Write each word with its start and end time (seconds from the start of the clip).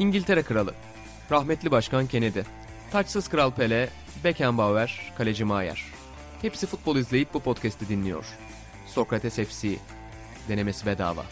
İngiltere 0.00 0.42
Kralı, 0.42 0.74
rahmetli 1.30 1.70
Başkan 1.70 2.06
Kennedy, 2.06 2.40
taçsız 2.92 3.28
Kral 3.28 3.50
Pele, 3.50 3.88
Beckenbauer, 4.24 5.12
Kaleci 5.18 5.44
Maier. 5.44 5.84
Hepsi 6.42 6.66
futbol 6.66 6.96
izleyip 6.96 7.34
bu 7.34 7.40
podcast'i 7.40 7.88
dinliyor. 7.88 8.24
Sokrates 8.86 9.34
FC, 9.34 9.68
denemesi 10.48 10.86
bedava. 10.86 11.24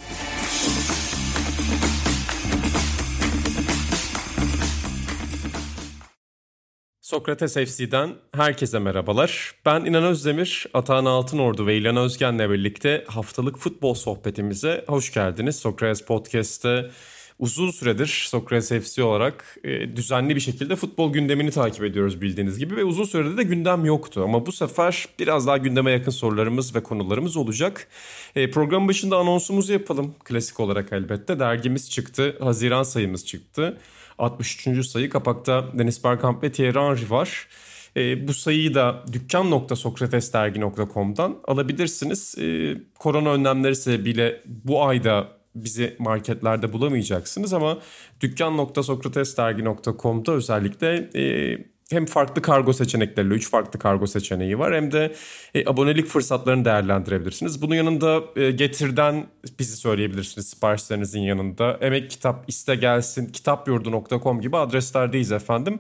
Sokrates 7.00 7.54
FC'den 7.54 8.14
herkese 8.34 8.78
merhabalar. 8.78 9.52
Ben 9.66 9.84
İnan 9.84 10.04
Özdemir, 10.04 10.66
Atahan 10.74 11.04
Altınordu 11.04 11.66
ve 11.66 11.76
İlhan 11.76 11.96
Özgen'le 11.96 12.50
birlikte 12.50 13.04
haftalık 13.08 13.58
futbol 13.58 13.94
sohbetimize 13.94 14.84
hoş 14.88 15.14
geldiniz. 15.14 15.56
Sokrates 15.56 16.04
Podcast'te 16.06 16.90
uzun 17.38 17.70
süredir 17.70 18.26
Sokrates 18.28 18.84
FC 18.84 19.02
olarak 19.02 19.58
e, 19.64 19.96
düzenli 19.96 20.36
bir 20.36 20.40
şekilde 20.40 20.76
futbol 20.76 21.12
gündemini 21.12 21.50
takip 21.50 21.84
ediyoruz 21.84 22.20
bildiğiniz 22.20 22.58
gibi 22.58 22.76
ve 22.76 22.84
uzun 22.84 23.04
sürede 23.04 23.36
de 23.36 23.42
gündem 23.42 23.84
yoktu. 23.84 24.22
Ama 24.24 24.46
bu 24.46 24.52
sefer 24.52 25.06
biraz 25.18 25.46
daha 25.46 25.56
gündeme 25.56 25.90
yakın 25.90 26.10
sorularımız 26.10 26.74
ve 26.74 26.82
konularımız 26.82 27.36
olacak. 27.36 27.88
E, 28.36 28.50
program 28.50 28.88
başında 28.88 29.16
anonsumuzu 29.16 29.72
yapalım 29.72 30.14
klasik 30.24 30.60
olarak 30.60 30.92
elbette. 30.92 31.38
Dergimiz 31.38 31.90
çıktı, 31.90 32.36
Haziran 32.40 32.82
sayımız 32.82 33.26
çıktı. 33.26 33.78
63. 34.18 34.86
sayı 34.86 35.10
kapakta 35.10 35.64
Deniz 35.74 36.04
Bergkamp 36.04 36.42
ve 36.42 36.52
Thierry 36.52 36.78
Henry 36.78 37.10
var. 37.10 37.48
E, 37.96 38.28
bu 38.28 38.34
sayıyı 38.34 38.74
da 38.74 39.04
dükkan.sokratesdergi.com'dan 39.12 41.36
alabilirsiniz. 41.44 42.38
E, 42.38 42.76
korona 42.98 43.32
önlemleri 43.32 43.76
sebebiyle 43.76 44.42
bu 44.46 44.84
ayda 44.84 45.37
bizi 45.54 45.96
marketlerde 45.98 46.72
bulamayacaksınız 46.72 47.52
ama 47.52 47.78
dükkan.sokratesdergi.com'da 48.20 50.32
özellikle 50.32 51.10
e, 51.14 51.58
hem 51.90 52.06
farklı 52.06 52.42
kargo 52.42 52.72
seçenekleriyle 52.72 53.34
3 53.34 53.50
farklı 53.50 53.78
kargo 53.78 54.06
seçeneği 54.06 54.58
var 54.58 54.74
hem 54.74 54.92
de 54.92 55.14
e, 55.54 55.70
abonelik 55.70 56.06
fırsatlarını 56.06 56.64
değerlendirebilirsiniz. 56.64 57.62
Bunun 57.62 57.74
yanında 57.74 58.22
e, 58.36 58.50
Getir'den 58.50 59.26
bizi 59.58 59.76
söyleyebilirsiniz 59.76 60.48
siparişlerinizin 60.48 61.20
yanında. 61.20 61.78
Emek 61.80 62.10
Kitap 62.10 62.48
iste 62.48 62.74
gelsin 62.74 63.26
kitapyurdu.com 63.26 64.40
gibi 64.40 64.56
adreslerdeyiz 64.56 65.32
efendim. 65.32 65.78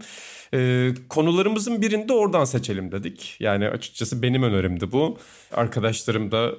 E, 0.54 0.90
konularımızın 1.08 1.82
birinde 1.82 2.12
oradan 2.12 2.44
seçelim 2.44 2.92
dedik. 2.92 3.36
Yani 3.40 3.68
açıkçası 3.68 4.22
benim 4.22 4.42
önerimdi 4.42 4.92
bu. 4.92 5.18
Arkadaşlarım 5.52 6.30
da 6.30 6.54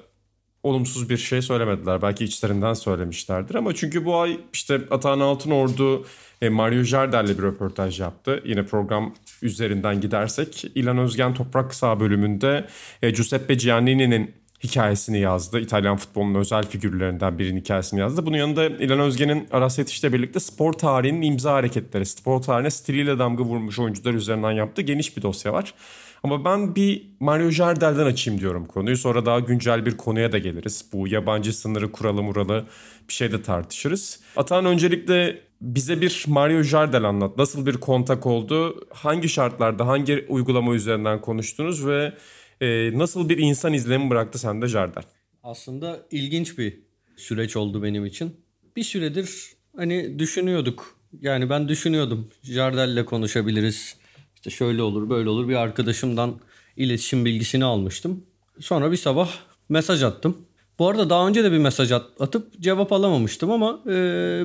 olumsuz 0.62 1.10
bir 1.10 1.16
şey 1.16 1.42
söylemediler. 1.42 2.02
Belki 2.02 2.24
içlerinden 2.24 2.74
söylemişlerdir 2.74 3.54
ama 3.54 3.74
çünkü 3.74 4.04
bu 4.04 4.16
ay 4.16 4.38
işte 4.52 4.80
Atahan 4.90 5.20
Altınordu 5.20 6.06
e, 6.42 6.48
Mario 6.48 6.82
Jardel'le 6.82 7.38
bir 7.38 7.42
röportaj 7.42 8.00
yaptı. 8.00 8.42
Yine 8.44 8.64
program 8.64 9.14
üzerinden 9.42 10.00
gidersek 10.00 10.64
İlan 10.74 10.98
Özgen 10.98 11.34
Toprak 11.34 11.74
Sağ 11.74 12.00
bölümünde 12.00 12.66
e, 13.02 13.10
Giuseppe 13.10 13.54
Giannini'nin 13.54 14.34
hikayesini 14.64 15.18
yazdı. 15.20 15.60
İtalyan 15.60 15.96
futbolunun 15.96 16.34
özel 16.34 16.66
figürlerinden 16.66 17.38
birinin 17.38 17.60
hikayesini 17.60 18.00
yazdı. 18.00 18.26
Bunun 18.26 18.36
yanında 18.36 18.66
İlhan 18.66 19.00
Özgen'in 19.00 19.48
Aras 19.52 19.78
Yetiş'le 19.78 20.04
birlikte 20.04 20.40
spor 20.40 20.72
tarihinin 20.72 21.22
imza 21.22 21.52
hareketleri, 21.52 22.06
spor 22.06 22.42
tarihine 22.42 22.70
stiliyle 22.70 23.18
damga 23.18 23.44
vurmuş 23.44 23.78
oyuncular 23.78 24.14
üzerinden 24.14 24.50
yaptığı 24.50 24.82
geniş 24.82 25.16
bir 25.16 25.22
dosya 25.22 25.52
var. 25.52 25.74
Ama 26.22 26.44
ben 26.44 26.74
bir 26.76 27.06
Mario 27.20 27.50
Jardel'den 27.50 28.06
açayım 28.06 28.40
diyorum 28.40 28.66
konuyu. 28.66 28.96
Sonra 28.96 29.26
daha 29.26 29.40
güncel 29.40 29.86
bir 29.86 29.96
konuya 29.96 30.32
da 30.32 30.38
geliriz. 30.38 30.84
Bu 30.92 31.08
yabancı 31.08 31.52
sınırı 31.52 31.92
kuralı 31.92 32.22
muralı 32.22 32.66
bir 33.08 33.14
şey 33.14 33.32
de 33.32 33.42
tartışırız. 33.42 34.20
Atan 34.36 34.64
öncelikle 34.64 35.40
bize 35.60 36.00
bir 36.00 36.24
Mario 36.28 36.62
Jardel 36.62 37.04
anlat. 37.04 37.38
Nasıl 37.38 37.66
bir 37.66 37.74
kontak 37.74 38.26
oldu? 38.26 38.86
Hangi 38.90 39.28
şartlarda, 39.28 39.86
hangi 39.86 40.26
uygulama 40.28 40.74
üzerinden 40.74 41.20
konuştunuz 41.20 41.86
ve 41.86 42.12
e, 42.60 42.98
nasıl 42.98 43.28
bir 43.28 43.38
insan 43.38 43.72
izlemi 43.72 44.10
bıraktı 44.10 44.38
sende 44.38 44.66
Jardel? 44.66 45.02
Aslında 45.42 46.06
ilginç 46.10 46.58
bir 46.58 46.78
süreç 47.16 47.56
oldu 47.56 47.82
benim 47.82 48.06
için. 48.06 48.36
Bir 48.76 48.82
süredir 48.82 49.52
hani 49.76 50.18
düşünüyorduk. 50.18 50.96
Yani 51.20 51.50
ben 51.50 51.68
düşünüyordum. 51.68 52.30
Jardel'le 52.42 53.04
konuşabiliriz. 53.04 53.99
İşte 54.40 54.50
şöyle 54.50 54.82
olur 54.82 55.10
böyle 55.10 55.28
olur 55.28 55.48
bir 55.48 55.54
arkadaşımdan 55.54 56.40
iletişim 56.76 57.24
bilgisini 57.24 57.64
almıştım. 57.64 58.24
Sonra 58.60 58.92
bir 58.92 58.96
sabah 58.96 59.30
mesaj 59.68 60.02
attım. 60.02 60.36
Bu 60.78 60.88
arada 60.88 61.10
daha 61.10 61.28
önce 61.28 61.44
de 61.44 61.52
bir 61.52 61.58
mesaj 61.58 61.92
at- 61.92 62.20
atıp 62.20 62.60
cevap 62.60 62.92
alamamıştım 62.92 63.50
ama 63.50 63.80
e, 63.86 63.92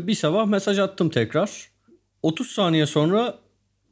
bir 0.08 0.14
sabah 0.16 0.46
mesaj 0.46 0.80
attım 0.80 1.10
tekrar. 1.10 1.70
30 2.24 2.48
saniye 2.48 2.86
sonra 2.86 3.38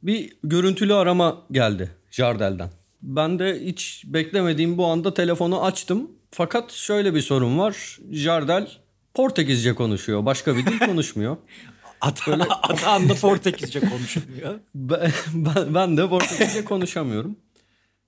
bir 0.02 0.32
görüntülü 0.44 0.94
arama 0.94 1.42
geldi 1.50 1.90
Jardel'den. 2.10 2.70
Ben 3.02 3.38
de 3.38 3.60
hiç 3.64 4.02
beklemediğim 4.06 4.78
bu 4.78 4.86
anda 4.86 5.14
telefonu 5.14 5.62
açtım. 5.64 6.10
Fakat 6.30 6.72
şöyle 6.72 7.14
bir 7.14 7.20
sorun 7.20 7.58
var. 7.58 7.98
Jardel 8.10 8.68
Portekizce 9.14 9.74
konuşuyor. 9.74 10.26
Başka 10.26 10.56
bir 10.56 10.66
dil 10.66 10.78
konuşmuyor. 10.86 11.36
Ata, 12.04 12.32
Atan 12.62 13.08
da 13.08 13.14
Portekizce 13.14 13.80
konuşmuyor. 13.80 14.54
Ben, 14.74 15.10
ben, 15.34 15.74
ben 15.74 15.96
de 15.96 16.08
Portekizce 16.08 16.64
konuşamıyorum. 16.64 17.36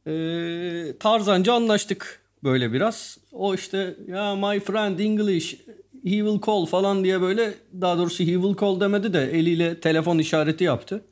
Ee, 0.07 0.99
tarzanca 1.01 1.53
anlaştık 1.53 2.21
böyle 2.45 2.73
biraz. 2.73 3.19
O 3.33 3.55
işte 3.55 3.97
ya 4.09 4.37
my 4.37 4.61
friend 4.61 4.99
English 4.99 5.55
he 6.05 6.11
will 6.11 6.41
call 6.47 6.67
falan 6.67 7.05
diye 7.05 7.21
böyle 7.21 7.55
daha 7.81 7.99
doğrusu 7.99 8.25
he 8.25 8.33
will 8.33 8.56
call 8.61 8.81
demedi 8.81 9.12
de 9.12 9.31
eliyle 9.39 9.81
telefon 9.81 10.19
işareti 10.19 10.65
yaptı. 10.65 11.05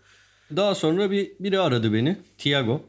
Daha 0.57 0.75
sonra 0.75 1.11
bir 1.11 1.33
biri 1.41 1.61
aradı 1.61 1.93
beni. 1.93 2.17
Tiago. 2.39 2.81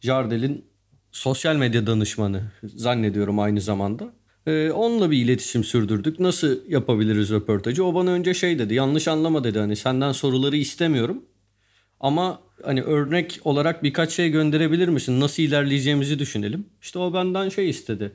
Jardel'in 0.00 0.64
sosyal 1.12 1.56
medya 1.56 1.86
danışmanı 1.86 2.42
zannediyorum 2.62 3.38
aynı 3.38 3.60
zamanda. 3.60 4.12
Ee, 4.46 4.70
onunla 4.70 5.10
bir 5.10 5.18
iletişim 5.18 5.64
sürdürdük. 5.64 6.20
Nasıl 6.20 6.58
yapabiliriz 6.68 7.30
röportajı? 7.30 7.84
O 7.84 7.94
bana 7.94 8.10
önce 8.10 8.34
şey 8.34 8.58
dedi. 8.58 8.74
Yanlış 8.74 9.08
anlama 9.08 9.44
dedi. 9.44 9.58
Hani 9.58 9.76
senden 9.76 10.12
soruları 10.12 10.56
istemiyorum. 10.56 11.24
Ama 12.00 12.42
hani 12.64 12.82
örnek 12.82 13.40
olarak 13.44 13.82
birkaç 13.82 14.12
şey 14.12 14.30
gönderebilir 14.30 14.88
misin? 14.88 15.20
Nasıl 15.20 15.42
ilerleyeceğimizi 15.42 16.18
düşünelim. 16.18 16.66
İşte 16.82 16.98
o 16.98 17.14
benden 17.14 17.48
şey 17.48 17.70
istedi. 17.70 18.12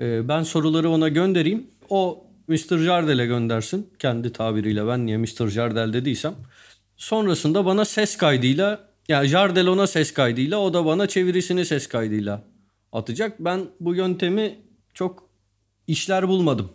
Ee, 0.00 0.28
ben 0.28 0.42
soruları 0.42 0.90
ona 0.90 1.08
göndereyim. 1.08 1.66
O 1.90 2.26
Mr. 2.48 2.78
Jardel'e 2.78 3.26
göndersin. 3.26 3.90
Kendi 3.98 4.32
tabiriyle 4.32 4.86
ben 4.86 5.06
niye 5.06 5.16
Mr. 5.16 5.48
Jardel 5.48 5.92
dediysem. 5.92 6.34
Sonrasında 6.96 7.66
bana 7.66 7.84
ses 7.84 8.16
kaydıyla 8.16 8.88
yani 9.08 9.28
Jardel 9.28 9.66
ona 9.66 9.86
ses 9.86 10.12
kaydıyla 10.12 10.58
o 10.58 10.74
da 10.74 10.86
bana 10.86 11.06
çevirisini 11.06 11.64
ses 11.64 11.86
kaydıyla 11.86 12.44
atacak. 12.92 13.40
Ben 13.40 13.60
bu 13.80 13.94
yöntemi 13.94 14.58
çok 14.94 15.23
işler 15.86 16.28
bulmadım. 16.28 16.68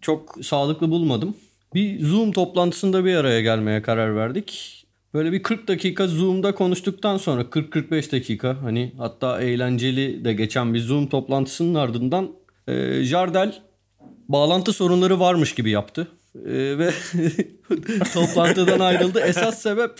Çok 0.00 0.38
sağlıklı 0.42 0.90
bulmadım. 0.90 1.36
Bir 1.74 2.04
Zoom 2.04 2.32
toplantısında 2.32 3.04
bir 3.04 3.14
araya 3.14 3.40
gelmeye 3.40 3.82
karar 3.82 4.16
verdik. 4.16 4.82
Böyle 5.14 5.32
bir 5.32 5.42
40 5.42 5.68
dakika 5.68 6.06
Zoom'da 6.06 6.54
konuştuktan 6.54 7.16
sonra 7.16 7.42
40-45 7.42 8.12
dakika 8.12 8.62
hani 8.62 8.92
hatta 8.98 9.40
eğlenceli 9.40 10.24
de 10.24 10.32
geçen 10.32 10.74
bir 10.74 10.80
Zoom 10.80 11.06
toplantısının 11.06 11.74
ardından 11.74 12.30
e, 12.68 13.02
Jardel 13.02 13.62
bağlantı 14.28 14.72
sorunları 14.72 15.20
varmış 15.20 15.54
gibi 15.54 15.70
yaptı. 15.70 16.08
E, 16.34 16.78
ve 16.78 16.90
toplantıdan 18.14 18.80
ayrıldı. 18.80 19.20
Esas 19.20 19.62
sebep 19.62 19.90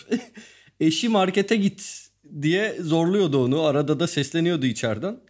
eşi 0.81 1.09
markete 1.09 1.56
git 1.56 2.09
diye 2.43 2.77
zorluyordu 2.81 3.44
onu. 3.44 3.62
Arada 3.62 4.00
da 4.00 4.06
sesleniyordu 4.06 4.66
içeriden. 4.66 5.21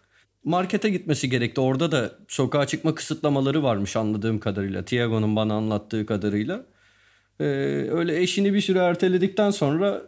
Markete 0.46 0.90
gitmesi 0.90 1.30
gerekti. 1.30 1.60
Orada 1.60 1.92
da 1.92 2.12
sokağa 2.28 2.66
çıkma 2.66 2.94
kısıtlamaları 2.94 3.62
varmış 3.62 3.96
anladığım 3.96 4.40
kadarıyla. 4.40 4.84
Tiago'nun 4.84 5.36
bana 5.36 5.54
anlattığı 5.54 6.06
kadarıyla. 6.06 6.66
Ee, 7.40 7.44
öyle 7.90 8.22
eşini 8.22 8.54
bir 8.54 8.60
süre 8.60 8.78
erteledikten 8.78 9.50
sonra 9.50 10.02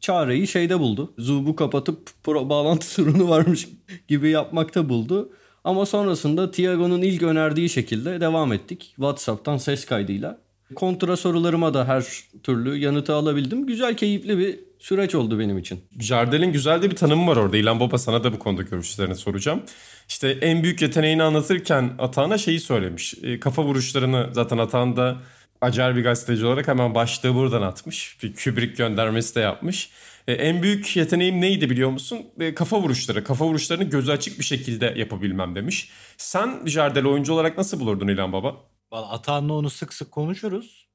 çareyi 0.00 0.46
şeyde 0.46 0.80
buldu. 0.80 1.14
Zoom'u 1.18 1.56
kapatıp 1.56 2.08
pro 2.24 2.48
bağlantı 2.48 2.86
sorunu 2.94 3.28
varmış 3.28 3.68
gibi 4.08 4.30
yapmakta 4.30 4.88
buldu. 4.88 5.32
Ama 5.64 5.86
sonrasında 5.86 6.50
Tiago'nun 6.50 7.02
ilk 7.02 7.22
önerdiği 7.22 7.68
şekilde 7.68 8.20
devam 8.20 8.52
ettik. 8.52 8.82
WhatsApp'tan 8.82 9.56
ses 9.56 9.84
kaydıyla. 9.84 10.38
Kontra 10.74 11.16
sorularıma 11.16 11.74
da 11.74 11.88
her 11.88 12.04
türlü 12.42 12.76
yanıtı 12.76 13.14
alabildim. 13.14 13.66
Güzel, 13.66 13.96
keyifli 13.96 14.38
bir 14.38 14.60
süreç 14.78 15.14
oldu 15.14 15.38
benim 15.38 15.58
için. 15.58 15.80
Jardel'in 16.00 16.52
güzel 16.52 16.82
de 16.82 16.90
bir 16.90 16.96
tanımı 16.96 17.30
var 17.30 17.36
orada. 17.36 17.56
İlan 17.56 17.80
Baba 17.80 17.98
sana 17.98 18.24
da 18.24 18.32
bu 18.32 18.38
konuda 18.38 18.62
görüşlerini 18.62 19.14
soracağım. 19.14 19.62
İşte 20.08 20.28
en 20.28 20.62
büyük 20.62 20.82
yeteneğini 20.82 21.22
anlatırken 21.22 21.90
Atahan'a 21.98 22.38
şeyi 22.38 22.60
söylemiş. 22.60 23.14
E, 23.22 23.40
kafa 23.40 23.64
vuruşlarını 23.64 24.28
zaten 24.32 24.58
Atahan 24.58 24.96
da 24.96 25.16
acar 25.60 25.96
bir 25.96 26.02
gazeteci 26.02 26.46
olarak 26.46 26.68
hemen 26.68 26.94
başlığı 26.94 27.34
buradan 27.34 27.62
atmış. 27.62 28.16
Bir 28.22 28.34
kübrik 28.34 28.76
göndermesi 28.76 29.34
de 29.34 29.40
yapmış. 29.40 29.90
E, 30.28 30.32
en 30.32 30.62
büyük 30.62 30.96
yeteneğim 30.96 31.40
neydi 31.40 31.70
biliyor 31.70 31.90
musun? 31.90 32.18
E, 32.40 32.54
kafa 32.54 32.80
vuruşları. 32.80 33.24
Kafa 33.24 33.44
vuruşlarını 33.44 33.84
gözü 33.84 34.12
açık 34.12 34.38
bir 34.38 34.44
şekilde 34.44 34.94
yapabilmem 34.96 35.54
demiş. 35.54 35.90
Sen 36.16 36.66
Jardel 36.66 37.06
oyuncu 37.06 37.32
olarak 37.32 37.58
nasıl 37.58 37.80
bulurdun 37.80 38.08
İlan 38.08 38.32
Baba? 38.32 38.56
Valla 38.92 39.10
Atan'la 39.10 39.52
onu 39.52 39.70
sık 39.70 39.92
sık 39.92 40.12
konuşuruz. 40.12 40.88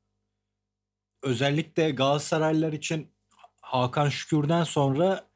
özellikle 1.24 1.92
Galatasaraylılar 1.92 2.74
için 2.74 3.08
Hakan 3.62 4.10
Şükür'den 4.10 4.64
sonra 4.64 5.28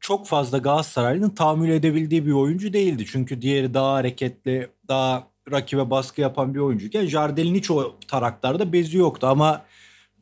çok 0.00 0.26
fazla 0.26 0.58
Galatasaraylı'nın 0.58 1.30
tahammül 1.30 1.70
edebildiği 1.70 2.26
bir 2.26 2.32
oyuncu 2.32 2.72
değildi. 2.72 3.06
Çünkü 3.06 3.42
diğeri 3.42 3.74
daha 3.74 3.94
hareketli, 3.94 4.70
daha 4.88 5.28
rakibe 5.50 5.90
baskı 5.90 6.20
yapan 6.20 6.54
bir 6.54 6.60
oyuncuyken 6.60 7.06
Jardel'in 7.06 7.54
hiç 7.54 7.70
o 7.70 7.96
taraklarda 8.08 8.72
bezi 8.72 8.98
yoktu 8.98 9.26
ama 9.26 9.64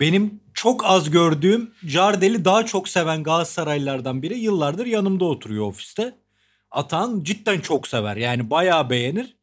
benim 0.00 0.40
çok 0.54 0.84
az 0.84 1.10
gördüğüm 1.10 1.74
Jardel'i 1.82 2.44
daha 2.44 2.66
çok 2.66 2.88
seven 2.88 3.22
Galatasaraylılardan 3.22 4.22
biri 4.22 4.38
yıllardır 4.38 4.86
yanımda 4.86 5.24
oturuyor 5.24 5.66
ofiste. 5.66 6.14
Atan 6.70 7.22
cidden 7.24 7.60
çok 7.60 7.88
sever 7.88 8.16
yani 8.16 8.50
bayağı 8.50 8.90
beğenir. 8.90 9.36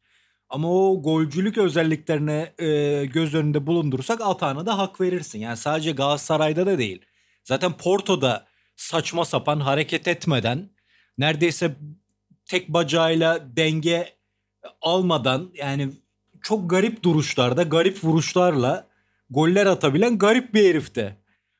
Ama 0.52 0.68
o 0.70 1.02
golcülük 1.02 1.58
özelliklerine 1.58 2.52
e, 2.58 3.04
göz 3.06 3.34
önünde 3.34 3.66
bulundurursak 3.66 4.20
Atan'a 4.20 4.66
da 4.66 4.78
hak 4.78 5.00
verirsin. 5.00 5.38
Yani 5.38 5.56
sadece 5.56 5.92
Galatasaray'da 5.92 6.66
da 6.66 6.78
değil. 6.78 7.02
Zaten 7.44 7.72
Porto'da 7.72 8.46
saçma 8.76 9.24
sapan 9.24 9.60
hareket 9.60 10.08
etmeden 10.08 10.70
neredeyse 11.18 11.76
tek 12.46 12.68
bacağıyla 12.68 13.56
denge 13.56 14.16
almadan 14.80 15.50
yani 15.54 15.90
çok 16.42 16.70
garip 16.70 17.02
duruşlarda, 17.02 17.62
garip 17.62 18.04
vuruşlarla 18.04 18.88
goller 19.30 19.66
atabilen 19.66 20.18
garip 20.18 20.54
bir 20.54 20.68
herifte. 20.68 21.16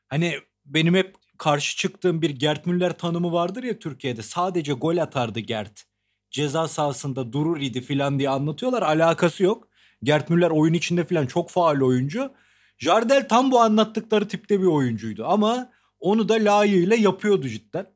Hani 0.09 0.39
benim 0.65 0.95
hep 0.95 1.17
karşı 1.39 1.77
çıktığım 1.77 2.23
bir 2.23 2.31
Gert 2.31 2.67
Müller 2.67 2.99
tanımı 2.99 3.33
vardır 3.33 3.63
ya 3.63 3.79
Türkiye'de. 3.79 4.23
Sadece 4.23 4.73
gol 4.73 4.97
atardı 4.97 5.41
Gert. 5.41 5.92
Ceza 6.33 6.69
sahasında 6.69 7.33
durur 7.33 7.61
idi 7.61 7.81
filan 7.81 8.19
diye 8.19 8.31
anlatıyorlar. 8.31 8.83
Alakası 8.83 9.43
yok. 9.43 9.69
Gert 10.03 10.31
Müller 10.31 10.51
oyun 10.51 10.75
içinde 10.75 11.05
filan 11.05 11.27
çok 11.27 11.51
faal 11.51 11.81
oyuncu. 11.81 12.31
Jardel 12.79 13.29
tam 13.29 13.51
bu 13.51 13.61
anlattıkları 13.61 14.29
tipte 14.29 14.61
bir 14.61 14.67
oyuncuydu 14.67 15.27
ama 15.27 15.71
onu 16.01 16.29
da 16.29 16.35
layığıyla 16.35 16.97
yapıyordu 16.97 17.49
cidden. 17.49 17.87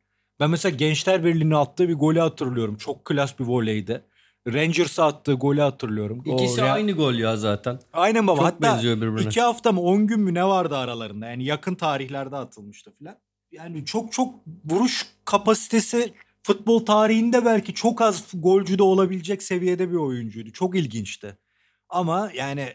Ben 0.40 0.50
mesela 0.50 0.76
Gençler 0.76 1.24
Birliği'ne 1.24 1.56
attığı 1.56 1.88
bir 1.88 1.94
golü 1.94 2.20
hatırlıyorum. 2.20 2.76
Çok 2.76 3.04
klas 3.04 3.38
bir 3.38 3.44
voleydi. 3.44 4.02
Rangers'a 4.46 5.06
attığı 5.06 5.32
golü 5.34 5.60
hatırlıyorum. 5.60 6.22
İkisi 6.24 6.62
O 6.62 6.66
aynı 6.66 6.92
gol 6.92 7.14
ya 7.14 7.36
zaten. 7.36 7.78
Aynen 7.92 8.26
baba. 8.26 8.36
Çok 8.36 8.46
Hatta 8.46 8.62
benziyor 8.62 8.96
birbirine. 8.96 9.20
iki 9.20 9.40
hafta 9.40 9.72
mı 9.72 9.80
10 9.80 10.06
gün 10.06 10.20
mü 10.20 10.34
ne 10.34 10.44
vardı 10.44 10.76
aralarında? 10.76 11.26
Yani 11.26 11.44
yakın 11.44 11.74
tarihlerde 11.74 12.36
atılmıştı 12.36 12.92
filan. 12.98 13.16
Yani 13.52 13.84
çok 13.84 14.12
çok 14.12 14.34
vuruş 14.64 15.06
kapasitesi 15.24 16.12
futbol 16.46 16.86
tarihinde 16.86 17.44
belki 17.44 17.74
çok 17.74 18.02
az 18.02 18.24
golcü 18.34 18.78
de 18.78 18.82
olabilecek 18.82 19.42
seviyede 19.42 19.90
bir 19.90 19.96
oyuncuydu. 19.96 20.52
Çok 20.52 20.76
ilginçti. 20.76 21.38
Ama 21.88 22.30
yani 22.34 22.74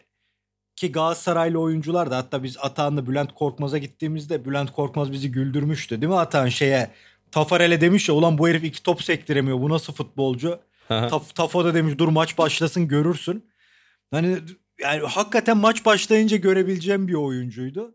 ki 0.76 0.92
Galatasaraylı 0.92 1.60
oyuncular 1.60 2.10
da 2.10 2.16
hatta 2.16 2.42
biz 2.42 2.56
Atahan'la 2.58 3.06
Bülent 3.06 3.34
Korkmaz'a 3.34 3.78
gittiğimizde 3.78 4.44
Bülent 4.44 4.72
Korkmaz 4.72 5.12
bizi 5.12 5.32
güldürmüştü 5.32 6.00
değil 6.00 6.12
mi 6.12 6.18
Atahan 6.18 6.48
şeye 6.48 6.90
Tafarel'e 7.30 7.80
demiş 7.80 8.08
ya 8.08 8.14
ulan 8.14 8.38
bu 8.38 8.48
herif 8.48 8.64
iki 8.64 8.82
top 8.82 9.02
sektiremiyor 9.02 9.60
bu 9.60 9.68
nasıl 9.68 9.92
futbolcu? 9.92 10.60
Taf, 10.88 11.34
Tafo 11.34 11.64
da 11.64 11.74
demiş 11.74 11.98
dur 11.98 12.08
maç 12.08 12.38
başlasın 12.38 12.88
görürsün. 12.88 13.50
Hani 14.10 14.38
yani 14.80 15.06
hakikaten 15.06 15.56
maç 15.56 15.84
başlayınca 15.84 16.36
görebileceğim 16.36 17.08
bir 17.08 17.14
oyuncuydu. 17.14 17.94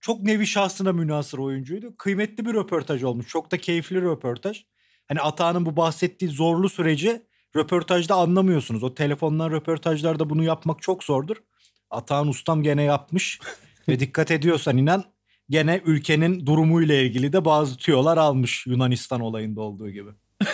Çok 0.00 0.22
nevi 0.22 0.46
şahsına 0.46 0.92
münasır 0.92 1.38
oyuncuydu. 1.38 1.96
Kıymetli 1.96 2.46
bir 2.46 2.54
röportaj 2.54 3.02
olmuş. 3.02 3.28
Çok 3.28 3.50
da 3.50 3.58
keyifli 3.58 4.02
röportaj. 4.02 4.64
Hani 5.08 5.20
Atahan'ın 5.20 5.66
bu 5.66 5.76
bahsettiği 5.76 6.30
zorlu 6.30 6.68
süreci 6.68 7.22
röportajda 7.56 8.14
anlamıyorsunuz. 8.14 8.82
O 8.82 8.94
telefondan 8.94 9.50
röportajlarda 9.50 10.30
bunu 10.30 10.44
yapmak 10.44 10.82
çok 10.82 11.04
zordur. 11.04 11.36
Atahan 11.90 12.28
ustam 12.28 12.62
gene 12.62 12.82
yapmış. 12.82 13.40
Ve 13.88 14.00
dikkat 14.00 14.30
ediyorsan 14.30 14.76
inan 14.76 15.04
gene 15.50 15.80
ülkenin 15.84 16.46
durumuyla 16.46 16.94
ilgili 16.94 17.32
de 17.32 17.44
bazı 17.44 17.76
tüyolar 17.76 18.16
almış 18.16 18.66
Yunanistan 18.66 19.20
olayında 19.20 19.60
olduğu 19.60 19.90
gibi. 19.90 20.10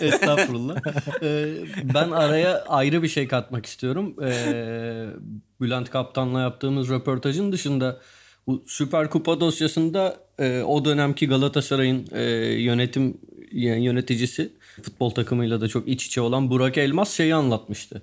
Estağfurullah. 0.00 0.76
Ee, 1.22 1.54
ben 1.94 2.10
araya 2.10 2.64
ayrı 2.64 3.02
bir 3.02 3.08
şey 3.08 3.28
katmak 3.28 3.66
istiyorum. 3.66 4.16
Ee, 4.22 5.06
Bülent 5.60 5.90
Kaptan'la 5.90 6.40
yaptığımız 6.40 6.88
röportajın 6.88 7.52
dışında 7.52 8.00
bu 8.48 8.64
Süper 8.66 9.10
Kupa 9.10 9.40
dosyasında 9.40 10.16
e, 10.38 10.62
o 10.62 10.84
dönemki 10.84 11.28
Galatasaray'ın 11.28 12.06
e, 12.12 12.22
yönetim 12.62 13.18
yani 13.52 13.84
yöneticisi 13.84 14.52
futbol 14.82 15.10
takımıyla 15.10 15.60
da 15.60 15.68
çok 15.68 15.88
iç 15.88 16.06
içe 16.06 16.20
olan 16.20 16.50
Burak 16.50 16.78
Elmas 16.78 17.16
şeyi 17.16 17.34
anlatmıştı. 17.34 18.02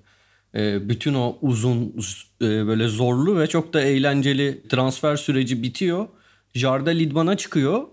E, 0.55 0.89
bütün 0.89 1.13
o 1.13 1.37
uzun 1.41 1.95
e, 2.41 2.67
böyle 2.67 2.87
zorlu 2.87 3.39
ve 3.39 3.47
çok 3.47 3.73
da 3.73 3.81
eğlenceli 3.81 4.61
transfer 4.69 5.15
süreci 5.15 5.63
bitiyor. 5.63 6.07
Jardel 6.53 6.99
idmana 6.99 7.37
çıkıyor. 7.37 7.87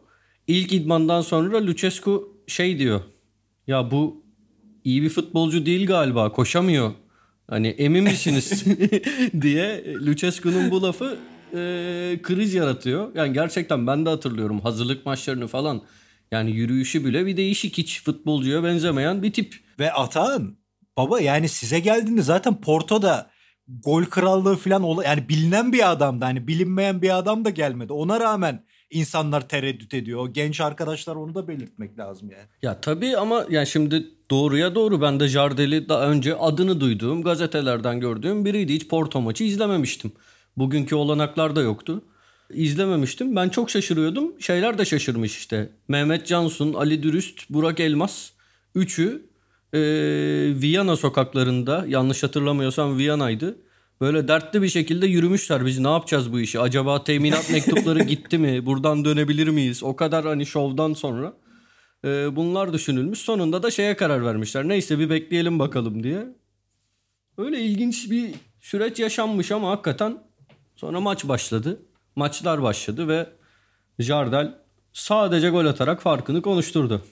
İlk 0.46 0.72
idmandan 0.72 1.20
sonra 1.20 1.66
Lucescu 1.66 2.36
şey 2.46 2.78
diyor. 2.78 3.00
Ya 3.66 3.90
bu 3.90 4.22
iyi 4.84 5.02
bir 5.02 5.08
futbolcu 5.08 5.66
değil 5.66 5.86
galiba 5.86 6.32
koşamıyor. 6.32 6.92
Hani 7.48 7.68
emin 7.68 8.04
misiniz 8.04 8.64
diye 9.42 9.84
Lucescu'nun 9.94 10.70
bu 10.70 10.82
lafı 10.82 11.18
e, 11.54 12.18
kriz 12.22 12.54
yaratıyor. 12.54 13.14
Yani 13.14 13.32
gerçekten 13.32 13.86
ben 13.86 14.06
de 14.06 14.10
hatırlıyorum 14.10 14.60
hazırlık 14.60 15.06
maçlarını 15.06 15.46
falan. 15.46 15.82
Yani 16.30 16.50
yürüyüşü 16.50 17.04
bile 17.04 17.26
bir 17.26 17.36
değişik 17.36 17.78
hiç 17.78 18.02
futbolcuya 18.02 18.64
benzemeyen 18.64 19.22
bir 19.22 19.32
tip. 19.32 19.54
Ve 19.78 19.92
Atahan 19.92 20.56
baba 20.96 21.20
yani 21.20 21.48
size 21.48 21.80
geldiğinde 21.80 22.22
zaten 22.22 22.60
Porto'da 22.60 23.30
gol 23.68 24.04
krallığı 24.04 24.56
falan 24.56 25.02
yani 25.04 25.28
bilinen 25.28 25.72
bir 25.72 25.90
adamdı. 25.90 26.24
Hani 26.24 26.46
bilinmeyen 26.46 27.02
bir 27.02 27.18
adam 27.18 27.44
da 27.44 27.50
gelmedi. 27.50 27.92
Ona 27.92 28.20
rağmen 28.20 28.64
insanlar 28.90 29.48
tereddüt 29.48 29.94
ediyor. 29.94 30.20
O 30.20 30.32
genç 30.32 30.60
arkadaşlar 30.60 31.16
onu 31.16 31.34
da 31.34 31.48
belirtmek 31.48 31.98
lazım 31.98 32.30
yani. 32.30 32.48
Ya 32.62 32.80
tabii 32.80 33.16
ama 33.16 33.46
yani 33.50 33.66
şimdi 33.66 34.06
doğruya 34.30 34.74
doğru 34.74 35.02
ben 35.02 35.20
de 35.20 35.28
Jardel'i 35.28 35.88
daha 35.88 36.06
önce 36.06 36.34
adını 36.36 36.80
duyduğum 36.80 37.22
gazetelerden 37.22 38.00
gördüğüm 38.00 38.44
biriydi. 38.44 38.74
Hiç 38.74 38.88
Porto 38.88 39.20
maçı 39.20 39.44
izlememiştim. 39.44 40.12
Bugünkü 40.56 40.94
olanaklar 40.94 41.56
da 41.56 41.60
yoktu. 41.62 42.02
İzlememiştim. 42.50 43.36
Ben 43.36 43.48
çok 43.48 43.70
şaşırıyordum. 43.70 44.40
Şeyler 44.40 44.78
de 44.78 44.84
şaşırmış 44.84 45.38
işte. 45.38 45.72
Mehmet 45.88 46.26
Cansun, 46.26 46.74
Ali 46.74 47.02
Dürüst, 47.02 47.50
Burak 47.50 47.80
Elmas. 47.80 48.30
Üçü 48.74 49.22
eee, 49.72 49.80
Viyana 50.60 50.96
sokaklarında 50.96 51.84
yanlış 51.88 52.22
hatırlamıyorsam 52.22 52.98
Viyana'ydı. 52.98 53.56
Böyle 54.00 54.28
dertli 54.28 54.62
bir 54.62 54.68
şekilde 54.68 55.06
yürümüşler. 55.06 55.66
Biz 55.66 55.78
ne 55.78 55.88
yapacağız 55.88 56.32
bu 56.32 56.40
işi? 56.40 56.60
Acaba 56.60 57.04
teminat 57.04 57.50
mektupları 57.52 58.02
gitti 58.02 58.38
mi? 58.38 58.66
Buradan 58.66 59.04
dönebilir 59.04 59.48
miyiz? 59.48 59.82
O 59.82 59.96
kadar 59.96 60.24
hani 60.24 60.46
şovdan 60.46 60.92
sonra. 60.92 61.32
Ee, 62.04 62.36
bunlar 62.36 62.72
düşünülmüş. 62.72 63.18
Sonunda 63.18 63.62
da 63.62 63.70
şeye 63.70 63.96
karar 63.96 64.24
vermişler. 64.24 64.68
Neyse 64.68 64.98
bir 64.98 65.10
bekleyelim 65.10 65.58
bakalım 65.58 66.02
diye. 66.02 66.26
Öyle 67.38 67.60
ilginç 67.60 68.10
bir 68.10 68.30
süreç 68.60 68.98
yaşanmış 68.98 69.52
ama 69.52 69.70
hakikaten 69.70 70.18
sonra 70.82 71.00
maç 71.00 71.28
başladı. 71.28 71.82
Maçlar 72.16 72.62
başladı 72.62 73.08
ve 73.08 73.26
Jardel 73.98 74.54
sadece 74.92 75.50
gol 75.50 75.66
atarak 75.66 76.02
farkını 76.02 76.42
konuşturdu. 76.42 77.02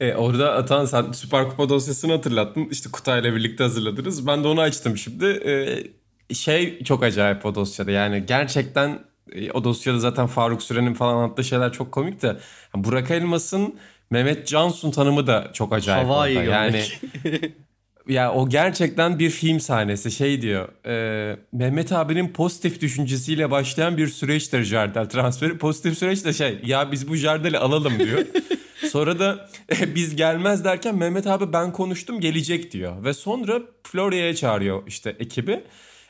E, 0.00 0.14
orada 0.14 0.52
Atan 0.52 0.84
sen 0.84 1.12
Süper 1.12 1.48
Kupa 1.48 1.68
dosyasını 1.68 2.12
hatırlattın. 2.12 2.68
İşte 2.70 2.90
Kutay'la 2.90 3.34
birlikte 3.34 3.64
hazırladınız. 3.64 4.26
Ben 4.26 4.44
de 4.44 4.48
onu 4.48 4.60
açtım 4.60 4.96
şimdi. 4.96 5.24
E, 5.26 6.34
şey 6.34 6.84
çok 6.84 7.02
acayip 7.02 7.46
o 7.46 7.54
dosyada. 7.54 7.90
Yani 7.90 8.26
gerçekten 8.26 9.04
e, 9.32 9.50
o 9.50 9.64
dosyada 9.64 9.98
zaten 9.98 10.26
Faruk 10.26 10.62
Süren'in 10.62 10.94
falan 10.94 11.14
anlattığı 11.14 11.44
şeyler 11.44 11.72
çok 11.72 11.92
komik 11.92 12.22
de. 12.22 12.36
Burak 12.74 13.10
Elmas'ın 13.10 13.78
Mehmet 14.10 14.46
Cansun 14.46 14.90
tanımı 14.90 15.26
da 15.26 15.50
çok 15.52 15.72
acayip 15.72 16.08
Havai. 16.08 16.34
Yani. 16.34 16.84
ya 18.08 18.32
o 18.32 18.48
gerçekten 18.48 19.18
bir 19.18 19.30
film 19.30 19.60
sahnesi. 19.60 20.10
Şey 20.10 20.42
diyor. 20.42 20.68
e, 20.86 21.36
Mehmet 21.52 21.92
abinin 21.92 22.28
pozitif 22.28 22.80
düşüncesiyle 22.80 23.50
başlayan 23.50 23.96
bir 23.96 24.08
süreçtir 24.08 24.62
Jardel 24.62 25.08
transferi. 25.08 25.58
Pozitif 25.58 25.98
süreç 25.98 26.24
de 26.24 26.32
şey 26.32 26.58
ya 26.64 26.92
biz 26.92 27.08
bu 27.08 27.16
Jardel'i 27.16 27.58
alalım 27.58 27.98
diyor. 27.98 28.20
Sonra 28.90 29.18
da 29.18 29.48
e, 29.80 29.94
biz 29.94 30.16
gelmez 30.16 30.64
derken 30.64 30.96
Mehmet 30.96 31.26
abi 31.26 31.52
ben 31.52 31.72
konuştum 31.72 32.20
gelecek 32.20 32.72
diyor. 32.72 33.04
Ve 33.04 33.14
sonra 33.14 33.60
Florya'ya 33.82 34.34
çağırıyor 34.34 34.82
işte 34.86 35.16
ekibi. 35.20 35.62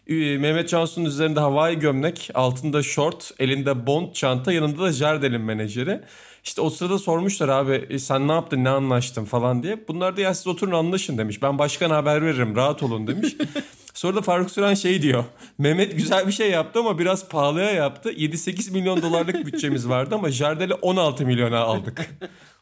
Ee, 0.07 0.39
Mehmet 0.39 0.69
Cansu'nun 0.69 1.05
üzerinde 1.05 1.41
havai 1.41 1.79
gömlek, 1.79 2.31
altında 2.35 2.83
şort, 2.83 3.31
elinde 3.39 3.87
bond 3.87 4.13
çanta, 4.13 4.53
yanında 4.53 4.83
da 4.83 4.93
Jardel'in 4.93 5.41
menajeri. 5.41 6.01
İşte 6.47 6.61
o 6.61 6.71
sırada 6.71 6.99
sormuşlar 6.99 7.49
abi 7.49 7.87
"E, 7.91 7.99
sen 7.99 8.29
ne 8.29 8.33
yaptın 8.33 8.65
ne 8.65 8.69
anlaştın 8.69 9.25
falan 9.25 9.63
diye. 9.63 9.89
Bunlar 9.89 10.17
da 10.17 10.21
ya 10.21 10.35
siz 10.35 10.47
oturun 10.47 10.73
anlaşın 10.73 11.19
demiş. 11.19 11.43
Ben 11.43 11.59
başkana 11.59 11.97
haber 11.97 12.23
veririm 12.23 12.57
rahat 12.57 12.83
olun 12.83 13.07
demiş. 13.07 13.37
Sonra 13.95 14.17
da 14.17 14.23
Faruk 14.23 14.51
Süren 14.51 14.75
şey 14.75 15.03
diyor. 15.03 15.25
Mehmet 15.59 15.97
güzel 15.97 16.27
bir 16.27 16.33
şey 16.33 16.51
yaptı 16.51 16.79
ama 16.79 16.99
biraz 16.99 17.29
pahalıya 17.29 17.71
yaptı. 17.71 18.13
7-8 18.13 18.73
milyon 18.73 19.03
dolarlık 19.03 19.47
bütçemiz 19.47 19.89
vardı 19.89 20.15
ama 20.15 20.31
Jardel'i 20.31 20.75
16 20.75 21.27
milyona 21.27 21.59
aldık. 21.59 22.09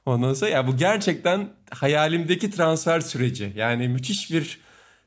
Ondan 0.07 0.35
sonra 0.35 0.51
ya 0.51 0.67
bu 0.67 0.77
gerçekten 0.77 1.49
hayalimdeki 1.71 2.51
transfer 2.51 3.01
süreci. 3.01 3.53
Yani 3.57 3.89
müthiş 3.89 4.31
bir 4.31 4.61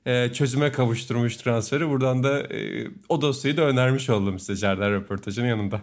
e, 0.06 0.34
çözüme 0.34 0.72
kavuşturmuş 0.72 1.38
transferi. 1.38 1.90
Buradan 1.90 2.24
da 2.24 2.40
e, 2.40 2.88
o 3.10 3.22
dosyayı 3.22 3.58
da 3.58 3.62
önermiş 3.62 4.10
oldum 4.10 4.40
size 4.40 4.56
Jardel 4.56 4.92
röportajının 4.92 5.48
yanında. 5.48 5.82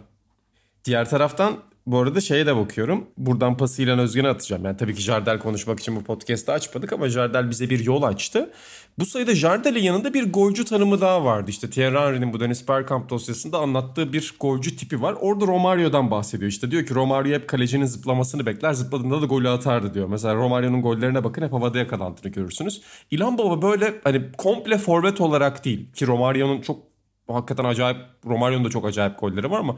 Diğer 0.85 1.09
taraftan 1.09 1.57
bu 1.85 1.99
arada 1.99 2.21
şeye 2.21 2.45
de 2.45 2.55
bakıyorum. 2.55 3.07
Buradan 3.17 3.57
pası 3.57 3.81
İlhan 3.81 3.99
Özgen'e 3.99 4.27
atacağım. 4.27 4.65
Yani 4.65 4.77
tabii 4.77 4.95
ki 4.95 5.01
Jardel 5.01 5.39
konuşmak 5.39 5.79
için 5.79 5.95
bu 5.95 6.03
podcast'ı 6.03 6.51
açmadık 6.51 6.93
ama 6.93 7.09
Jardel 7.09 7.49
bize 7.49 7.69
bir 7.69 7.85
yol 7.85 8.03
açtı. 8.03 8.51
Bu 8.99 9.05
sayıda 9.05 9.35
Jardel'in 9.35 9.83
yanında 9.83 10.13
bir 10.13 10.33
golcü 10.33 10.65
tanımı 10.65 11.01
daha 11.01 11.25
vardı. 11.25 11.51
İşte 11.51 11.69
Thierry 11.69 11.97
Henry'nin 11.97 12.33
bu 12.33 12.39
Dennis 12.39 12.67
Bergkamp 12.67 13.09
dosyasında 13.09 13.57
anlattığı 13.57 14.13
bir 14.13 14.35
golcü 14.39 14.75
tipi 14.75 15.01
var. 15.01 15.15
Orada 15.21 15.47
Romario'dan 15.47 16.11
bahsediyor. 16.11 16.51
İşte 16.51 16.71
diyor 16.71 16.85
ki 16.85 16.95
Romario 16.95 17.33
hep 17.33 17.47
kalecinin 17.47 17.85
zıplamasını 17.85 18.45
bekler. 18.45 18.73
Zıpladığında 18.73 19.21
da 19.21 19.25
golü 19.25 19.49
atardı 19.49 19.93
diyor. 19.93 20.07
Mesela 20.07 20.35
Romario'nun 20.35 20.81
gollerine 20.81 21.23
bakın 21.23 21.41
hep 21.41 21.53
havada 21.53 21.77
yakalandığını 21.77 22.31
görürsünüz. 22.31 22.81
İlhan 23.11 23.37
Baba 23.37 23.61
böyle 23.61 23.93
hani 24.03 24.31
komple 24.37 24.77
forvet 24.77 25.21
olarak 25.21 25.65
değil. 25.65 25.93
Ki 25.93 26.07
Romario'nun 26.07 26.61
çok 26.61 26.79
hakikaten 27.27 27.65
acayip 27.65 27.97
Romario'nun 28.25 28.65
da 28.65 28.69
çok 28.69 28.85
acayip 28.85 29.19
golleri 29.19 29.51
var 29.51 29.59
ama 29.59 29.77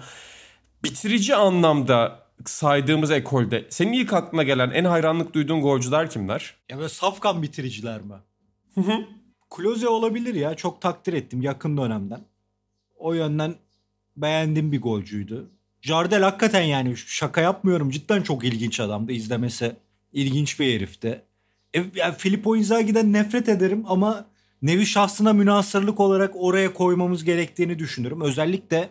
bitirici 0.91 1.35
anlamda 1.35 2.19
saydığımız 2.45 3.11
ekolde 3.11 3.65
senin 3.69 3.93
ilk 3.93 4.13
aklına 4.13 4.43
gelen 4.43 4.71
en 4.71 4.85
hayranlık 4.85 5.33
duyduğun 5.33 5.61
golcüler 5.61 6.09
kimler? 6.09 6.55
Ya 6.69 6.77
böyle 6.77 6.89
safkan 6.89 7.41
bitiriciler 7.41 8.01
mi? 8.01 8.13
Hı 8.75 8.81
hı. 8.81 9.05
Klose 9.49 9.87
olabilir 9.87 10.35
ya. 10.35 10.55
Çok 10.55 10.81
takdir 10.81 11.13
ettim 11.13 11.41
yakın 11.41 11.77
dönemden. 11.77 12.21
O 12.97 13.13
yönden 13.13 13.55
beğendiğim 14.17 14.71
bir 14.71 14.81
golcüydü. 14.81 15.49
Jardel 15.81 16.23
hakikaten 16.23 16.61
yani 16.61 16.97
şaka 16.97 17.41
yapmıyorum. 17.41 17.89
Cidden 17.89 18.21
çok 18.21 18.43
ilginç 18.43 18.79
adamdı. 18.79 19.11
izlemesi 19.11 19.75
ilginç 20.13 20.59
bir 20.59 20.75
herifti. 20.75 21.21
E, 21.75 21.85
yani 21.95 22.15
Filippo 22.17 22.55
Inzaghi'den 22.55 23.13
nefret 23.13 23.49
ederim 23.49 23.83
ama 23.87 24.25
nevi 24.61 24.85
şahsına 24.85 25.33
münasırlık 25.33 25.99
olarak 25.99 26.31
oraya 26.35 26.73
koymamız 26.73 27.23
gerektiğini 27.23 27.79
düşünürüm. 27.79 28.21
Özellikle 28.21 28.89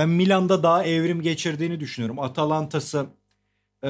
ben 0.00 0.08
Milan'da 0.08 0.62
daha 0.62 0.84
evrim 0.84 1.22
geçirdiğini 1.22 1.80
düşünüyorum. 1.80 2.18
Atalanta'sı, 2.18 3.06
e, 3.84 3.88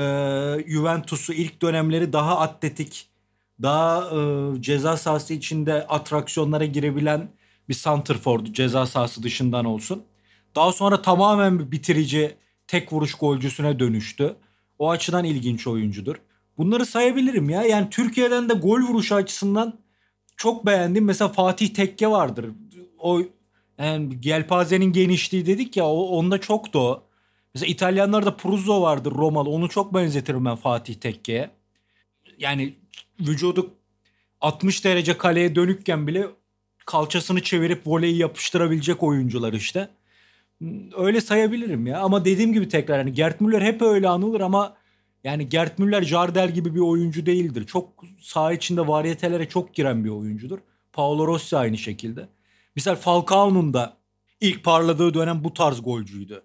Juventus'u 0.67 1.33
ilk 1.33 1.63
dönemleri 1.63 2.13
daha 2.13 2.39
atletik, 2.39 3.09
daha 3.63 4.11
e, 4.11 4.63
ceza 4.63 4.97
sahası 4.97 5.35
içinde 5.35 5.87
atraksiyonlara 5.87 6.65
girebilen 6.65 7.29
bir 7.69 7.75
santrfordu 7.75 8.53
ceza 8.53 8.87
sahası 8.87 9.23
dışından 9.23 9.65
olsun. 9.65 10.03
Daha 10.57 10.73
sonra 10.73 11.03
tamamen 11.03 11.59
bir 11.59 11.71
bitirici, 11.71 12.37
tek 12.67 12.93
vuruş 12.93 13.15
golcüsüne 13.15 13.79
dönüştü. 13.79 14.37
O 14.79 14.91
açıdan 14.91 15.25
ilginç 15.25 15.67
oyuncudur. 15.67 16.17
Bunları 16.59 16.87
sayabilirim 16.87 17.51
ya. 17.51 17.63
Yani 17.63 17.91
Türkiye'den 17.91 18.49
de 18.49 18.55
gol 18.55 18.81
vuruşu 18.81 19.15
açısından 19.15 19.79
çok 20.37 20.67
beğendim. 20.67 21.05
Mesela 21.05 21.29
Fatih 21.29 21.69
Tekke 21.69 22.11
vardır. 22.11 22.47
O 22.99 23.23
yani 23.81 24.21
Gelpaze'nin 24.21 24.93
genişliği 24.93 25.47
dedik 25.47 25.77
ya 25.77 25.87
onda 25.87 26.41
çoktu 26.41 26.79
o. 26.79 27.03
Mesela 27.55 27.71
İtalyanlarda 27.71 28.37
Pruzzo 28.37 28.83
vardır 28.83 29.13
Romalı. 29.13 29.51
Onu 29.51 29.69
çok 29.69 29.95
benzetirim 29.95 30.45
ben 30.45 30.57
Fatih 30.57 30.95
Tekke'ye. 30.95 31.51
Yani 32.39 32.75
vücudu 33.21 33.71
60 34.41 34.85
derece 34.85 35.19
kaleye 35.19 35.55
dönükken 35.55 36.07
bile 36.07 36.27
kalçasını 36.87 37.43
çevirip 37.43 37.83
voleyi 37.87 38.17
yapıştırabilecek 38.17 39.03
oyuncular 39.03 39.53
işte. 39.53 39.89
Öyle 40.97 41.21
sayabilirim 41.21 41.87
ya. 41.87 42.01
Ama 42.01 42.25
dediğim 42.25 42.53
gibi 42.53 42.69
tekrar 42.69 42.99
yani 42.99 43.13
Gert 43.13 43.41
Müller 43.41 43.63
hep 43.63 43.83
öyle 43.83 44.09
anılır 44.09 44.41
ama 44.41 44.77
yani 45.25 45.49
Gert 45.49 45.79
Müller 45.79 46.03
Jardel 46.03 46.55
gibi 46.55 46.75
bir 46.75 46.81
oyuncu 46.81 47.27
değildir. 47.27 47.67
Çok 47.67 48.05
saha 48.21 48.53
içinde 48.53 48.89
varyetelere 48.89 49.49
çok 49.49 49.75
giren 49.75 50.05
bir 50.05 50.11
oyuncudur. 50.11 50.59
Paolo 50.93 51.27
Rossi 51.27 51.57
aynı 51.57 51.79
şekilde. 51.79 52.29
Misal 52.77 52.97
Falcao'nun 52.97 53.75
da 53.75 53.97
ilk 54.41 54.65
parladığı 54.65 55.15
dönem 55.15 55.45
bu 55.45 55.55
tarz 55.55 55.83
golcüydü. 55.83 56.43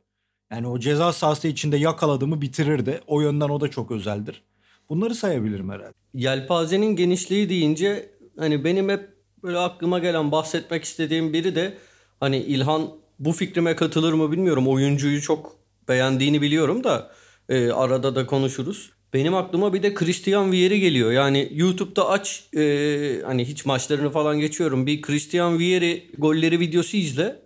Yani 0.52 0.68
o 0.68 0.80
ceza 0.80 1.14
sahası 1.14 1.48
içinde 1.48 1.78
yakaladığımı 1.78 2.42
bitirirdi. 2.42 3.02
O 3.08 3.22
yönden 3.22 3.50
o 3.50 3.62
da 3.62 3.68
çok 3.68 3.92
özeldir. 3.92 4.44
Bunları 4.90 5.16
sayabilirim 5.16 5.70
herhalde. 5.70 5.94
Yelpazenin 6.14 6.96
genişliği 6.96 7.50
deyince 7.50 8.10
hani 8.40 8.64
benim 8.64 8.90
hep 8.90 9.10
böyle 9.44 9.58
aklıma 9.58 10.00
gelen 10.00 10.32
bahsetmek 10.32 10.84
istediğim 10.84 11.34
biri 11.34 11.56
de 11.56 11.78
hani 12.20 12.38
İlhan 12.38 12.90
bu 13.20 13.32
fikrime 13.32 13.76
katılır 13.76 14.14
mı 14.14 14.32
bilmiyorum. 14.32 14.68
Oyuncuyu 14.68 15.22
çok 15.22 15.56
beğendiğini 15.88 16.42
biliyorum 16.42 16.84
da 16.84 17.12
e, 17.50 17.72
arada 17.72 18.16
da 18.16 18.26
konuşuruz. 18.26 18.92
Benim 19.16 19.36
aklıma 19.36 19.74
bir 19.74 19.84
de 19.84 19.94
Christian 19.94 20.52
Vieri 20.52 20.80
geliyor. 20.80 21.12
Yani 21.12 21.50
YouTube'da 21.54 22.10
aç 22.10 22.44
e, 22.58 23.22
hani 23.26 23.46
hiç 23.46 23.66
maçlarını 23.66 24.10
falan 24.10 24.40
geçiyorum. 24.40 24.88
Bir 24.88 25.02
Christian 25.02 25.60
Vieri 25.60 26.12
golleri 26.18 26.60
videosu 26.60 26.98
izle. 26.98 27.42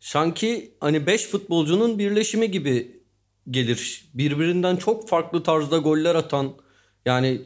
Sanki 0.00 0.74
hani 0.80 1.06
5 1.06 1.26
futbolcunun 1.26 1.98
birleşimi 1.98 2.50
gibi 2.50 3.02
gelir. 3.50 4.10
Birbirinden 4.14 4.76
çok 4.76 5.08
farklı 5.08 5.42
tarzda 5.42 5.78
goller 5.78 6.14
atan 6.14 6.52
yani 7.06 7.40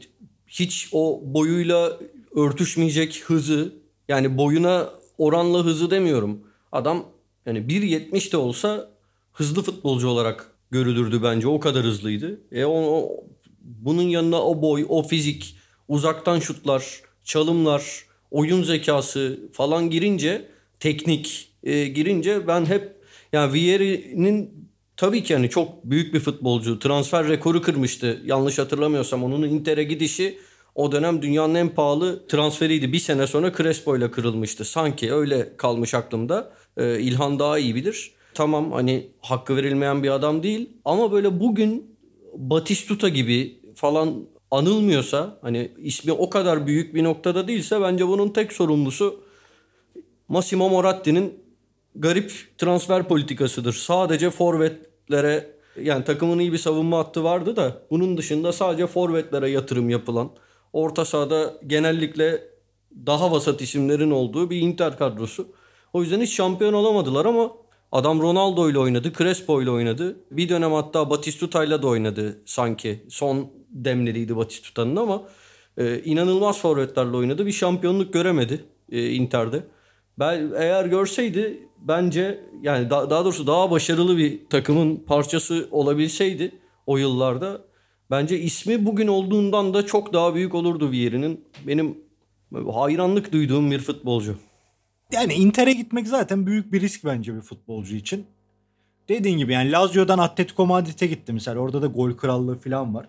hiç 0.47 0.89
o 0.91 1.21
boyuyla 1.23 1.99
örtüşmeyecek 2.35 3.23
hızı 3.25 3.73
yani 4.07 4.37
boyuna 4.37 4.89
oranla 5.17 5.65
hızı 5.65 5.91
demiyorum. 5.91 6.39
Adam 6.71 7.05
yani 7.45 7.59
1.70 7.59 8.31
de 8.31 8.37
olsa 8.37 8.89
hızlı 9.33 9.63
futbolcu 9.63 10.07
olarak 10.07 10.51
görülürdü 10.71 11.23
bence. 11.23 11.47
O 11.47 11.59
kadar 11.59 11.83
hızlıydı. 11.83 12.41
E 12.51 12.65
o, 12.65 12.73
o 12.73 13.27
bunun 13.67 14.01
yanına 14.01 14.43
o 14.43 14.61
boy, 14.61 14.85
o 14.89 15.03
fizik, 15.03 15.55
uzaktan 15.87 16.39
şutlar, 16.39 17.01
çalımlar, 17.23 18.05
oyun 18.31 18.63
zekası 18.63 19.39
falan 19.53 19.89
girince, 19.89 20.47
teknik 20.79 21.53
e, 21.63 21.87
girince 21.87 22.47
ben 22.47 22.65
hep 22.65 22.97
yani 23.33 23.53
Vieri'nin 23.53 24.69
tabii 24.97 25.23
ki 25.23 25.33
hani 25.33 25.49
çok 25.49 25.85
büyük 25.85 26.13
bir 26.13 26.19
futbolcu. 26.19 26.79
Transfer 26.79 27.27
rekoru 27.27 27.61
kırmıştı. 27.61 28.21
Yanlış 28.25 28.59
hatırlamıyorsam 28.59 29.23
onun 29.23 29.49
Inter'e 29.49 29.83
gidişi 29.83 30.37
o 30.75 30.91
dönem 30.91 31.21
dünyanın 31.21 31.55
en 31.55 31.69
pahalı 31.69 32.27
transferiydi. 32.27 32.93
Bir 32.93 32.99
sene 32.99 33.27
sonra 33.27 33.53
Crespo 33.57 33.97
ile 33.97 34.11
kırılmıştı. 34.11 34.65
Sanki 34.65 35.13
öyle 35.13 35.57
kalmış 35.57 35.93
aklımda. 35.93 36.53
Ee, 36.77 36.99
İlhan 36.99 37.39
daha 37.39 37.59
iyi 37.59 37.75
bilir. 37.75 38.11
Tamam 38.33 38.71
hani 38.71 39.07
hakkı 39.21 39.55
verilmeyen 39.55 40.03
bir 40.03 40.09
adam 40.09 40.43
değil. 40.43 40.69
Ama 40.85 41.11
böyle 41.11 41.39
bugün 41.39 41.97
Batistuta 42.37 43.09
gibi 43.09 43.56
falan 43.77 44.27
anılmıyorsa 44.51 45.39
hani 45.41 45.71
ismi 45.77 46.11
o 46.11 46.29
kadar 46.29 46.67
büyük 46.67 46.95
bir 46.95 47.03
noktada 47.03 47.47
değilse 47.47 47.81
bence 47.81 48.07
bunun 48.07 48.29
tek 48.29 48.53
sorumlusu 48.53 49.19
Massimo 50.27 50.69
Moratti'nin 50.69 51.43
garip 51.95 52.31
transfer 52.57 53.07
politikasıdır. 53.07 53.73
Sadece 53.73 54.29
forvetlere 54.29 55.57
yani 55.81 56.03
takımın 56.03 56.39
iyi 56.39 56.53
bir 56.53 56.57
savunma 56.57 56.97
hattı 56.97 57.23
vardı 57.23 57.55
da 57.55 57.81
bunun 57.91 58.17
dışında 58.17 58.53
sadece 58.53 58.87
forvetlere 58.87 59.49
yatırım 59.49 59.89
yapılan 59.89 60.29
orta 60.73 61.05
sahada 61.05 61.53
genellikle 61.67 62.43
daha 63.05 63.31
vasat 63.31 63.61
isimlerin 63.61 64.11
olduğu 64.11 64.49
bir 64.49 64.61
Inter 64.61 64.97
kadrosu. 64.97 65.47
O 65.93 66.01
yüzden 66.01 66.21
hiç 66.21 66.35
şampiyon 66.35 66.73
olamadılar 66.73 67.25
ama 67.25 67.51
Adam 67.91 68.21
Ronaldo 68.21 68.69
ile 68.69 68.79
oynadı, 68.79 69.13
Crespo 69.17 69.61
ile 69.61 69.71
oynadı. 69.71 70.19
Bir 70.31 70.49
dönem 70.49 70.71
hatta 70.71 71.09
Batistuta 71.09 71.63
ile 71.63 71.81
de 71.81 71.87
oynadı 71.87 72.41
sanki. 72.45 73.05
Son 73.09 73.51
demleriydi 73.85 74.37
Batistuta'nın 74.37 74.95
ama 74.95 75.23
e, 75.77 76.03
inanılmaz 76.03 76.61
forvetlerle 76.61 77.17
oynadı. 77.17 77.45
Bir 77.45 77.51
şampiyonluk 77.51 78.13
göremedi 78.13 78.65
e, 78.91 79.09
Inter'de. 79.09 79.63
Ben 80.19 80.51
eğer 80.57 80.85
görseydi 80.85 81.67
bence 81.79 82.39
yani 82.61 82.89
da, 82.89 83.09
daha 83.09 83.25
doğrusu 83.25 83.47
daha 83.47 83.71
başarılı 83.71 84.17
bir 84.17 84.39
takımın 84.49 84.95
parçası 84.95 85.67
olabilseydi 85.71 86.51
o 86.85 86.97
yıllarda 86.97 87.61
bence 88.11 88.39
ismi 88.39 88.85
bugün 88.85 89.07
olduğundan 89.07 89.73
da 89.73 89.85
çok 89.85 90.13
daha 90.13 90.35
büyük 90.35 90.55
olurdu 90.55 90.91
Vieri'nin. 90.91 91.45
Benim 91.67 91.97
hayranlık 92.73 93.31
duyduğum 93.31 93.71
bir 93.71 93.79
futbolcu. 93.79 94.35
Yani 95.11 95.33
Inter'e 95.33 95.73
gitmek 95.73 96.07
zaten 96.07 96.45
büyük 96.45 96.73
bir 96.73 96.81
risk 96.81 97.05
bence 97.05 97.35
bir 97.35 97.41
futbolcu 97.41 97.95
için. 97.95 98.25
Dediğin 99.09 99.37
gibi 99.37 99.53
yani 99.53 99.71
Lazio'dan 99.71 100.19
Atletico 100.19 100.65
Madrid'e 100.65 101.07
gitti 101.07 101.33
mesela. 101.33 101.59
Orada 101.59 101.81
da 101.81 101.87
gol 101.87 102.11
krallığı 102.11 102.57
falan 102.57 102.95
var. 102.95 103.07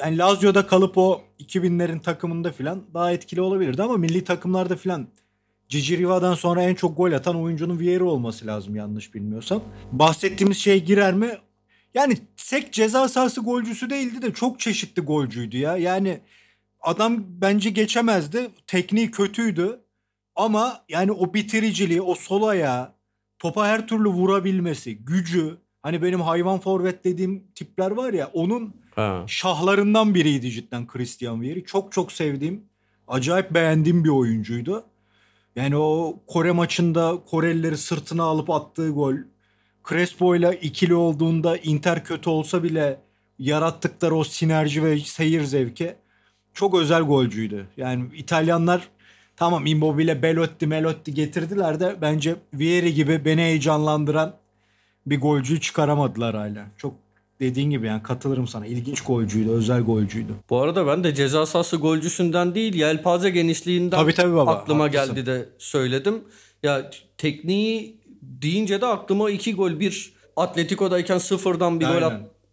Yani 0.00 0.18
Lazio'da 0.18 0.66
kalıp 0.66 0.98
o 0.98 1.22
2000'lerin 1.40 2.02
takımında 2.02 2.52
falan 2.52 2.82
daha 2.94 3.12
etkili 3.12 3.40
olabilirdi 3.40 3.82
ama 3.82 3.96
milli 3.96 4.24
takımlarda 4.24 4.76
falan 4.76 5.08
Cici 5.68 5.98
Riva'dan 5.98 6.34
sonra 6.34 6.62
en 6.62 6.74
çok 6.74 6.96
gol 6.96 7.12
atan 7.12 7.36
oyuncunun 7.42 7.78
Vieri 7.78 8.04
olması 8.04 8.46
lazım 8.46 8.76
yanlış 8.76 9.14
bilmiyorsam. 9.14 9.62
Bahsettiğimiz 9.92 10.58
şey 10.58 10.84
girer 10.84 11.14
mi? 11.14 11.38
Yani 11.94 12.18
sek 12.36 12.72
ceza 12.72 13.08
sahası 13.08 13.40
golcüsü 13.40 13.90
değildi 13.90 14.22
de 14.22 14.32
çok 14.32 14.60
çeşitli 14.60 15.02
golcüydü 15.02 15.56
ya. 15.56 15.76
Yani 15.76 16.20
adam 16.80 17.24
bence 17.28 17.70
geçemezdi. 17.70 18.50
Tekniği 18.66 19.10
kötüydü. 19.10 19.80
Ama 20.36 20.84
yani 20.88 21.12
o 21.12 21.34
bitiriciliği, 21.34 22.02
o 22.02 22.14
sol 22.14 22.42
ayağı, 22.42 22.92
topa 23.38 23.66
her 23.66 23.86
türlü 23.86 24.08
vurabilmesi, 24.08 24.98
gücü. 24.98 25.56
Hani 25.82 26.02
benim 26.02 26.20
hayvan 26.20 26.60
forvet 26.60 27.04
dediğim 27.04 27.44
tipler 27.54 27.90
var 27.90 28.12
ya 28.12 28.30
onun 28.32 28.76
ha. 28.98 29.24
şahlarından 29.26 30.14
biriydi 30.14 30.50
cidden 30.50 30.86
Christian 30.86 31.40
Vieri. 31.40 31.64
Çok 31.64 31.92
çok 31.92 32.12
sevdiğim 32.12 32.62
acayip 33.08 33.50
beğendiğim 33.50 34.04
bir 34.04 34.08
oyuncuydu. 34.08 34.84
Yani 35.56 35.76
o 35.76 36.18
Kore 36.26 36.52
maçında 36.52 37.18
Korelileri 37.30 37.76
sırtına 37.76 38.22
alıp 38.22 38.50
attığı 38.50 38.90
gol. 38.90 39.14
Crespo 39.88 40.36
ile 40.36 40.58
ikili 40.62 40.94
olduğunda 40.94 41.56
Inter 41.56 42.04
kötü 42.04 42.30
olsa 42.30 42.62
bile 42.62 43.00
yarattıkları 43.38 44.14
o 44.14 44.24
sinerji 44.24 44.84
ve 44.84 44.98
seyir 44.98 45.42
zevki 45.42 45.94
çok 46.54 46.74
özel 46.74 47.02
golcüydü. 47.02 47.66
Yani 47.76 48.04
İtalyanlar 48.16 48.88
tamam 49.36 49.66
Immobile, 49.66 50.22
Belotti, 50.22 50.66
Melotti 50.66 51.14
getirdiler 51.14 51.80
de 51.80 51.96
bence 52.00 52.36
Vieri 52.54 52.94
gibi 52.94 53.24
beni 53.24 53.40
heyecanlandıran 53.40 54.36
bir 55.06 55.20
golcüyü 55.20 55.60
çıkaramadılar 55.60 56.36
hala. 56.36 56.66
Çok 56.76 56.94
dediğin 57.40 57.70
gibi 57.70 57.86
yani 57.86 58.02
katılırım 58.02 58.48
sana. 58.48 58.66
İlginç 58.66 59.00
golcüydü, 59.00 59.50
özel 59.50 59.80
golcüydü. 59.82 60.32
Bu 60.50 60.60
arada 60.60 60.86
ben 60.86 61.04
de 61.04 61.14
ceza 61.14 61.46
sahası 61.46 61.76
golcüsünden 61.76 62.54
değil 62.54 62.74
yelpaze 62.74 63.30
genişliğinden 63.30 63.96
tabii, 63.96 64.14
tabii 64.14 64.34
baba, 64.34 64.50
aklıma 64.54 64.84
haklısın. 64.84 65.14
geldi 65.14 65.26
de 65.26 65.48
söyledim. 65.58 66.24
Ya 66.62 66.90
tekniği 67.18 67.96
deyince 68.22 68.80
de 68.80 68.86
aklıma 68.86 69.30
iki 69.30 69.54
gol 69.54 69.80
bir 69.80 70.12
Atletico'dayken 70.36 71.18
sıfırdan 71.18 71.80
bir 71.80 71.84
Aynen. 71.86 72.00
gol 72.00 72.06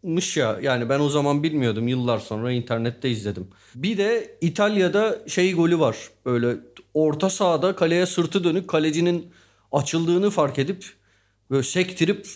atmış 0.04 0.38
ya. 0.38 0.60
Yani 0.62 0.90
ben 0.90 1.00
o 1.00 1.10
zaman 1.10 1.44
bilmiyordum. 1.44 1.88
Yıllar 1.88 2.20
sonra 2.20 2.52
internette 2.52 3.10
izledim. 3.10 3.48
Bir 3.76 3.98
de 3.98 4.38
İtalya'da 4.42 5.20
şey 5.28 5.54
golü 5.54 5.80
var. 5.80 5.98
Böyle 6.26 6.56
orta 6.94 7.30
sahada 7.30 7.76
kaleye 7.76 8.06
sırtı 8.06 8.44
dönük 8.44 8.68
kalecinin 8.68 9.28
açıldığını 9.72 10.30
fark 10.30 10.60
edip 10.60 10.86
böyle 11.52 11.64
sektirip 11.64 12.28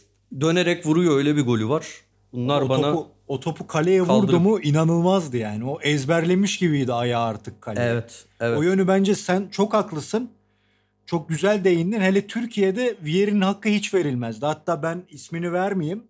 dönerek 0.41 0.85
vuruyor 0.85 1.17
öyle 1.17 1.35
bir 1.35 1.41
golü 1.41 1.69
var. 1.69 1.87
Bunlar 2.33 2.61
o 2.61 2.69
bana 2.69 2.81
topu, 2.81 3.07
o 3.27 3.39
topu 3.39 3.67
kaleye 3.67 4.03
kaldırıp... 4.03 4.29
vurdu 4.29 4.39
mu 4.39 4.59
inanılmazdı 4.59 5.37
yani. 5.37 5.65
O 5.65 5.81
ezberlemiş 5.81 6.57
gibiydi 6.57 6.93
ayağı 6.93 7.23
artık 7.23 7.61
kaleye. 7.61 7.89
Evet, 7.89 8.25
evet. 8.39 8.57
O 8.57 8.61
yönü 8.61 8.87
bence 8.87 9.15
sen 9.15 9.47
çok 9.51 9.73
haklısın. 9.73 10.29
Çok 11.05 11.29
güzel 11.29 11.63
değindin. 11.63 12.01
Hele 12.01 12.27
Türkiye'de 12.27 12.95
Vier'in 13.03 13.41
hakkı 13.41 13.69
hiç 13.69 13.93
verilmezdi. 13.93 14.45
Hatta 14.45 14.83
ben 14.83 15.03
ismini 15.09 15.53
vermeyeyim. 15.53 16.03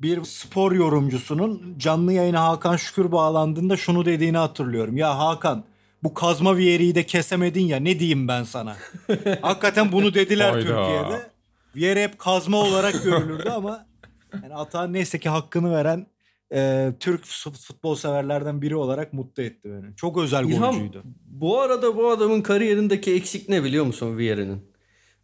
Bir 0.00 0.24
spor 0.24 0.72
yorumcusunun 0.72 1.74
canlı 1.78 2.12
yayına 2.12 2.44
Hakan 2.44 2.76
Şükür 2.76 3.12
bağlandığında 3.12 3.76
şunu 3.76 4.04
dediğini 4.04 4.36
hatırlıyorum. 4.36 4.96
Ya 4.96 5.18
Hakan 5.18 5.64
bu 6.02 6.14
kazma 6.14 6.56
Vier'i 6.56 6.94
de 6.94 7.06
kesemedin 7.06 7.64
ya 7.64 7.76
ne 7.76 7.98
diyeyim 7.98 8.28
ben 8.28 8.42
sana. 8.42 8.76
Hakikaten 9.42 9.92
bunu 9.92 10.14
dediler 10.14 10.52
Türkiye'de. 10.52 11.30
Vier 11.76 11.96
hep 11.96 12.18
kazma 12.18 12.56
olarak 12.56 13.04
görülürdü 13.04 13.50
ama 13.50 13.86
yani 14.42 14.54
Ata 14.54 14.86
neyse 14.86 15.18
ki 15.18 15.28
hakkını 15.28 15.72
veren 15.72 16.06
e, 16.52 16.92
Türk 17.00 17.24
futbol 17.66 17.94
severlerden 17.94 18.62
biri 18.62 18.76
olarak 18.76 19.12
mutlu 19.12 19.42
etti 19.42 19.70
beni. 19.70 19.96
Çok 19.96 20.18
özel 20.18 20.44
İlham, 20.44 20.74
golcüydü. 20.74 21.02
Bu 21.26 21.60
arada 21.60 21.96
bu 21.96 22.10
adamın 22.10 22.42
kariyerindeki 22.42 23.14
eksik 23.14 23.48
ne 23.48 23.64
biliyor 23.64 23.84
musun 23.84 24.18
Viera'nın? 24.18 24.70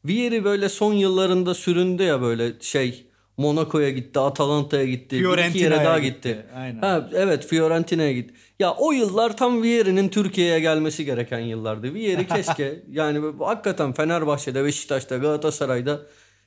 Vieri 0.04 0.44
böyle 0.44 0.68
son 0.68 0.94
yıllarında 0.94 1.54
süründü 1.54 2.02
ya 2.02 2.22
böyle 2.22 2.52
şey 2.60 3.06
Monaco'ya 3.36 3.90
gitti, 3.90 4.18
Atalanta'ya 4.20 4.84
gitti, 4.84 5.22
bir 5.22 5.48
iki 5.48 5.58
yere 5.58 5.76
daha 5.76 5.98
gitti. 5.98 6.28
gitti. 6.28 6.46
Aynen. 6.56 6.80
Ha, 6.80 7.10
evet 7.14 7.46
Fiorentina'ya 7.46 8.12
gitti. 8.12 8.34
Ya 8.58 8.74
o 8.74 8.92
yıllar 8.92 9.36
tam 9.36 9.62
Vieri'nin 9.62 10.08
Türkiye'ye 10.08 10.60
gelmesi 10.60 11.04
gereken 11.04 11.38
yıllardı. 11.38 11.94
Vieri 11.94 12.26
keşke 12.26 12.82
yani 12.90 13.32
hakikaten 13.38 13.92
Fenerbahçe'de, 13.92 14.64
Beşiktaş'ta, 14.64 15.16
Galatasaray'da 15.16 16.00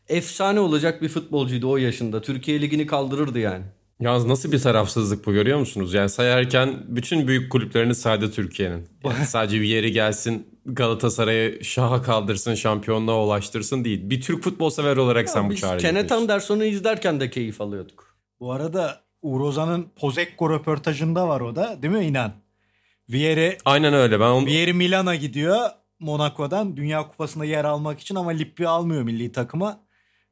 efsane 0.10 0.60
olacak 0.60 1.02
bir 1.02 1.10
futbolcuydu 1.10 1.70
o 1.70 1.78
yaşında. 1.78 2.22
Türkiye 2.22 2.62
Ligi'ni 2.62 2.88
kaldırırdı 2.88 3.40
yani. 3.40 3.64
Yalnız 4.00 4.26
nasıl 4.26 4.52
bir 4.52 4.60
tarafsızlık 4.60 5.26
bu 5.26 5.34
görüyor 5.34 5.60
musunuz? 5.60 5.94
Yani 5.94 6.10
sayarken 6.10 6.84
bütün 6.88 7.28
büyük 7.28 7.52
kulüplerini 7.52 7.96
saydı 7.96 8.32
Türkiye'nin. 8.32 8.88
Yani 9.04 9.26
sadece 9.26 9.62
bir 9.62 9.68
yeri 9.68 9.92
gelsin 9.92 10.48
Galatasaray'ı 10.66 11.64
şaha 11.64 12.02
kaldırsın, 12.02 12.56
şampiyonluğa 12.56 13.26
ulaştırsın 13.26 13.86
değil. 13.86 14.10
Bir 14.10 14.22
Türk 14.22 14.44
futbol 14.44 14.70
sever 14.70 14.98
olarak 14.98 15.28
ya 15.28 15.34
sen 15.34 15.50
bu 15.50 15.56
çağrıyı 15.56 15.80
Kenneth 15.80 16.14
Anderson'u 16.14 16.64
izlerken 16.64 17.20
de 17.20 17.30
keyif 17.30 17.62
alıyorduk. 17.62 18.18
Bu 18.40 18.52
arada 18.52 19.02
Uğur 19.22 19.42
Ozan'ın 19.42 19.88
Pozekko 19.96 20.50
röportajında 20.50 21.28
var 21.28 21.42
o 21.42 21.56
da 21.56 21.82
değil 21.82 21.94
mi 21.94 22.06
inan? 22.06 22.32
Vieri 23.10 23.58
Aynen 23.66 23.94
öyle. 23.94 24.20
Ben 24.20 24.26
onu... 24.26 24.46
Vieri 24.46 24.74
Milan'a 24.74 25.16
gidiyor 25.16 25.70
Monaco'dan 26.00 26.78
Dünya 26.78 27.08
Kupası'nda 27.08 27.46
yer 27.46 27.66
almak 27.66 28.00
için 28.00 28.16
ama 28.16 28.32
Lippi 28.32 28.68
almıyor 28.68 29.04
milli 29.04 29.32
takıma. 29.32 29.80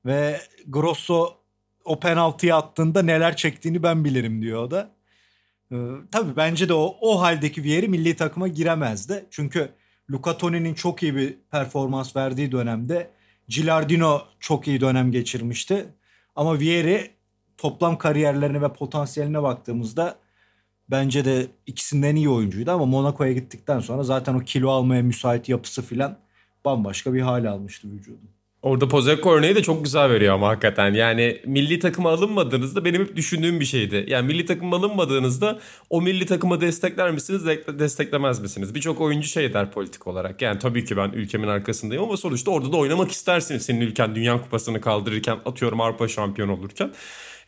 Ve 0.05 0.41
Grosso 0.67 1.38
o 1.86 1.99
penaltıyı 1.99 2.55
attığında 2.55 3.01
neler 3.01 3.36
çektiğini 3.36 3.83
ben 3.83 4.05
bilirim 4.05 4.41
diyor 4.41 4.63
o 4.63 4.71
da. 4.71 4.91
Ee, 5.71 5.75
tabii 6.12 6.36
bence 6.36 6.69
de 6.69 6.73
o, 6.73 6.97
o 7.01 7.21
haldeki 7.21 7.63
Vieri 7.63 7.88
milli 7.88 8.15
takıma 8.15 8.47
giremezdi. 8.47 9.25
Çünkü 9.31 9.69
Luca 10.12 10.38
Toni'nin 10.38 10.73
çok 10.73 11.03
iyi 11.03 11.15
bir 11.15 11.38
performans 11.51 12.15
verdiği 12.15 12.51
dönemde 12.51 13.12
Gilardino 13.47 14.21
çok 14.39 14.67
iyi 14.67 14.81
dönem 14.81 15.12
geçirmişti. 15.12 15.86
Ama 16.36 16.60
Vieri 16.60 17.12
toplam 17.57 17.97
kariyerlerine 17.97 18.62
ve 18.62 18.73
potansiyeline 18.73 19.43
baktığımızda 19.43 20.19
bence 20.89 21.25
de 21.25 21.47
ikisinden 21.65 22.15
iyi 22.15 22.29
oyuncuydu 22.29 22.71
ama 22.71 22.86
Monaco'ya 22.86 23.33
gittikten 23.33 23.79
sonra 23.79 24.03
zaten 24.03 24.33
o 24.33 24.39
kilo 24.39 24.69
almaya 24.69 25.03
müsait 25.03 25.49
yapısı 25.49 25.81
filan 25.81 26.19
bambaşka 26.65 27.13
bir 27.13 27.21
hal 27.21 27.45
almıştı 27.45 27.91
vücudu. 27.91 28.37
Orada 28.67 28.88
Pozeko 28.88 29.34
örneği 29.34 29.56
de 29.56 29.63
çok 29.63 29.84
güzel 29.84 30.10
veriyor 30.10 30.34
ama 30.34 30.47
hakikaten. 30.47 30.93
Yani 30.93 31.41
milli 31.45 31.80
takıma 31.80 32.10
alınmadığınızda 32.10 32.86
benim 32.86 33.01
hep 33.01 33.15
düşündüğüm 33.15 33.60
bir 33.60 33.65
şeydi. 33.65 34.06
Yani 34.08 34.27
milli 34.27 34.45
takıma 34.45 34.77
alınmadığınızda 34.77 35.60
o 35.89 36.01
milli 36.01 36.25
takımı 36.25 36.62
destekler 36.62 37.12
misiniz, 37.12 37.45
desteklemez 37.80 38.39
misiniz? 38.39 38.75
Birçok 38.75 39.01
oyuncu 39.01 39.27
şey 39.27 39.53
der 39.53 39.71
politik 39.71 40.08
olarak. 40.08 40.41
Yani 40.41 40.60
tabii 40.60 40.86
ki 40.86 40.97
ben 40.97 41.10
ülkemin 41.10 41.47
arkasındayım 41.47 42.03
ama 42.03 42.17
sonuçta 42.17 42.51
orada 42.51 42.71
da 42.71 42.77
oynamak 42.77 43.12
istersiniz. 43.12 43.65
Senin 43.65 43.82
ülken 43.82 44.15
Dünya 44.15 44.41
Kupası'nı 44.41 44.82
kaldırırken, 44.82 45.38
atıyorum 45.45 45.82
Avrupa 45.82 46.08
şampiyon 46.08 46.49
olurken. 46.49 46.91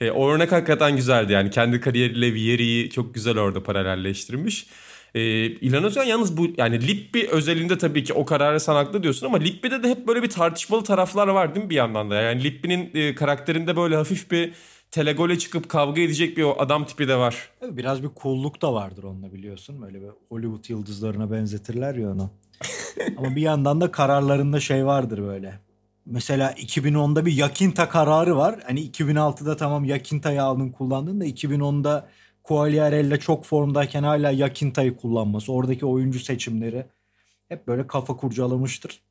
E, 0.01 0.12
o 0.12 0.29
örnek 0.29 0.51
hakikaten 0.51 0.95
güzeldi. 0.95 1.34
Yani 1.34 1.49
kendi 1.49 1.82
kariyeriyle 1.82 2.34
Vieri'yi 2.34 2.89
çok 2.89 3.13
güzel 3.13 3.38
orada 3.38 3.63
paralelleştirmiş. 3.63 4.67
E, 5.15 5.21
İlhan 5.45 5.83
Özcan 5.83 6.03
yalnız 6.03 6.37
bu 6.37 6.47
yani 6.57 6.87
Lippi 6.87 7.27
özelinde 7.29 7.77
tabii 7.77 8.03
ki 8.03 8.13
o 8.13 8.25
kararı 8.25 8.59
sanaklı 8.59 9.03
diyorsun 9.03 9.25
ama 9.25 9.37
Lippi'de 9.37 9.83
de 9.83 9.89
hep 9.89 10.07
böyle 10.07 10.23
bir 10.23 10.29
tartışmalı 10.29 10.83
taraflar 10.83 11.27
var 11.27 11.55
değil 11.55 11.65
mi 11.65 11.69
bir 11.69 11.75
yandan 11.75 12.09
da? 12.09 12.15
Yani 12.15 12.43
Lippi'nin 12.43 12.91
e, 12.93 13.15
karakterinde 13.15 13.77
böyle 13.77 13.95
hafif 13.95 14.31
bir 14.31 14.53
telegole 14.91 15.37
çıkıp 15.37 15.69
kavga 15.69 16.01
edecek 16.01 16.37
bir 16.37 16.45
adam 16.57 16.85
tipi 16.85 17.07
de 17.07 17.15
var. 17.15 17.49
Biraz 17.61 18.03
bir 18.03 18.09
cool'luk 18.21 18.61
da 18.61 18.73
vardır 18.73 19.03
onunla 19.03 19.33
biliyorsun. 19.33 19.81
Böyle 19.81 20.01
bir 20.01 20.09
Hollywood 20.29 20.69
yıldızlarına 20.69 21.31
benzetirler 21.31 21.95
ya 21.95 22.11
onu. 22.11 22.29
ama 23.17 23.35
bir 23.35 23.41
yandan 23.41 23.81
da 23.81 23.91
kararlarında 23.91 24.59
şey 24.59 24.85
vardır 24.85 25.23
böyle. 25.23 25.59
Mesela 26.05 26.51
2010'da 26.51 27.25
bir 27.25 27.33
Yakinta 27.33 27.89
kararı 27.89 28.37
var. 28.37 28.59
Hani 28.67 28.89
2006'da 28.89 29.57
tamam 29.57 29.85
Yakinta'yı 29.85 30.43
aldın 30.43 30.69
kullandın 30.69 31.21
da 31.21 31.25
2010'da 31.25 32.09
Quagliarella 32.49 33.17
çok 33.19 33.45
formdayken 33.45 34.03
hala 34.03 34.31
Yakinta'yı 34.31 34.97
kullanması, 34.97 35.53
oradaki 35.53 35.85
oyuncu 35.85 36.19
seçimleri 36.19 36.85
hep 37.47 37.67
böyle 37.67 37.88
kafa 37.88 38.17
kurcalamıştır. 38.17 39.01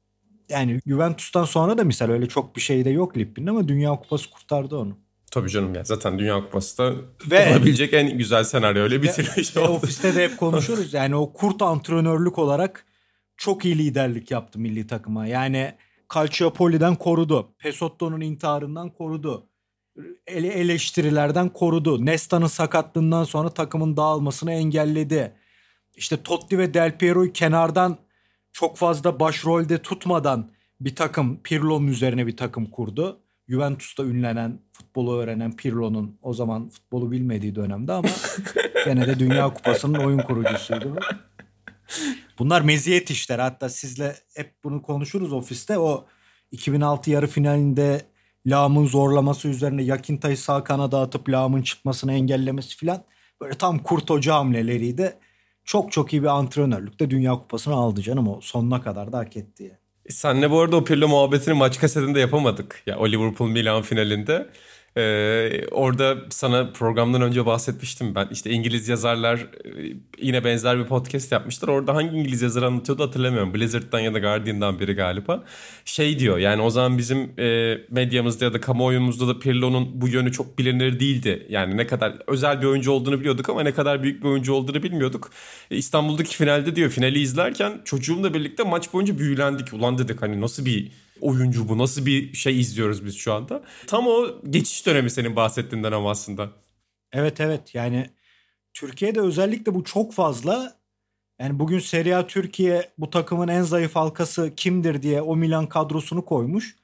Yani 0.48 0.80
Juventus'tan 0.86 1.44
sonra 1.44 1.78
da 1.78 1.84
misal 1.84 2.10
öyle 2.10 2.28
çok 2.28 2.56
bir 2.56 2.60
şey 2.60 2.84
de 2.84 2.90
yok 2.90 3.16
Lippi'nin 3.16 3.46
ama 3.46 3.68
Dünya 3.68 3.90
Kupası 3.90 4.30
kurtardı 4.30 4.76
onu. 4.76 4.98
Tabii 5.30 5.50
canım 5.50 5.74
ya 5.74 5.84
zaten 5.84 6.18
Dünya 6.18 6.44
Kupası 6.44 6.78
da 6.78 6.94
ve, 7.30 7.52
olabilecek 7.52 7.94
en 7.94 8.18
güzel 8.18 8.44
senaryo 8.44 8.82
öyle 8.82 9.02
bitirmiş 9.02 9.56
oldu. 9.56 9.68
Ofiste 9.68 10.14
de 10.14 10.24
hep 10.24 10.38
konuşuruz 10.38 10.94
yani 10.94 11.16
o 11.16 11.32
kurt 11.32 11.62
antrenörlük 11.62 12.38
olarak 12.38 12.86
çok 13.36 13.64
iyi 13.64 13.78
liderlik 13.78 14.30
yaptı 14.30 14.58
milli 14.58 14.86
takıma. 14.86 15.26
Yani 15.26 15.74
Calciapoli'den 16.14 16.94
korudu. 16.94 17.54
Pesotto'nun 17.58 18.20
intiharından 18.20 18.90
korudu 18.90 19.48
ele 20.26 20.48
eleştirilerden 20.48 21.48
korudu. 21.48 22.06
Nesta'nın 22.06 22.46
sakatlığından 22.46 23.24
sonra 23.24 23.50
takımın 23.50 23.96
dağılmasını 23.96 24.52
engelledi. 24.52 25.32
İşte 25.96 26.22
Totti 26.22 26.58
ve 26.58 26.74
Del 26.74 26.98
Piero'yu 26.98 27.32
kenardan 27.32 27.98
çok 28.52 28.76
fazla 28.76 29.20
başrolde 29.20 29.78
tutmadan 29.78 30.50
bir 30.80 30.94
takım 30.94 31.42
Pirlo'nun 31.42 31.86
üzerine 31.86 32.26
bir 32.26 32.36
takım 32.36 32.66
kurdu. 32.66 33.20
Juventus'ta 33.48 34.04
ünlenen, 34.04 34.60
futbolu 34.72 35.18
öğrenen 35.18 35.56
Pirlo'nun 35.56 36.18
o 36.22 36.34
zaman 36.34 36.68
futbolu 36.68 37.10
bilmediği 37.10 37.54
dönemde 37.54 37.92
ama 37.92 38.08
gene 38.84 39.06
de 39.06 39.18
Dünya 39.18 39.54
Kupası'nın 39.54 39.98
oyun 39.98 40.18
kurucusuydu. 40.18 40.98
Bunlar 42.38 42.60
meziyet 42.60 43.10
işler. 43.10 43.38
Hatta 43.38 43.68
sizle 43.68 44.16
hep 44.34 44.54
bunu 44.64 44.82
konuşuruz 44.82 45.32
ofiste. 45.32 45.78
O 45.78 46.06
2006 46.50 47.10
yarı 47.10 47.26
finalinde 47.26 48.02
Lağım'ın 48.50 48.86
zorlaması 48.86 49.48
üzerine 49.48 49.82
Yakinta'yı 49.82 50.36
sağ 50.36 50.64
kanada 50.64 51.00
atıp 51.00 51.28
Lağım'ın 51.28 51.62
çıkmasını 51.62 52.12
engellemesi 52.12 52.76
filan 52.76 53.04
böyle 53.40 53.54
tam 53.54 53.78
kurt 53.78 54.10
hoca 54.10 54.34
hamleleriydi. 54.34 55.14
Çok 55.64 55.92
çok 55.92 56.12
iyi 56.12 56.22
bir 56.22 56.28
antrenörlükte 56.28 57.10
Dünya 57.10 57.32
Kupası'nı 57.32 57.74
aldı 57.74 58.02
canım 58.02 58.28
o 58.28 58.40
sonuna 58.42 58.82
kadar 58.82 59.12
da 59.12 59.18
hak 59.18 59.36
etti. 59.36 59.62
Yani. 59.62 59.78
Senle 60.08 60.50
bu 60.50 60.60
arada 60.60 60.76
o 60.76 60.84
Pirlo 60.84 61.08
muhabbetini 61.08 61.54
maç 61.54 61.80
kasetinde 61.80 62.20
yapamadık. 62.20 62.82
Ya 62.86 62.98
o 62.98 63.08
Liverpool 63.08 63.48
Milan 63.48 63.82
finalinde. 63.82 64.50
Ee, 64.98 65.66
orada 65.70 66.16
sana 66.30 66.70
programdan 66.72 67.22
önce 67.22 67.46
bahsetmiştim 67.46 68.14
ben. 68.14 68.28
İşte 68.32 68.50
İngiliz 68.50 68.88
yazarlar 68.88 69.38
e, 69.38 69.46
yine 70.18 70.44
benzer 70.44 70.78
bir 70.78 70.84
podcast 70.84 71.32
yapmışlar. 71.32 71.68
Orada 71.68 71.94
hangi 71.94 72.16
İngiliz 72.16 72.42
yazar 72.42 72.62
anlatıyordu 72.62 73.02
hatırlamıyorum. 73.02 73.54
Blizzard'dan 73.54 74.00
ya 74.00 74.14
da 74.14 74.18
Guardian'dan 74.18 74.80
biri 74.80 74.94
galiba. 74.94 75.44
Şey 75.84 76.18
diyor 76.18 76.38
yani 76.38 76.62
o 76.62 76.70
zaman 76.70 76.98
bizim 76.98 77.40
e, 77.40 77.78
medyamızda 77.90 78.44
ya 78.44 78.52
da 78.52 78.60
kamuoyumuzda 78.60 79.28
da 79.28 79.38
Pirlo'nun 79.38 80.00
bu 80.00 80.08
yönü 80.08 80.32
çok 80.32 80.58
bilinir 80.58 81.00
değildi. 81.00 81.46
Yani 81.48 81.76
ne 81.76 81.86
kadar 81.86 82.12
özel 82.26 82.60
bir 82.60 82.66
oyuncu 82.66 82.92
olduğunu 82.92 83.20
biliyorduk 83.20 83.48
ama 83.48 83.62
ne 83.62 83.72
kadar 83.72 84.02
büyük 84.02 84.22
bir 84.22 84.28
oyuncu 84.28 84.52
olduğunu 84.52 84.82
bilmiyorduk. 84.82 85.30
E, 85.70 85.76
İstanbul'daki 85.76 86.36
finalde 86.36 86.76
diyor 86.76 86.90
finali 86.90 87.20
izlerken 87.20 87.80
çocuğumla 87.84 88.34
birlikte 88.34 88.62
maç 88.62 88.92
boyunca 88.92 89.18
büyülendik. 89.18 89.72
Ulan 89.72 89.98
dedik 89.98 90.22
hani 90.22 90.40
nasıl 90.40 90.64
bir 90.64 91.07
oyuncu 91.20 91.68
bu 91.68 91.78
nasıl 91.78 92.06
bir 92.06 92.34
şey 92.34 92.60
izliyoruz 92.60 93.04
biz 93.04 93.16
şu 93.16 93.32
anda. 93.32 93.64
Tam 93.86 94.06
o 94.06 94.26
geçiş 94.50 94.86
dönemi 94.86 95.10
senin 95.10 95.36
bahsettiğinden 95.36 95.92
ama 95.92 96.10
aslında. 96.10 96.50
Evet 97.12 97.40
evet 97.40 97.74
yani 97.74 98.10
Türkiye'de 98.74 99.20
özellikle 99.20 99.74
bu 99.74 99.84
çok 99.84 100.12
fazla. 100.12 100.78
Yani 101.40 101.58
bugün 101.58 101.78
Serie 101.78 102.14
A 102.14 102.26
Türkiye 102.26 102.90
bu 102.98 103.10
takımın 103.10 103.48
en 103.48 103.62
zayıf 103.62 103.96
halkası 103.96 104.52
kimdir 104.56 105.02
diye 105.02 105.22
o 105.22 105.36
Milan 105.36 105.66
kadrosunu 105.66 106.24
koymuş. 106.24 106.76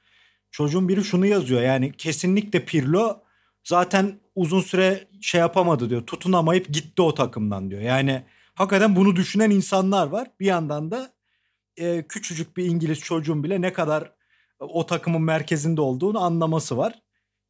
Çocuğun 0.51 0.89
biri 0.89 1.03
şunu 1.03 1.25
yazıyor 1.25 1.61
yani 1.61 1.91
kesinlikle 1.91 2.65
Pirlo 2.65 3.21
zaten 3.63 4.19
uzun 4.35 4.61
süre 4.61 5.07
şey 5.21 5.39
yapamadı 5.39 5.89
diyor. 5.89 6.05
Tutunamayıp 6.05 6.73
gitti 6.73 7.01
o 7.01 7.13
takımdan 7.13 7.71
diyor. 7.71 7.81
Yani 7.81 8.23
hakikaten 8.53 8.95
bunu 8.95 9.15
düşünen 9.15 9.49
insanlar 9.49 10.07
var. 10.07 10.27
Bir 10.39 10.45
yandan 10.45 10.91
da 10.91 11.13
e, 11.77 12.07
küçücük 12.07 12.57
bir 12.57 12.65
İngiliz 12.65 12.99
çocuğun 12.99 13.43
bile 13.43 13.61
ne 13.61 13.73
kadar 13.73 14.11
o 14.59 14.85
takımın 14.85 15.21
merkezinde 15.21 15.81
olduğunu 15.81 16.19
anlaması 16.19 16.77
var. 16.77 16.93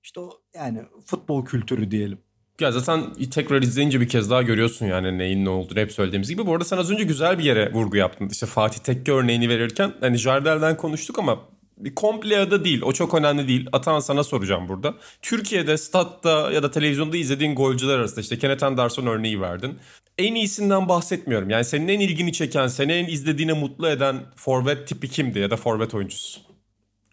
İşte 0.03 0.19
o 0.19 0.29
yani 0.55 0.79
futbol 1.05 1.45
kültürü 1.45 1.91
diyelim. 1.91 2.19
Ya 2.59 2.71
zaten 2.71 3.13
tekrar 3.31 3.61
izleyince 3.61 4.01
bir 4.01 4.09
kez 4.09 4.29
daha 4.29 4.41
görüyorsun 4.41 4.85
yani 4.85 5.17
neyin 5.17 5.45
ne 5.45 5.49
olduğunu 5.49 5.79
hep 5.79 5.91
söylediğimiz 5.91 6.29
gibi. 6.29 6.45
Bu 6.45 6.53
arada 6.53 6.65
sen 6.65 6.77
az 6.77 6.91
önce 6.91 7.03
güzel 7.03 7.39
bir 7.39 7.43
yere 7.43 7.73
vurgu 7.73 7.97
yaptın. 7.97 8.29
İşte 8.29 8.45
Fatih 8.45 8.79
Tekke 8.79 9.11
örneğini 9.11 9.49
verirken 9.49 9.93
hani 9.99 10.17
Jardel'den 10.17 10.77
konuştuk 10.77 11.19
ama 11.19 11.39
bir 11.77 11.95
komple 11.95 12.65
değil. 12.65 12.81
O 12.81 12.93
çok 12.93 13.13
önemli 13.13 13.47
değil. 13.47 13.67
Atan 13.71 13.99
sana 13.99 14.23
soracağım 14.23 14.67
burada. 14.67 14.93
Türkiye'de 15.21 15.77
statta 15.77 16.51
ya 16.51 16.63
da 16.63 16.71
televizyonda 16.71 17.17
izlediğin 17.17 17.55
golcüler 17.55 17.97
arasında 17.97 18.21
işte 18.21 18.37
Kenneth 18.39 18.63
Anderson 18.63 19.05
örneği 19.05 19.41
verdin. 19.41 19.79
En 20.17 20.35
iyisinden 20.35 20.89
bahsetmiyorum. 20.89 21.49
Yani 21.49 21.65
senin 21.65 21.87
en 21.87 21.99
ilgini 21.99 22.33
çeken, 22.33 22.67
seni 22.67 22.91
en 22.91 23.07
izlediğine 23.07 23.53
mutlu 23.53 23.89
eden 23.89 24.23
forvet 24.35 24.87
tipi 24.87 25.09
kimdi 25.09 25.39
ya 25.39 25.51
da 25.51 25.57
forvet 25.57 25.93
oyuncusu? 25.93 26.54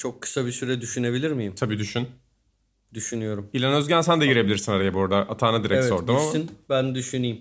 Çok 0.03 0.23
kısa 0.23 0.47
bir 0.47 0.53
süre 0.53 0.81
düşünebilir 0.81 1.31
miyim? 1.31 1.55
Tabii 1.55 1.79
düşün. 1.79 2.09
Düşünüyorum. 2.95 3.51
İlan 3.53 3.73
Özgen 3.73 4.01
sen 4.01 4.21
de 4.21 4.27
girebilirsin 4.27 4.73
araya 4.73 4.95
bu 4.95 5.03
arada. 5.03 5.17
Atağına 5.17 5.65
direkt 5.65 5.81
evet, 5.81 5.89
sordum 5.89 6.17
ama. 6.17 6.25
gitsin, 6.25 6.51
ben 6.71 6.95
düşüneyim. 6.95 7.41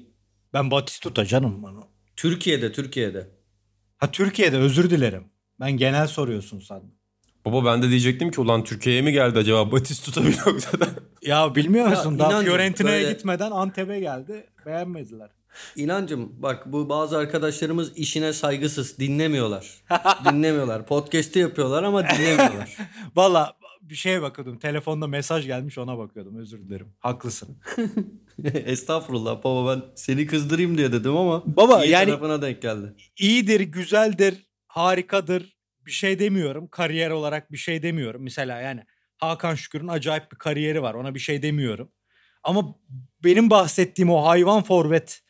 Ben 0.54 0.72
Batistuta 0.72 1.26
canım. 1.26 1.64
Bana. 1.64 1.80
Türkiye'de, 2.16 2.72
Türkiye'de. 2.72 3.28
Ha 3.98 4.12
Türkiye'de 4.12 4.58
özür 4.58 4.90
dilerim. 4.90 5.24
Ben 5.60 5.72
genel 5.72 6.08
soruyorsun 6.08 6.60
sandım. 6.60 6.92
Baba 7.46 7.66
ben 7.66 7.82
de 7.82 7.90
diyecektim 7.90 8.32
ki 8.32 8.42
ulan 8.42 8.64
Türkiye'ye 8.64 9.02
mi 9.02 9.12
geldi 9.12 9.40
acaba 9.40 9.72
Batistuta 9.72 10.24
bir 10.24 10.38
noktada? 10.38 10.90
Ya 11.22 11.56
bilmiyor 11.56 11.88
musun? 11.88 12.12
Ya, 12.12 12.20
Daha 12.20 12.42
Fiorentina'ya 12.42 13.02
böyle- 13.02 13.14
gitmeden 13.14 13.52
Antep'e 13.52 14.00
geldi. 14.00 14.48
Beğenmediler. 14.66 15.30
İnancım 15.76 16.42
bak 16.42 16.72
bu 16.72 16.90
bazı 16.90 17.18
arkadaşlarımız 17.18 17.98
işine 17.98 18.34
saygısız 18.34 19.00
dinlemiyorlar. 19.00 19.84
dinlemiyorlar. 20.32 20.86
Podcast'i 20.86 21.40
yapıyorlar 21.40 21.84
ama 21.84 22.10
dinlemiyorlar. 22.10 22.78
Valla 23.16 23.54
bir 23.82 23.96
şeye 23.96 24.22
bakıyordum. 24.22 24.60
Telefonda 24.60 25.08
mesaj 25.08 25.46
gelmiş 25.46 25.78
ona 25.78 25.98
bakıyordum. 25.98 26.36
Özür 26.38 26.60
dilerim. 26.60 26.94
Haklısın. 27.00 27.58
Estağfurullah 28.54 29.44
baba 29.44 29.76
ben 29.76 29.84
seni 29.96 30.26
kızdırayım 30.26 30.78
diye 30.78 30.92
dedim 30.92 31.18
ama 31.18 31.44
Baba, 31.46 31.86
iyi 31.86 31.92
yani- 31.92 32.06
tarafına 32.10 32.42
denk 32.42 32.62
geldi. 32.62 32.94
İyidir, 33.20 33.60
güzeldir, 33.60 34.48
harikadır. 34.68 35.58
Bir 35.86 35.92
şey 35.92 36.20
demiyorum. 36.20 36.68
Kariyer 36.68 37.10
olarak 37.10 37.52
bir 37.52 37.58
şey 37.58 37.84
demiyorum. 37.84 38.24
Mesela 38.24 38.62
yani 38.62 38.84
Hakan 39.18 39.56
Şükür'ün 39.56 39.88
acayip 39.88 40.32
bir 40.32 40.38
kariyeri 40.38 40.82
var. 40.82 40.94
Ona 40.94 41.16
bir 41.16 41.20
şey 41.20 41.42
demiyorum. 41.42 41.92
Ama 42.44 42.76
benim 43.24 43.50
bahsettiğim 43.50 44.10
o 44.12 44.26
hayvan 44.26 44.64
forvet 44.64 45.22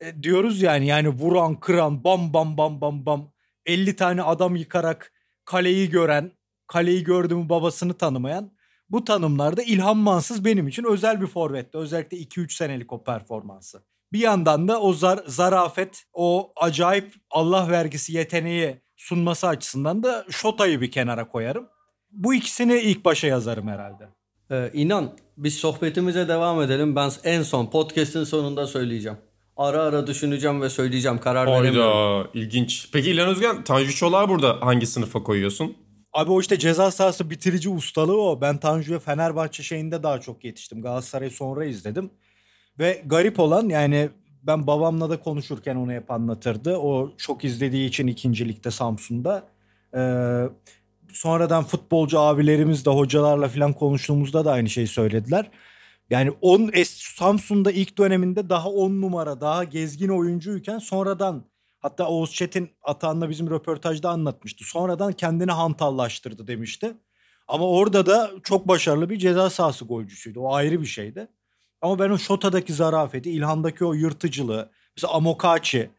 e, 0.00 0.22
diyoruz 0.22 0.62
yani 0.62 0.86
yani 0.86 1.08
vuran, 1.08 1.60
kıran, 1.60 2.04
bam 2.04 2.32
bam 2.32 2.56
bam 2.56 2.80
bam 2.80 3.06
bam 3.06 3.32
50 3.66 3.96
tane 3.96 4.22
adam 4.22 4.56
yıkarak 4.56 5.12
kaleyi 5.44 5.90
gören, 5.90 6.32
kaleyi 6.66 7.04
gördüğümü 7.04 7.48
babasını 7.48 7.94
tanımayan 7.94 8.56
bu 8.90 9.04
tanımlarda 9.04 9.62
İlhan 9.62 9.96
Mansız 9.96 10.44
benim 10.44 10.68
için 10.68 10.84
özel 10.84 11.20
bir 11.20 11.26
forvetti. 11.26 11.78
Özellikle 11.78 12.16
2-3 12.16 12.56
senelik 12.56 12.92
o 12.92 13.04
performansı. 13.04 13.82
Bir 14.12 14.18
yandan 14.18 14.68
da 14.68 14.80
o 14.80 14.92
zar, 14.92 15.20
zarafet, 15.26 16.04
o 16.12 16.52
acayip 16.56 17.14
Allah 17.30 17.70
vergisi 17.70 18.12
yeteneği 18.12 18.80
sunması 18.96 19.48
açısından 19.48 20.02
da 20.02 20.26
Şota'yı 20.30 20.80
bir 20.80 20.90
kenara 20.90 21.28
koyarım. 21.28 21.68
Bu 22.10 22.34
ikisini 22.34 22.78
ilk 22.78 23.04
başa 23.04 23.26
yazarım 23.26 23.68
herhalde. 23.68 24.08
Ee, 24.50 24.70
inan 24.72 25.18
biz 25.36 25.54
sohbetimize 25.54 26.28
devam 26.28 26.62
edelim. 26.62 26.96
Ben 26.96 27.10
en 27.24 27.42
son 27.42 27.70
podcast'in 27.70 28.24
sonunda 28.24 28.66
söyleyeceğim. 28.66 29.18
Ara 29.56 29.82
ara 29.82 30.06
düşüneceğim 30.06 30.62
ve 30.62 30.70
söyleyeceğim. 30.70 31.18
Karar 31.18 31.46
veremiyorum. 31.46 31.92
Hayda 31.92 32.28
ilginç. 32.34 32.88
Peki 32.92 33.10
İlhan 33.10 33.28
Özgen 33.28 33.64
Tanju 33.64 33.94
Çolak'ı 33.94 34.28
burada 34.28 34.58
hangi 34.60 34.86
sınıfa 34.86 35.22
koyuyorsun? 35.22 35.76
Abi 36.12 36.32
o 36.32 36.40
işte 36.40 36.58
ceza 36.58 36.90
sahası 36.90 37.30
bitirici 37.30 37.68
ustalığı 37.68 38.22
o. 38.22 38.40
Ben 38.40 38.58
Tanju'ya 38.58 38.98
Fenerbahçe 38.98 39.62
şeyinde 39.62 40.02
daha 40.02 40.20
çok 40.20 40.44
yetiştim. 40.44 40.82
Galatasaray'ı 40.82 41.30
sonra 41.30 41.64
izledim. 41.64 42.10
Ve 42.78 43.02
garip 43.06 43.40
olan 43.40 43.68
yani 43.68 44.08
ben 44.42 44.66
babamla 44.66 45.10
da 45.10 45.20
konuşurken 45.20 45.76
onu 45.76 45.92
hep 45.92 46.10
anlatırdı. 46.10 46.76
O 46.76 47.10
çok 47.16 47.44
izlediği 47.44 47.88
için 47.88 48.06
ikincilikte 48.06 48.70
Samsun'da. 48.70 49.48
Ee, 49.96 50.42
sonradan 51.12 51.64
futbolcu 51.64 52.18
abilerimiz 52.18 52.86
de 52.86 52.90
hocalarla 52.90 53.48
falan 53.48 53.72
konuştuğumuzda 53.72 54.44
da 54.44 54.52
aynı 54.52 54.68
şeyi 54.68 54.86
söylediler. 54.86 55.50
Yani 56.10 56.30
on 56.40 56.60
es- 56.60 57.16
Samsun'da 57.18 57.70
ilk 57.72 57.98
döneminde 57.98 58.48
daha 58.48 58.68
10 58.70 59.00
numara, 59.00 59.40
daha 59.40 59.64
gezgin 59.64 60.08
oyuncuyken 60.08 60.78
sonradan 60.78 61.44
hatta 61.78 62.08
Oğuz 62.08 62.32
Çetin 62.32 62.70
Atahan'la 62.82 63.30
bizim 63.30 63.50
röportajda 63.50 64.10
anlatmıştı. 64.10 64.64
Sonradan 64.64 65.12
kendini 65.12 65.52
hantallaştırdı 65.52 66.46
demişti. 66.46 66.94
Ama 67.48 67.68
orada 67.70 68.06
da 68.06 68.30
çok 68.42 68.68
başarılı 68.68 69.10
bir 69.10 69.18
ceza 69.18 69.50
sahası 69.50 69.84
golcüsüydü. 69.84 70.38
O 70.38 70.52
ayrı 70.54 70.80
bir 70.80 70.86
şeydi. 70.86 71.28
Ama 71.80 71.98
ben 71.98 72.10
o 72.10 72.18
Şota'daki 72.18 72.72
zarafeti, 72.72 73.30
İlhan'daki 73.30 73.84
o 73.84 73.92
yırtıcılığı, 73.92 74.70
mesela 74.96 75.12
Amokachi 75.14 75.90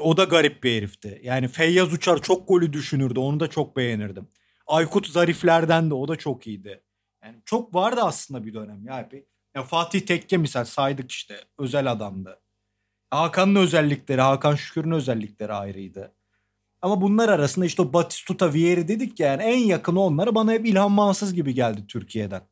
o 0.00 0.16
da 0.16 0.24
garip 0.24 0.62
bir 0.64 0.76
herifti. 0.76 1.20
Yani 1.24 1.48
Feyyaz 1.48 1.92
Uçar 1.92 2.22
çok 2.22 2.48
golü 2.48 2.72
düşünürdü. 2.72 3.20
Onu 3.20 3.40
da 3.40 3.50
çok 3.50 3.76
beğenirdim. 3.76 4.28
Aykut 4.66 5.06
Zarifler'den 5.08 5.90
de 5.90 5.94
o 5.94 6.08
da 6.08 6.16
çok 6.16 6.46
iyiydi. 6.46 6.80
Yani 7.24 7.36
çok 7.44 7.74
vardı 7.74 8.00
aslında 8.04 8.44
bir 8.46 8.54
dönem 8.54 8.86
ya. 8.86 9.08
Bir- 9.12 9.24
Ya 9.56 9.62
Fatih 9.62 10.00
Tekke 10.00 10.36
misal 10.36 10.64
saydık 10.64 11.10
işte. 11.10 11.34
Özel 11.58 11.92
adamdı. 11.92 12.40
Hakan'ın 13.10 13.56
özellikleri, 13.56 14.20
Hakan 14.20 14.54
Şükür'ün 14.54 14.90
özellikleri 14.90 15.52
ayrıydı. 15.52 16.12
Ama 16.82 17.00
bunlar 17.00 17.28
arasında 17.28 17.66
işte 17.66 17.82
o 17.82 17.92
Batistuta 17.92 18.54
Vieri 18.54 18.88
dedik 18.88 19.20
ya 19.20 19.26
yani 19.28 19.42
en 19.42 19.58
yakını 19.58 20.00
onlara 20.00 20.34
bana 20.34 20.52
hep 20.52 20.66
İlhan 20.66 20.92
Mansız 20.92 21.34
gibi 21.34 21.54
geldi 21.54 21.84
Türkiye'den. 21.88 22.42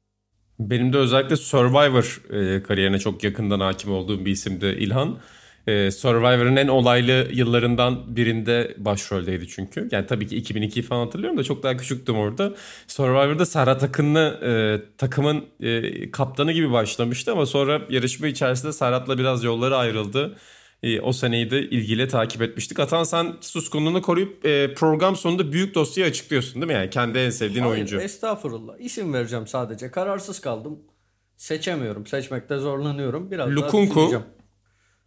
Benim 0.58 0.92
de 0.92 0.98
özellikle 0.98 1.36
Survivor 1.36 2.22
e, 2.30 2.62
kariyerine 2.62 2.98
çok 2.98 3.24
yakından 3.24 3.60
hakim 3.60 3.92
olduğum 3.92 4.24
bir 4.24 4.30
isimdi 4.30 4.66
İlhan. 4.66 5.18
E, 5.66 5.90
Survivor'ın 5.90 6.56
en 6.56 6.68
olaylı 6.68 7.28
yıllarından 7.32 8.16
birinde 8.16 8.74
başroldeydi 8.78 9.48
çünkü. 9.48 9.88
Yani 9.92 10.06
tabii 10.06 10.26
ki 10.26 10.42
2002'yi 10.42 10.82
falan 10.82 11.04
hatırlıyorum 11.04 11.38
da 11.38 11.44
çok 11.44 11.62
daha 11.62 11.76
küçüktüm 11.76 12.16
orada. 12.16 12.54
Survivor'da 12.86 13.46
Serhat 13.46 13.82
Akın'lı 13.82 14.40
e, 14.44 14.52
takımın 14.98 15.44
e, 15.60 16.10
kaptanı 16.10 16.52
gibi 16.52 16.72
başlamıştı 16.72 17.32
ama 17.32 17.46
sonra 17.46 17.82
yarışma 17.90 18.26
içerisinde 18.26 18.72
Serhat'la 18.72 19.18
biraz 19.18 19.44
yolları 19.44 19.76
ayrıldı. 19.76 20.36
E, 20.82 21.00
o 21.00 21.12
seneyi 21.12 21.50
de 21.50 21.60
ilgiyle 21.62 22.08
takip 22.08 22.42
etmiştik. 22.42 22.80
Atan 22.80 23.04
sen 23.04 23.32
suskunluğunu 23.40 24.02
koruyup 24.02 24.46
e, 24.46 24.74
program 24.74 25.16
sonunda 25.16 25.52
büyük 25.52 25.74
dosyayı 25.74 26.10
açıklıyorsun 26.10 26.54
değil 26.54 26.66
mi? 26.66 26.72
Yani 26.72 26.90
kendi 26.90 27.18
en 27.18 27.30
sevdiğin 27.30 27.62
Hayır, 27.62 27.74
oyuncu. 27.74 28.00
estağfurullah. 28.00 28.74
İsim 28.78 29.12
vereceğim 29.14 29.46
sadece. 29.46 29.90
Kararsız 29.90 30.40
kaldım. 30.40 30.78
Seçemiyorum. 31.36 32.06
Seçmekte 32.06 32.58
zorlanıyorum. 32.58 33.30
Biraz 33.30 33.46
daha 33.46 33.54
Lukunku. 33.56 33.94
düşüneceğim. 33.94 34.24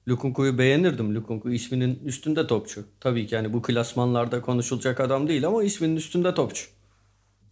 Lukunku'yu 0.07 0.57
beğenirdim. 0.57 1.15
Lukunku 1.15 1.51
isminin 1.51 1.99
üstünde 2.05 2.47
topçu. 2.47 2.83
Tabii 2.99 3.27
ki 3.27 3.35
yani 3.35 3.53
bu 3.53 3.61
klasmanlarda 3.61 4.41
konuşulacak 4.41 4.99
adam 4.99 5.27
değil 5.27 5.47
ama 5.47 5.63
isminin 5.63 5.95
üstünde 5.95 6.33
topçu. 6.33 6.65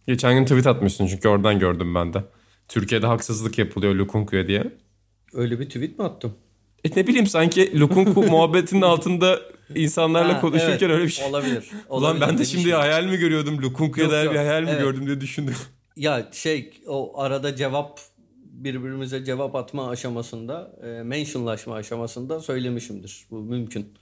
Geçen 0.06 0.34
gün 0.34 0.44
tweet 0.44 0.66
atmışsın 0.66 1.06
çünkü 1.06 1.28
oradan 1.28 1.58
gördüm 1.58 1.94
ben 1.94 2.12
de. 2.12 2.24
Türkiye'de 2.68 3.06
haksızlık 3.06 3.58
yapılıyor 3.58 3.94
Lukunku'ya 3.94 4.46
diye. 4.48 4.64
Öyle 5.32 5.60
bir 5.60 5.66
tweet 5.66 5.98
mi 5.98 6.04
attım? 6.04 6.34
E 6.84 6.90
ne 6.96 7.06
bileyim 7.06 7.26
sanki 7.26 7.80
Lukunku 7.80 8.22
muhabbetinin 8.30 8.82
altında 8.82 9.40
insanlarla 9.74 10.34
Ha, 10.34 10.40
konuşurken 10.40 10.70
evet, 10.70 10.82
öyle 10.82 11.04
bir 11.04 11.08
şey. 11.08 11.26
Olabilir. 11.26 11.70
Ulan 11.88 12.02
olabilir 12.16 12.26
ben 12.28 12.38
de 12.38 12.44
şimdi 12.44 12.72
hayal 12.72 13.04
mi 13.04 13.16
görüyordum 13.16 13.62
Lukunku'ya 13.62 14.10
dair 14.10 14.30
bir 14.30 14.36
hayal 14.36 14.62
mi 14.62 14.70
Evet. 14.70 14.80
gördüm 14.80 15.06
diye 15.06 15.20
düşündüm. 15.20 15.54
Ya 15.96 16.28
şey 16.32 16.70
o 16.86 17.20
arada 17.20 17.56
cevap 17.56 18.00
birbirimize 18.54 19.24
cevap 19.24 19.54
atma 19.54 19.88
aşamasında, 19.88 20.72
e, 20.82 21.02
mentionlaşma 21.02 21.74
aşamasında 21.74 22.40
söylemişimdir. 22.40 23.26
Bu 23.30 23.40
mümkün. 23.42 23.94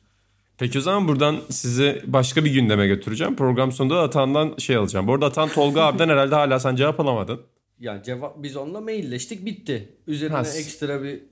Peki 0.59 0.79
o 0.79 0.83
zaman 0.83 1.09
buradan 1.09 1.41
sizi 1.51 2.03
başka 2.07 2.45
bir 2.45 2.51
gündeme 2.55 2.87
götüreceğim. 2.87 3.37
Program 3.37 3.73
sonunda 3.73 4.01
Atan'dan 4.03 4.57
şey 4.59 4.77
alacağım. 4.77 5.07
Bu 5.07 5.15
arada 5.15 5.27
Atan 5.27 5.49
Tolga 5.49 5.83
abiden 5.87 6.09
herhalde 6.09 6.35
hala 6.35 6.61
sen 6.61 6.77
cevap 6.77 7.01
alamadın. 7.01 7.41
Yani 7.81 8.03
cevap 8.03 8.43
biz 8.43 8.57
onunla 8.57 8.81
mailleştik 8.81 9.47
bitti. 9.47 9.89
Üzerine 10.07 10.35
Ha. 10.35 10.41
ekstra 10.41 11.03
bir 11.03 11.23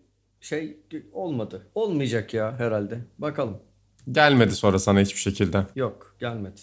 şey 0.40 0.76
olmadı. 1.12 1.66
Olmayacak 1.74 2.34
ya 2.34 2.58
herhalde. 2.58 2.98
Bakalım. 3.18 3.58
Gelmedi 4.10 4.54
sonra 4.54 4.78
sana 4.78 5.00
hiçbir 5.00 5.20
şekilde. 5.20 5.66
Yok 5.76 6.16
gelmedi. 6.20 6.60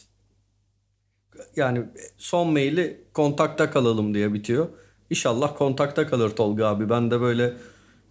Yani 1.56 1.84
son 2.18 2.52
maili 2.54 3.02
kontakta 3.14 3.72
kalalım 3.72 4.14
diye 4.14 4.34
bitiyor. 4.34 4.68
İnşallah 5.10 5.56
kontakta 5.58 6.08
kalır 6.08 6.30
Tolga 6.30 6.68
abi. 6.68 6.90
Ben 6.90 7.12
de 7.12 7.22
böyle 7.22 7.54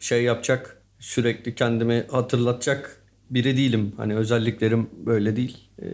şey 0.00 0.22
yapacak, 0.22 0.82
sürekli 0.98 1.54
kendimi 1.54 2.06
hatırlatacak 2.11 3.02
biri 3.30 3.56
değilim. 3.56 3.92
Hani 3.96 4.16
özelliklerim 4.16 4.90
böyle 5.06 5.37
değil. 5.37 5.68
Ee, 5.82 5.87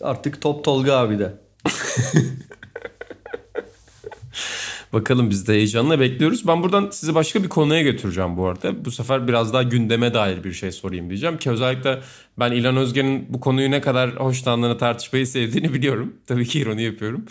artık 0.00 0.42
top 0.42 0.64
Tolga 0.64 0.92
abi 0.96 1.18
de. 1.18 1.32
Bakalım 4.92 5.30
biz 5.30 5.48
de 5.48 5.52
heyecanla 5.52 6.00
bekliyoruz. 6.00 6.46
Ben 6.46 6.62
buradan 6.62 6.88
sizi 6.90 7.14
başka 7.14 7.42
bir 7.42 7.48
konuya 7.48 7.82
götüreceğim 7.82 8.36
bu 8.36 8.46
arada. 8.46 8.84
Bu 8.84 8.90
sefer 8.90 9.28
biraz 9.28 9.52
daha 9.52 9.62
gündeme 9.62 10.14
dair 10.14 10.44
bir 10.44 10.52
şey 10.52 10.72
sorayım 10.72 11.10
diyeceğim 11.10 11.38
ki 11.38 11.50
özellikle 11.50 12.00
ben 12.38 12.52
İlhan 12.52 12.76
Özgen'in 12.76 13.26
bu 13.28 13.40
konuyu 13.40 13.70
ne 13.70 13.80
kadar 13.80 14.16
hoşlandığını 14.16 14.78
tartışmayı 14.78 15.26
sevdiğini 15.26 15.74
biliyorum. 15.74 16.16
Tabii 16.26 16.46
ki 16.46 16.60
ironi 16.60 16.82
yapıyorum. 16.82 17.24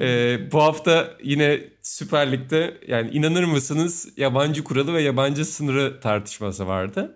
Ee, 0.00 0.38
bu 0.52 0.62
hafta 0.62 1.10
yine 1.22 1.60
Süper 1.82 2.32
Lig'de 2.32 2.78
yani 2.88 3.10
inanır 3.10 3.44
mısınız 3.44 4.08
yabancı 4.16 4.64
kuralı 4.64 4.94
ve 4.94 5.02
yabancı 5.02 5.44
sınırı 5.44 6.00
tartışması 6.00 6.66
vardı. 6.66 7.14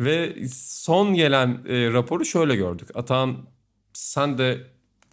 Ve 0.00 0.36
son 0.54 1.14
gelen 1.14 1.58
e, 1.68 1.92
raporu 1.92 2.24
şöyle 2.24 2.56
gördük. 2.56 2.88
Atahan 2.94 3.36
sen 3.92 4.38
de 4.38 4.58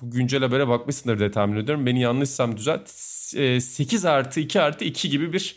bu 0.02 0.12
güncel 0.12 0.42
habere 0.42 0.68
bakmışsındır 0.68 1.20
diye 1.20 1.32
tahmin 1.32 1.58
ediyorum. 1.58 1.86
Beni 1.86 2.02
yanlışsam 2.02 2.58
düzelt. 2.58 2.90
E, 3.36 3.62
8 3.62 4.06
artı 4.06 4.40
2 4.40 4.62
artı 4.62 4.86
2 4.86 5.10
gibi 5.10 5.34
bir 5.34 5.56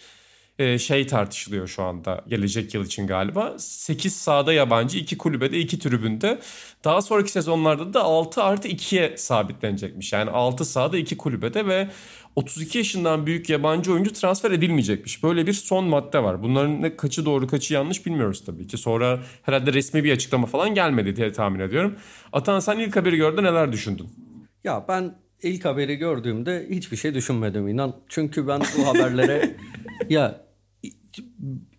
e, 0.59 0.79
şey 0.79 1.07
tartışılıyor 1.07 1.69
şu 1.69 1.83
anda 1.83 2.25
gelecek 2.29 2.75
yıl 2.75 2.85
için 2.85 3.07
galiba. 3.07 3.55
8 3.59 4.17
sahada 4.17 4.53
yabancı, 4.53 4.99
2 4.99 5.19
kulübede, 5.19 5.59
2 5.59 5.79
tribünde. 5.79 6.39
Daha 6.85 7.03
sonraki 7.03 7.33
sezonlarda 7.33 7.95
da 7.95 8.03
6 8.03 8.43
artı 8.43 8.69
2'ye 8.69 9.17
sabitlenecekmiş. 9.17 10.13
Yani 10.13 10.31
6 10.31 10.65
sahada 10.65 10.99
2 10.99 11.17
kulübede 11.17 11.67
ve 11.67 11.89
32 12.37 12.79
yaşından 12.79 13.27
büyük 13.27 13.51
yabancı 13.51 13.93
oyuncu 13.93 14.13
transfer 14.13 14.51
edilmeyecekmiş. 14.51 15.23
Böyle 15.23 15.47
bir 15.47 15.53
son 15.53 15.85
madde 15.85 16.23
var. 16.23 16.43
Bunların 16.43 16.83
ne 16.83 16.97
kaçı 16.97 17.25
doğru 17.25 17.47
kaçı 17.47 17.75
yanlış 17.75 18.07
bilmiyoruz 18.07 18.45
tabii 18.45 18.67
ki. 18.67 18.77
Sonra 18.79 19.21
herhalde 19.43 19.73
resmi 19.73 20.05
bir 20.05 20.13
açıklama 20.13 20.47
falan 20.47 20.75
gelmedi 20.75 21.17
diye 21.17 21.33
tahmin 21.33 21.61
ediyorum. 21.61 21.97
Atan 22.33 22.61
sen 22.61 22.79
ilk 22.79 22.97
haberi 22.97 23.17
gördün 23.17 23.43
neler 23.43 23.73
düşündün? 23.73 24.28
Ya 24.69 24.85
ben 24.89 25.15
ilk 25.43 25.65
haberi 25.65 25.97
gördüğümde 25.97 26.67
hiçbir 26.71 26.97
şey 26.97 27.15
düşünmedim 27.15 27.69
inan. 27.69 27.97
Çünkü 28.09 28.49
ben 28.49 28.61
bu 28.79 28.87
haberlere 28.87 29.57
ya 30.09 30.45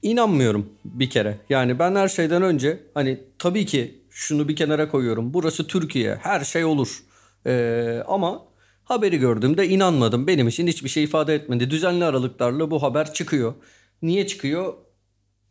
inanmıyorum 0.02 0.70
bir 0.86 1.10
kere. 1.10 1.38
Yani 1.50 1.80
ben 1.80 1.96
her 1.96 2.08
şeyden 2.08 2.42
önce 2.42 2.80
hani 2.94 3.20
tabii 3.40 3.66
ki 3.66 4.04
şunu 4.10 4.48
bir 4.48 4.56
kenara 4.56 4.90
koyuyorum. 4.90 5.34
Burası 5.34 5.68
Türkiye. 5.68 6.16
Her 6.16 6.44
şey 6.44 6.66
olur. 6.66 7.04
Ee, 7.46 8.04
ama 8.08 8.46
haberi 8.84 9.18
gördüğümde 9.18 9.68
inanmadım. 9.68 10.28
Benim 10.28 10.48
için 10.48 10.68
hiçbir 10.68 10.90
şey 10.90 11.04
ifade 11.04 11.36
etmedi. 11.36 11.70
Düzenli 11.70 12.06
aralıklarla 12.06 12.72
bu 12.72 12.84
haber 12.84 13.14
çıkıyor. 13.14 13.54
Niye 14.02 14.28
çıkıyor? 14.28 14.74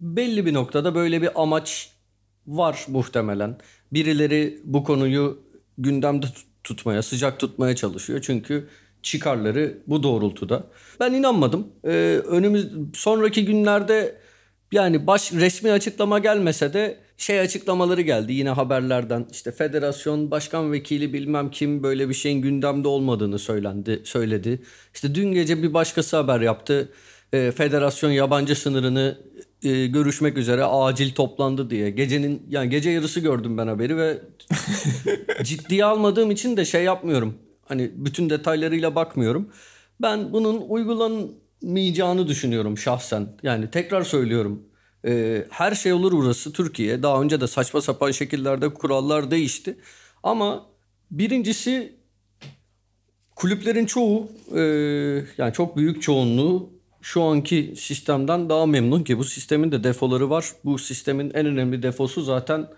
Belli 0.01 0.46
bir 0.46 0.55
noktada 0.55 0.94
böyle 0.94 1.22
bir 1.22 1.42
amaç 1.42 1.92
var 2.46 2.87
muhtemelen. 2.88 3.59
Birileri 3.92 4.61
bu 4.64 4.85
konuyu 4.85 5.42
gündemde 5.79 6.27
tut- 6.27 6.48
tutmaya, 6.68 7.02
sıcak 7.02 7.38
tutmaya 7.40 7.76
çalışıyor. 7.76 8.20
Çünkü 8.22 8.68
çıkarları 9.02 9.78
bu 9.87 10.02
doğrultuda. 10.02 10.66
Ben 11.00 11.12
inanmadım. 11.12 11.68
Ee, 11.85 11.88
önümüz 12.26 12.68
sonraki 12.94 13.44
günlerde 13.44 14.18
yani 14.72 15.07
baş 15.07 15.33
resmi 15.33 15.72
açıklama 15.72 16.18
gelmese 16.18 16.72
de 16.72 16.98
şey 17.16 17.40
açıklamaları 17.40 18.00
geldi 18.00 18.33
yine 18.33 18.50
haberlerden. 18.50 19.26
İşte 19.33 19.52
federasyon 19.52 20.31
başkan 20.31 20.72
vekili 20.72 21.12
bilmem 21.12 21.50
kim 21.50 21.83
böyle 21.83 22.09
bir 22.09 22.14
şeyin 22.14 22.42
gündemde 22.42 22.88
olmadığını 22.88 23.38
söylendi, 23.38 24.02
söyledi. 24.04 24.62
İşte 24.94 25.14
dün 25.14 25.33
gece 25.33 25.62
bir 25.62 25.74
başkası 25.74 26.16
haber 26.16 26.40
yaptı. 26.40 26.88
Ee, 27.33 27.52
federasyon 27.57 28.11
yabancı 28.11 28.54
sınırını 28.54 29.18
e, 29.62 29.87
görüşmek 29.87 30.38
üzere 30.38 30.64
acil 30.64 31.14
toplandı 31.14 31.71
diye. 31.71 31.90
Gecenin 31.90 32.42
yani 32.49 32.71
gece 32.71 32.90
yarısı 32.90 33.21
gördüm 33.21 33.59
ben 33.59 33.66
haberi 33.66 33.97
ve 33.97 34.18
ciddiye 35.42 35.85
almadığım 35.85 36.31
için 36.31 36.57
de 36.57 36.64
şey 36.64 36.85
yapmıyorum. 36.85 37.35
Hani 37.64 37.90
bütün 37.94 38.31
detaylarıyla 38.31 38.94
bakmıyorum. 38.94 39.49
Ben 40.03 40.33
bunun 40.33 40.61
uygulanmayacağını 40.68 42.29
düşünüyorum 42.29 42.79
şahsen. 42.79 43.29
Yani 43.42 43.71
tekrar 43.71 44.03
söylüyorum. 44.03 44.62
Ee, 45.07 45.47
her 45.51 45.75
şey 45.75 45.92
olur 45.92 46.12
burası 46.12 46.53
Türkiye. 46.53 47.03
Daha 47.03 47.23
önce 47.23 47.40
de 47.40 47.47
saçma 47.47 47.81
sapan 47.81 48.11
şekillerde 48.11 48.75
kurallar 48.75 49.31
değişti. 49.31 49.79
Ama 50.23 50.66
birincisi 51.11 51.99
kulüplerin 53.37 53.87
çoğu 53.87 54.29
e, 54.55 54.61
yani 55.38 55.53
çok 55.53 55.77
büyük 55.77 56.03
çoğunluğu 56.03 56.78
şu 57.01 57.23
anki 57.23 57.75
sistemden 57.77 58.49
daha 58.49 58.67
memnun 58.67 59.05
ki 59.05 59.19
bu 59.19 59.25
sistemin 59.25 59.73
de 59.73 59.85
defoları 59.85 60.31
var. 60.31 60.53
Bu 60.65 60.79
sistemin 60.79 61.31
en 61.35 61.47
önemli 61.47 61.83
defosu 61.83 62.23
zaten 62.23 62.69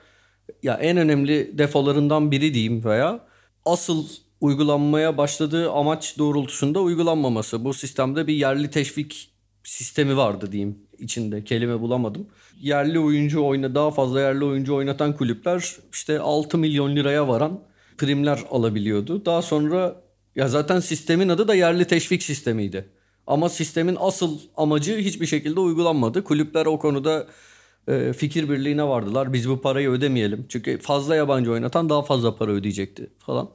ya 0.62 0.74
en 0.74 0.96
önemli 0.96 1.58
defolarından 1.58 2.30
biri 2.30 2.54
diyeyim 2.54 2.84
veya 2.84 3.26
asıl 3.64 4.06
uygulanmaya 4.40 5.18
başladığı 5.18 5.70
amaç 5.70 6.18
doğrultusunda 6.18 6.80
uygulanmaması. 6.80 7.64
Bu 7.64 7.74
sistemde 7.74 8.26
bir 8.26 8.34
yerli 8.34 8.70
teşvik 8.70 9.30
sistemi 9.64 10.16
vardı 10.16 10.52
diyeyim 10.52 10.78
içinde 10.98 11.44
kelime 11.44 11.80
bulamadım. 11.80 12.26
Yerli 12.60 12.98
oyuncu 12.98 13.44
oyna 13.44 13.74
daha 13.74 13.90
fazla 13.90 14.20
yerli 14.20 14.44
oyuncu 14.44 14.74
oynatan 14.74 15.16
kulüpler 15.16 15.76
işte 15.92 16.20
6 16.20 16.58
milyon 16.58 16.96
liraya 16.96 17.28
varan 17.28 17.60
primler 17.98 18.40
alabiliyordu. 18.50 19.24
Daha 19.24 19.42
sonra 19.42 20.02
ya 20.36 20.48
zaten 20.48 20.80
sistemin 20.80 21.28
adı 21.28 21.48
da 21.48 21.54
yerli 21.54 21.84
teşvik 21.84 22.22
sistemiydi. 22.22 22.88
Ama 23.30 23.48
sistemin 23.48 23.96
asıl 24.00 24.38
amacı 24.56 24.98
hiçbir 24.98 25.26
şekilde 25.26 25.60
uygulanmadı. 25.60 26.24
Kulüpler 26.24 26.66
o 26.66 26.78
konuda 26.78 27.26
e, 27.88 28.12
fikir 28.12 28.48
birliğine 28.50 28.84
vardılar. 28.84 29.32
Biz 29.32 29.48
bu 29.48 29.60
parayı 29.60 29.90
ödemeyelim. 29.90 30.46
Çünkü 30.48 30.78
fazla 30.78 31.16
yabancı 31.16 31.52
oynatan 31.52 31.88
daha 31.88 32.02
fazla 32.02 32.36
para 32.36 32.50
ödeyecekti 32.50 33.10
falan. 33.18 33.50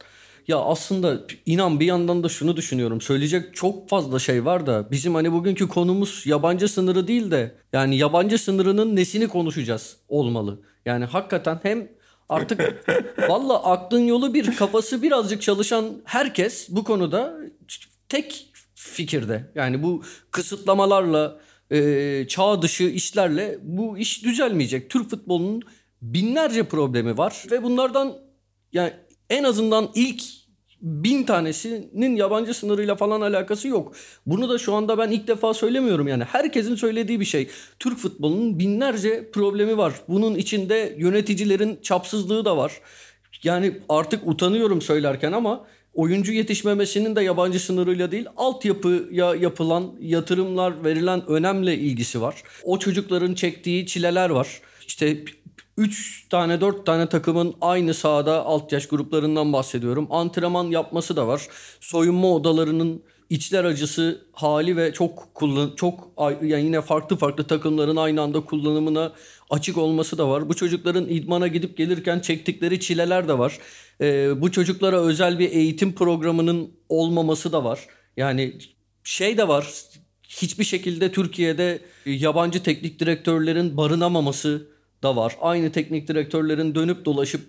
Ya 0.48 0.58
aslında 0.58 1.22
inan 1.46 1.80
bir 1.80 1.86
yandan 1.86 2.24
da 2.24 2.30
şunu 2.30 2.58
düşünüyorum. 2.58 3.02
Söyleyecek 3.02 3.56
çok 3.56 3.90
fazla 3.90 4.20
şey 4.20 4.46
var 4.46 4.66
da 4.66 4.92
bizim 4.92 5.16
hani 5.16 5.32
bugünkü 5.32 5.68
konumuz 5.68 6.24
yabancı 6.26 6.68
sınırı 6.68 7.08
değil 7.08 7.32
de 7.32 7.56
yani 7.74 7.98
yabancı 7.98 8.38
sınırının 8.38 8.96
nesini 8.96 9.28
konuşacağız 9.28 9.98
olmalı. 10.10 10.60
Yani 10.86 11.06
hakikaten 11.06 11.60
hem 11.64 11.88
artık 12.30 12.86
valla 13.30 13.64
aklın 13.64 14.06
yolu 14.06 14.34
bir 14.34 14.56
kafası 14.56 15.02
birazcık 15.02 15.42
çalışan 15.42 15.86
herkes 16.06 16.68
bu 16.70 16.84
konuda 16.84 17.38
tek 18.10 18.52
fikirde. 18.94 19.52
Yani 19.56 19.84
bu 19.84 20.04
kısıtlamalarla 20.32 21.40
e, 21.72 22.26
çağ 22.28 22.62
dışı 22.62 22.84
işlerle 22.84 23.58
bu 23.62 23.98
iş 23.98 24.24
düzelmeyecek. 24.24 24.90
Türk 24.90 25.10
futbolunun 25.10 25.62
binlerce 26.02 26.64
problemi 26.64 27.18
var 27.18 27.44
ve 27.52 27.64
bunlardan 27.64 28.18
yani 28.74 28.94
en 29.30 29.44
azından 29.44 29.90
ilk 29.96 30.24
bin 30.82 31.24
tanesinin 31.24 32.16
yabancı 32.16 32.54
sınırıyla 32.54 32.96
falan 32.96 33.22
alakası 33.22 33.68
yok. 33.68 33.96
Bunu 34.26 34.50
da 34.50 34.58
şu 34.58 34.74
anda 34.74 34.98
ben 34.98 35.12
ilk 35.12 35.28
defa 35.28 35.54
söylemiyorum 35.54 36.08
yani. 36.08 36.24
Herkesin 36.24 36.76
söylediği 36.76 37.20
bir 37.20 37.26
şey. 37.26 37.50
Türk 37.80 37.98
futbolunun 37.98 38.60
binlerce 38.60 39.32
problemi 39.32 39.78
var. 39.78 39.94
Bunun 40.08 40.36
içinde 40.36 40.96
yöneticilerin 40.98 41.80
çapsızlığı 41.82 42.46
da 42.46 42.58
var. 42.58 42.82
Yani 43.44 43.78
artık 43.90 44.28
utanıyorum 44.28 44.82
söylerken 44.82 45.32
ama 45.32 45.66
oyuncu 45.96 46.32
yetişmemesinin 46.34 47.16
de 47.16 47.22
yabancı 47.22 47.60
sınırıyla 47.60 48.12
değil 48.12 48.26
altyapıya 48.38 49.36
yapılan 49.36 49.92
yatırımlar 50.02 50.84
verilen 50.84 51.28
önemle 51.28 51.78
ilgisi 51.78 52.22
var. 52.22 52.44
O 52.64 52.80
çocukların 52.80 53.34
çektiği 53.34 53.86
çileler 53.88 54.30
var. 54.30 54.62
İşte 54.88 55.18
3 55.78 56.28
tane 56.30 56.62
4 56.62 56.86
tane 56.86 57.10
takımın 57.10 57.54
aynı 57.62 57.94
sahada 57.94 58.46
alt 58.46 58.72
yaş 58.72 58.88
gruplarından 58.88 59.54
bahsediyorum. 59.54 60.08
Antrenman 60.10 60.66
yapması 60.66 61.16
da 61.16 61.28
var. 61.28 61.48
Soyunma 61.80 62.28
odalarının 62.34 63.04
içler 63.30 63.64
acısı 63.64 64.26
hali 64.34 64.78
ve 64.78 64.94
çok 64.94 65.34
kullan 65.34 65.72
çok 65.76 66.12
yani 66.42 66.64
yine 66.64 66.82
farklı 66.82 67.16
farklı 67.16 67.48
takımların 67.48 67.96
aynı 67.96 68.22
anda 68.22 68.40
kullanımına 68.40 69.14
açık 69.50 69.78
olması 69.78 70.18
da 70.18 70.30
var. 70.30 70.50
Bu 70.50 70.54
çocukların 70.54 71.10
idmana 71.10 71.48
gidip 71.48 71.78
gelirken 71.78 72.20
çektikleri 72.20 72.80
çileler 72.80 73.28
de 73.28 73.38
var. 73.38 73.60
Ee, 74.02 74.42
bu 74.42 74.52
çocuklara 74.52 75.02
özel 75.02 75.40
bir 75.40 75.52
eğitim 75.52 75.96
programının 75.96 76.72
olmaması 76.90 77.52
da 77.52 77.64
var. 77.64 77.80
Yani 78.18 78.54
şey 79.04 79.38
de 79.38 79.48
var. 79.48 79.68
hiçbir 80.28 80.64
şekilde 80.64 81.12
Türkiye'de 81.12 81.80
yabancı 82.06 82.64
teknik 82.64 83.00
direktörlerin 83.00 83.78
barınamaması 83.78 84.68
da 85.04 85.16
var. 85.16 85.38
Aynı 85.42 85.72
teknik 85.72 86.08
direktörlerin 86.08 86.76
dönüp 86.76 87.06
dolaşıp 87.06 87.42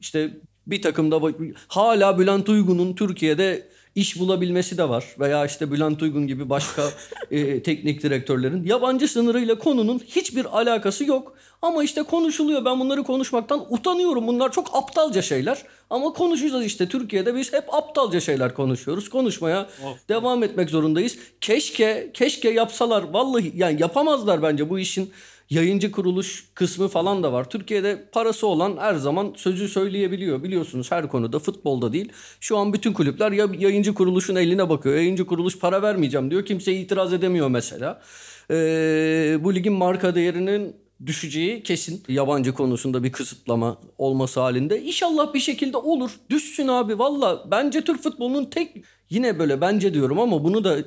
işte 0.00 0.30
bir 0.66 0.82
takımda 0.82 1.20
hala 1.68 2.18
Bülent 2.18 2.48
Uygun'un 2.48 2.94
Türkiye'de 2.94 3.68
iş 3.94 4.20
bulabilmesi 4.20 4.78
de 4.78 4.88
var. 4.88 5.04
Veya 5.18 5.46
işte 5.46 5.72
Bülent 5.72 6.02
Uygun 6.02 6.26
gibi 6.26 6.50
başka 6.50 6.82
e, 7.30 7.62
teknik 7.62 8.02
direktörlerin. 8.02 8.64
Yabancı 8.64 9.08
sınırıyla 9.08 9.58
konunun 9.58 9.98
hiçbir 9.98 10.58
alakası 10.58 11.04
yok. 11.04 11.34
Ama 11.62 11.84
işte 11.84 12.02
konuşuluyor. 12.02 12.64
Ben 12.64 12.80
bunları 12.80 13.04
konuşmaktan 13.04 13.66
utanıyorum. 13.70 14.26
Bunlar 14.26 14.52
çok 14.52 14.76
aptalca 14.76 15.22
şeyler. 15.22 15.62
Ama 15.90 16.12
konuşacağız 16.12 16.64
işte. 16.64 16.88
Türkiye'de 16.88 17.34
biz 17.34 17.52
hep 17.52 17.74
aptalca 17.74 18.20
şeyler 18.20 18.54
konuşuyoruz. 18.54 19.08
Konuşmaya 19.08 19.60
of. 19.60 20.08
devam 20.08 20.42
etmek 20.42 20.70
zorundayız. 20.70 21.18
Keşke, 21.40 22.10
keşke 22.14 22.50
yapsalar. 22.50 23.02
Vallahi 23.02 23.52
yani 23.56 23.80
yapamazlar 23.82 24.42
bence 24.42 24.70
bu 24.70 24.78
işin 24.78 25.12
yayıncı 25.52 25.92
kuruluş 25.92 26.44
kısmı 26.54 26.88
falan 26.88 27.22
da 27.22 27.32
var. 27.32 27.50
Türkiye'de 27.50 28.08
parası 28.12 28.46
olan 28.46 28.76
her 28.76 28.94
zaman 28.94 29.34
sözü 29.36 29.68
söyleyebiliyor. 29.68 30.42
Biliyorsunuz 30.42 30.90
her 30.92 31.08
konuda 31.08 31.38
futbolda 31.38 31.92
değil. 31.92 32.12
Şu 32.40 32.58
an 32.58 32.72
bütün 32.72 32.92
kulüpler 32.92 33.32
ya 33.32 33.48
yayıncı 33.58 33.94
kuruluşun 33.94 34.36
eline 34.36 34.68
bakıyor. 34.68 34.94
Yayıncı 34.94 35.26
kuruluş 35.26 35.58
para 35.58 35.82
vermeyeceğim 35.82 36.30
diyor. 36.30 36.44
Kimse 36.44 36.72
itiraz 36.72 37.12
edemiyor 37.12 37.48
mesela. 37.48 38.02
Ee, 38.50 39.38
bu 39.40 39.54
ligin 39.54 39.72
marka 39.72 40.14
değerinin 40.14 40.76
düşeceği 41.06 41.62
kesin. 41.62 42.02
Yabancı 42.08 42.54
konusunda 42.54 43.02
bir 43.02 43.12
kısıtlama 43.12 43.78
olması 43.98 44.40
halinde. 44.40 44.82
İnşallah 44.82 45.34
bir 45.34 45.40
şekilde 45.40 45.76
olur. 45.76 46.10
Düşsün 46.30 46.68
abi 46.68 46.98
valla. 46.98 47.50
Bence 47.50 47.80
Türk 47.80 48.02
futbolunun 48.02 48.44
tek 48.44 48.84
yine 49.10 49.38
böyle 49.38 49.60
bence 49.60 49.94
diyorum 49.94 50.18
ama 50.18 50.44
bunu 50.44 50.64
da 50.64 50.78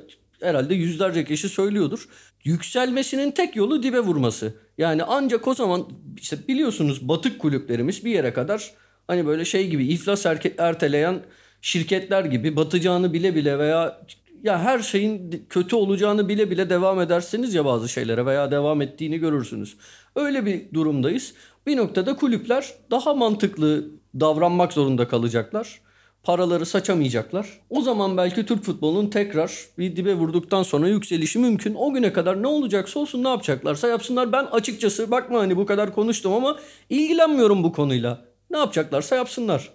herhalde 0.45 0.75
yüzlerce 0.75 1.25
kişi 1.25 1.49
söylüyordur. 1.49 2.07
Yükselmesinin 2.43 3.31
tek 3.31 3.55
yolu 3.55 3.83
dibe 3.83 3.99
vurması. 3.99 4.53
Yani 4.77 5.03
ancak 5.03 5.47
o 5.47 5.53
zaman 5.53 5.85
işte 6.17 6.37
biliyorsunuz 6.47 7.07
batık 7.07 7.39
kulüplerimiz 7.39 8.05
bir 8.05 8.11
yere 8.11 8.33
kadar 8.33 8.73
hani 9.07 9.27
böyle 9.27 9.45
şey 9.45 9.67
gibi 9.67 9.87
iflas 9.87 10.25
erteleyen 10.57 11.21
şirketler 11.61 12.25
gibi 12.25 12.55
batacağını 12.55 13.13
bile 13.13 13.35
bile 13.35 13.59
veya 13.59 14.01
ya 14.43 14.59
her 14.59 14.79
şeyin 14.79 15.45
kötü 15.49 15.75
olacağını 15.75 16.29
bile 16.29 16.51
bile 16.51 16.69
devam 16.69 17.01
edersiniz 17.01 17.53
ya 17.53 17.65
bazı 17.65 17.89
şeylere 17.89 18.25
veya 18.25 18.51
devam 18.51 18.81
ettiğini 18.81 19.17
görürsünüz. 19.17 19.77
Öyle 20.15 20.45
bir 20.45 20.73
durumdayız. 20.73 21.33
Bir 21.67 21.77
noktada 21.77 22.15
kulüpler 22.15 22.73
daha 22.91 23.13
mantıklı 23.13 23.85
davranmak 24.19 24.73
zorunda 24.73 25.07
kalacaklar 25.07 25.81
paraları 26.25 26.65
saçamayacaklar. 26.65 27.47
O 27.69 27.81
zaman 27.81 28.17
belki 28.17 28.45
Türk 28.45 28.63
futbolunun 28.63 29.09
tekrar 29.09 29.51
bir 29.77 29.95
dibe 29.95 30.13
vurduktan 30.13 30.63
sonra 30.63 30.87
yükselişi 30.87 31.39
mümkün. 31.39 31.75
O 31.75 31.93
güne 31.93 32.13
kadar 32.13 32.41
ne 32.41 32.47
olacaksa 32.47 32.99
olsun 32.99 33.23
ne 33.23 33.29
yapacaklarsa 33.29 33.87
yapsınlar. 33.87 34.31
Ben 34.31 34.45
açıkçası 34.45 35.11
bakma 35.11 35.39
hani 35.39 35.57
bu 35.57 35.65
kadar 35.65 35.95
konuştum 35.95 36.33
ama 36.33 36.57
ilgilenmiyorum 36.89 37.63
bu 37.63 37.73
konuyla. 37.73 38.21
Ne 38.49 38.57
yapacaklarsa 38.57 39.15
yapsınlar. 39.15 39.69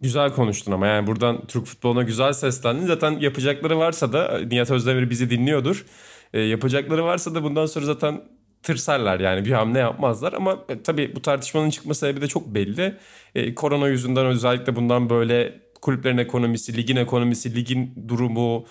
Güzel 0.00 0.32
konuştun 0.32 0.72
ama 0.72 0.86
yani 0.86 1.06
buradan 1.06 1.46
Türk 1.46 1.66
futboluna 1.66 2.02
güzel 2.02 2.32
seslendin. 2.32 2.86
Zaten 2.86 3.10
yapacakları 3.20 3.78
varsa 3.78 4.12
da 4.12 4.40
Nihat 4.50 4.70
Özdemir 4.70 5.10
bizi 5.10 5.30
dinliyordur. 5.30 5.86
E, 6.34 6.40
yapacakları 6.40 7.04
varsa 7.04 7.34
da 7.34 7.42
bundan 7.42 7.66
sonra 7.66 7.86
zaten 7.86 8.22
tırsarlar 8.62 9.20
yani 9.20 9.44
bir 9.44 9.52
hamle 9.52 9.78
yapmazlar 9.78 10.32
ama 10.32 10.58
e, 10.68 10.82
tabii 10.82 11.16
bu 11.16 11.22
tartışmanın 11.22 11.70
çıkma 11.70 11.94
sebebi 11.94 12.20
de 12.20 12.26
çok 12.26 12.46
belli. 12.46 12.96
E, 13.34 13.54
korona 13.54 13.88
yüzünden 13.88 14.26
özellikle 14.26 14.76
bundan 14.76 15.10
böyle 15.10 15.65
kulüplerin 15.82 16.18
ekonomisi, 16.18 16.76
ligin 16.76 16.96
ekonomisi, 16.96 17.54
ligin 17.54 17.94
durumu, 18.08 18.66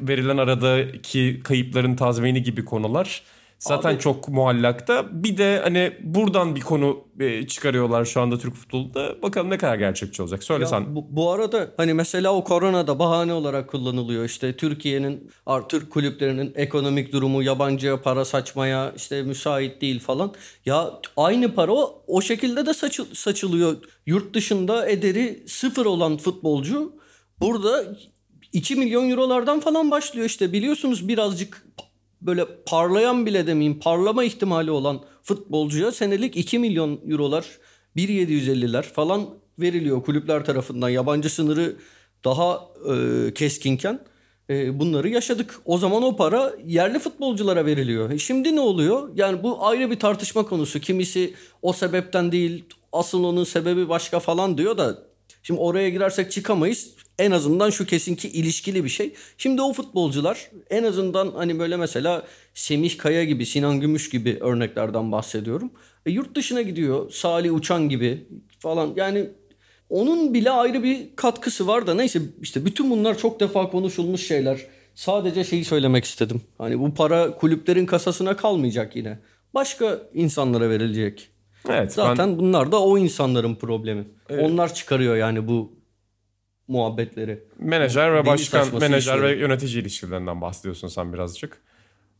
verilen 0.00 0.36
aradaki 0.36 1.40
kayıpların 1.44 1.96
tazmini 1.96 2.42
gibi 2.42 2.64
konular 2.64 3.22
zaten 3.58 3.94
Abi, 3.94 3.98
çok 3.98 4.28
muallakta. 4.28 5.06
Bir 5.24 5.36
de 5.36 5.60
hani 5.62 5.92
buradan 6.02 6.56
bir 6.56 6.60
konu 6.60 7.04
e, 7.20 7.46
çıkarıyorlar 7.46 8.04
şu 8.04 8.20
anda 8.20 8.38
Türk 8.38 8.54
futbolunda. 8.54 9.22
Bakalım 9.22 9.50
ne 9.50 9.58
kadar 9.58 9.76
gerçekçi 9.76 10.22
olacak. 10.22 10.44
Söyle 10.44 10.66
sen. 10.66 10.96
Bu, 10.96 11.06
bu 11.10 11.30
arada 11.30 11.70
hani 11.76 11.94
mesela 11.94 12.34
o 12.34 12.44
korona 12.44 12.86
da 12.86 12.98
bahane 12.98 13.32
olarak 13.32 13.68
kullanılıyor. 13.68 14.24
İşte 14.24 14.56
Türkiye'nin 14.56 15.30
Türk 15.68 15.90
kulüplerinin 15.90 16.52
ekonomik 16.56 17.12
durumu 17.12 17.42
yabancıya 17.42 18.02
para 18.02 18.24
saçmaya 18.24 18.92
işte 18.96 19.22
müsait 19.22 19.80
değil 19.80 20.00
falan. 20.00 20.34
Ya 20.66 20.90
aynı 21.16 21.54
para 21.54 21.72
o, 21.72 22.02
o 22.06 22.20
şekilde 22.20 22.66
de 22.66 22.74
saçı, 22.74 23.04
saçılıyor. 23.12 23.76
Yurt 24.06 24.34
dışında 24.34 24.88
ederi 24.88 25.42
sıfır 25.46 25.86
olan 25.86 26.16
futbolcu 26.16 26.92
burada 27.40 27.84
2 28.52 28.76
milyon 28.76 29.10
eurolardan 29.10 29.60
falan 29.60 29.90
başlıyor 29.90 30.26
işte 30.26 30.52
biliyorsunuz 30.52 31.08
birazcık 31.08 31.66
böyle 32.22 32.46
parlayan 32.66 33.26
bile 33.26 33.46
demeyeyim 33.46 33.80
parlama 33.80 34.24
ihtimali 34.24 34.70
olan 34.70 35.00
futbolcuya 35.22 35.92
senelik 35.92 36.36
2 36.36 36.58
milyon 36.58 37.00
eurolar 37.08 37.58
1.750'ler 37.96 38.82
falan 38.82 39.28
veriliyor 39.58 40.02
kulüpler 40.02 40.44
tarafından. 40.44 40.88
Yabancı 40.88 41.30
sınırı 41.30 41.76
daha 42.24 42.68
e, 42.94 43.34
keskinken 43.34 44.00
e, 44.50 44.78
bunları 44.78 45.08
yaşadık. 45.08 45.60
O 45.64 45.78
zaman 45.78 46.02
o 46.02 46.16
para 46.16 46.52
yerli 46.66 46.98
futbolculara 46.98 47.66
veriliyor. 47.66 48.10
E 48.10 48.18
şimdi 48.18 48.56
ne 48.56 48.60
oluyor? 48.60 49.10
Yani 49.14 49.42
bu 49.42 49.66
ayrı 49.66 49.90
bir 49.90 49.98
tartışma 49.98 50.42
konusu. 50.42 50.80
Kimisi 50.80 51.34
o 51.62 51.72
sebepten 51.72 52.32
değil 52.32 52.64
asıl 52.92 53.24
onun 53.24 53.44
sebebi 53.44 53.88
başka 53.88 54.20
falan 54.20 54.58
diyor 54.58 54.78
da 54.78 54.98
şimdi 55.42 55.60
oraya 55.60 55.88
girersek 55.88 56.32
çıkamayız 56.32 56.94
en 57.18 57.30
azından 57.30 57.70
şu 57.70 57.86
kesinki 57.86 58.28
ilişkili 58.28 58.84
bir 58.84 58.88
şey. 58.88 59.12
Şimdi 59.38 59.62
o 59.62 59.72
futbolcular 59.72 60.50
en 60.70 60.84
azından 60.84 61.32
hani 61.36 61.58
böyle 61.58 61.76
mesela 61.76 62.26
Semih 62.54 62.98
Kaya 62.98 63.24
gibi, 63.24 63.46
Sinan 63.46 63.80
Gümüş 63.80 64.10
gibi 64.10 64.38
örneklerden 64.40 65.12
bahsediyorum. 65.12 65.70
E, 66.06 66.10
yurt 66.10 66.34
dışına 66.34 66.62
gidiyor. 66.62 67.10
Salih 67.10 67.54
Uçan 67.54 67.88
gibi 67.88 68.26
falan. 68.58 68.92
Yani 68.96 69.26
onun 69.90 70.34
bile 70.34 70.50
ayrı 70.50 70.82
bir 70.82 71.16
katkısı 71.16 71.66
var 71.66 71.86
da 71.86 71.94
neyse 71.94 72.20
işte 72.42 72.64
bütün 72.64 72.90
bunlar 72.90 73.18
çok 73.18 73.40
defa 73.40 73.70
konuşulmuş 73.70 74.26
şeyler. 74.26 74.66
Sadece 74.94 75.44
şeyi 75.44 75.64
söylemek 75.64 76.04
istedim. 76.04 76.42
Hani 76.58 76.80
bu 76.80 76.94
para 76.94 77.34
kulüplerin 77.34 77.86
kasasına 77.86 78.36
kalmayacak 78.36 78.96
yine. 78.96 79.18
Başka 79.54 80.02
insanlara 80.14 80.70
verilecek. 80.70 81.28
Evet, 81.68 81.92
Zaten 81.92 82.28
ben... 82.28 82.38
bunlar 82.38 82.72
da 82.72 82.82
o 82.82 82.98
insanların 82.98 83.54
problemi. 83.54 84.04
Evet. 84.28 84.50
Onlar 84.50 84.74
çıkarıyor 84.74 85.16
yani 85.16 85.48
bu 85.48 85.77
muhabbetleri. 86.68 87.44
Menajer 87.58 88.14
ve 88.14 88.26
başkan, 88.26 88.68
menajer 88.80 88.98
işleri. 88.98 89.22
ve 89.22 89.36
yönetici 89.36 89.82
ilişkilerinden 89.82 90.40
bahsediyorsun 90.40 90.88
sen 90.88 91.12
birazcık. 91.12 91.60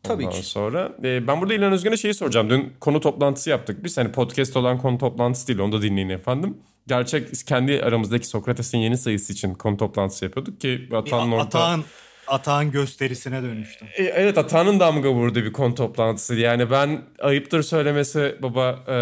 Tabii 0.02 0.26
Ondan 0.26 0.40
ki. 0.40 0.46
sonra 0.46 0.92
e, 1.04 1.26
ben 1.26 1.40
burada 1.40 1.54
İlhan 1.54 1.72
Özgün'e 1.72 1.96
şeyi 1.96 2.14
soracağım. 2.14 2.50
Dün 2.50 2.72
konu 2.80 3.00
toplantısı 3.00 3.50
yaptık 3.50 3.84
biz. 3.84 3.98
Hani 3.98 4.12
podcast 4.12 4.56
olan 4.56 4.78
konu 4.78 4.98
toplantısı 4.98 5.48
değil 5.48 5.58
onu 5.58 5.72
da 5.72 5.82
dinleyin 5.82 6.08
efendim. 6.08 6.56
Gerçek 6.86 7.28
kendi 7.46 7.82
aramızdaki 7.82 8.26
Sokrates'in 8.26 8.78
yeni 8.78 8.98
sayısı 8.98 9.32
için 9.32 9.54
konu 9.54 9.76
toplantısı 9.76 10.24
yapıyorduk 10.24 10.60
ki 10.60 10.88
Atağan'ın 10.92 11.32
orta... 11.32 11.44
Atağan, 11.44 11.84
Atağan 12.26 12.70
gösterisine 12.70 13.42
dönüştü. 13.42 13.86
E, 13.96 14.02
evet 14.02 14.38
Atağan'ın 14.38 14.80
damga 14.80 15.12
vurduğu 15.12 15.44
bir 15.44 15.52
konu 15.52 15.74
toplantısı. 15.74 16.34
Yani 16.34 16.70
ben 16.70 17.02
ayıptır 17.20 17.62
söylemesi 17.62 18.36
baba... 18.42 18.78
E, 18.88 18.96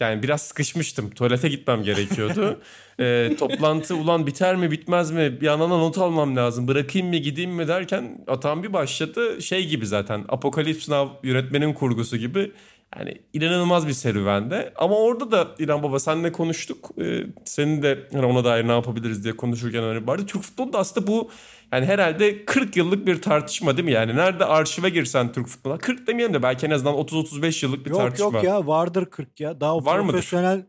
yani 0.00 0.22
biraz 0.22 0.42
sıkışmıştım. 0.42 1.10
Tuvalete 1.10 1.48
gitmem 1.48 1.82
gerekiyordu. 1.82 2.60
e, 3.00 3.36
toplantı 3.38 3.96
ulan 3.96 4.26
biter 4.26 4.56
mi 4.56 4.70
bitmez 4.70 5.10
mi? 5.10 5.40
Bir 5.40 5.46
yandan 5.46 5.70
not 5.70 5.98
almam 5.98 6.36
lazım. 6.36 6.68
Bırakayım 6.68 7.08
mı 7.08 7.16
gideyim 7.16 7.50
mi 7.50 7.68
derken 7.68 8.24
atan 8.26 8.62
bir 8.62 8.72
başladı. 8.72 9.42
Şey 9.42 9.66
gibi 9.66 9.86
zaten 9.86 10.24
Apokalips 10.28 10.88
Now 10.88 11.28
yönetmenin 11.28 11.74
kurgusu 11.74 12.16
gibi. 12.16 12.52
Yani 12.98 13.18
inanılmaz 13.32 13.88
bir 13.88 13.92
serüvende. 13.92 14.72
Ama 14.76 14.96
orada 14.96 15.30
da 15.30 15.48
İlhan 15.58 15.82
Baba 15.82 15.98
senle 15.98 16.32
konuştuk. 16.32 16.90
Ee, 17.00 17.20
senin 17.44 17.82
de 17.82 18.08
hani 18.12 18.26
ona 18.26 18.44
dair 18.44 18.68
ne 18.68 18.72
yapabiliriz 18.72 19.24
diye 19.24 19.36
konuşurken 19.36 19.84
öyle 19.84 20.06
vardı. 20.06 20.26
Türk 20.26 20.42
futbolu 20.42 20.72
da 20.72 20.78
aslında 20.78 21.06
bu 21.06 21.30
yani 21.72 21.86
herhalde 21.86 22.44
40 22.44 22.76
yıllık 22.76 23.06
bir 23.06 23.22
tartışma 23.22 23.76
değil 23.76 23.84
mi? 23.84 23.92
Yani 23.92 24.16
nerede 24.16 24.44
arşive 24.44 24.88
girsen 24.88 25.32
Türk 25.32 25.46
futboluna 25.46 25.78
40 25.78 26.06
demeyelim 26.06 26.34
de 26.34 26.42
belki 26.42 26.66
en 26.66 26.70
azından 26.70 26.94
30-35 26.94 27.64
yıllık 27.64 27.86
bir 27.86 27.90
yok, 27.90 28.00
tartışma. 28.00 28.24
Yok 28.24 28.34
yok 28.34 28.44
ya 28.44 28.66
vardır 28.66 29.06
40 29.06 29.40
ya. 29.40 29.60
Daha 29.60 29.76
Var 29.76 30.02
profesyonel 30.02 30.56
mıdır? 30.56 30.66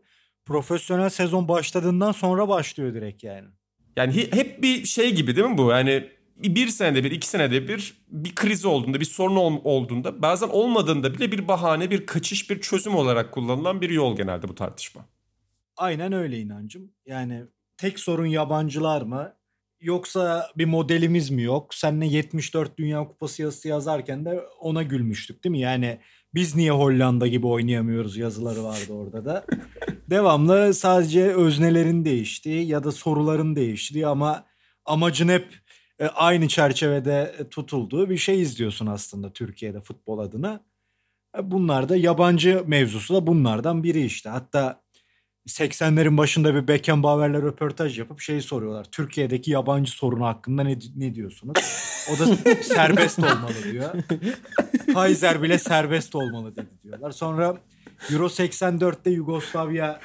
Profesyonel 0.48 1.10
sezon 1.10 1.48
başladığından 1.48 2.12
sonra 2.12 2.48
başlıyor 2.48 2.94
direkt 2.94 3.24
yani. 3.24 3.48
Yani 3.96 4.28
hep 4.32 4.62
bir 4.62 4.84
şey 4.84 5.14
gibi 5.14 5.36
değil 5.36 5.46
mi 5.46 5.58
bu? 5.58 5.70
Yani 5.70 6.08
bir 6.36 6.68
senede 6.68 7.04
bir, 7.04 7.10
iki 7.10 7.28
senede 7.28 7.68
bir 7.68 7.94
bir 8.08 8.34
kriz 8.34 8.64
olduğunda, 8.64 9.00
bir 9.00 9.04
sorun 9.04 9.60
olduğunda 9.64 10.22
bazen 10.22 10.48
olmadığında 10.48 11.14
bile 11.14 11.32
bir 11.32 11.48
bahane, 11.48 11.90
bir 11.90 12.06
kaçış, 12.06 12.50
bir 12.50 12.60
çözüm 12.60 12.94
olarak 12.94 13.32
kullanılan 13.32 13.80
bir 13.80 13.90
yol 13.90 14.16
genelde 14.16 14.48
bu 14.48 14.54
tartışma. 14.54 15.06
Aynen 15.76 16.12
öyle 16.12 16.40
inancım. 16.40 16.90
Yani 17.06 17.44
tek 17.76 17.98
sorun 17.98 18.26
yabancılar 18.26 19.02
mı? 19.02 19.34
Yoksa 19.80 20.50
bir 20.56 20.64
modelimiz 20.64 21.30
mi 21.30 21.42
yok? 21.42 21.74
Seninle 21.74 22.06
74 22.06 22.78
Dünya 22.78 23.08
Kupası 23.08 23.42
yazısı 23.42 23.68
yazarken 23.68 24.24
de 24.24 24.40
ona 24.60 24.82
gülmüştük 24.82 25.44
değil 25.44 25.50
mi? 25.50 25.60
Yani 25.60 25.98
biz 26.34 26.56
niye 26.56 26.70
Hollanda 26.70 27.26
gibi 27.26 27.46
oynayamıyoruz 27.46 28.16
yazıları 28.16 28.64
vardı 28.64 28.92
orada 28.92 29.24
da. 29.24 29.44
Devamlı 30.10 30.74
sadece 30.74 31.34
öznelerin 31.34 32.04
değişti 32.04 32.48
ya 32.48 32.84
da 32.84 32.92
soruların 32.92 33.56
değişti 33.56 34.06
ama 34.06 34.44
amacın 34.84 35.28
hep 35.28 35.54
e, 35.98 36.06
aynı 36.06 36.48
çerçevede 36.48 37.34
tutulduğu 37.50 38.10
bir 38.10 38.18
şey 38.18 38.42
izliyorsun 38.42 38.86
aslında 38.86 39.32
Türkiye'de 39.32 39.80
futbol 39.80 40.18
adına. 40.18 40.64
E, 41.38 41.50
bunlar 41.50 41.88
da 41.88 41.96
yabancı 41.96 42.64
mevzusu 42.66 43.14
da 43.14 43.26
bunlardan 43.26 43.82
biri 43.82 44.04
işte. 44.04 44.28
Hatta 44.28 44.80
80'lerin 45.48 46.16
başında 46.16 46.54
bir 46.54 46.68
Beckenbauer'le 46.68 47.42
röportaj 47.42 47.98
yapıp 47.98 48.20
şeyi 48.20 48.42
soruyorlar. 48.42 48.84
Türkiye'deki 48.84 49.50
yabancı 49.50 49.92
sorunu 49.92 50.26
hakkında 50.26 50.62
ne, 50.62 50.78
ne 50.96 51.14
diyorsunuz? 51.14 51.56
O 52.14 52.18
da 52.18 52.36
serbest 52.62 53.18
olmalı 53.18 53.54
diyor. 53.72 53.94
Kaiser 54.94 55.42
bile 55.42 55.58
serbest 55.58 56.14
olmalı 56.14 56.56
dedi 56.56 56.70
diyorlar. 56.84 57.10
Sonra 57.10 57.56
Euro 58.12 58.26
84'te 58.26 59.10
Yugoslavya 59.10 60.00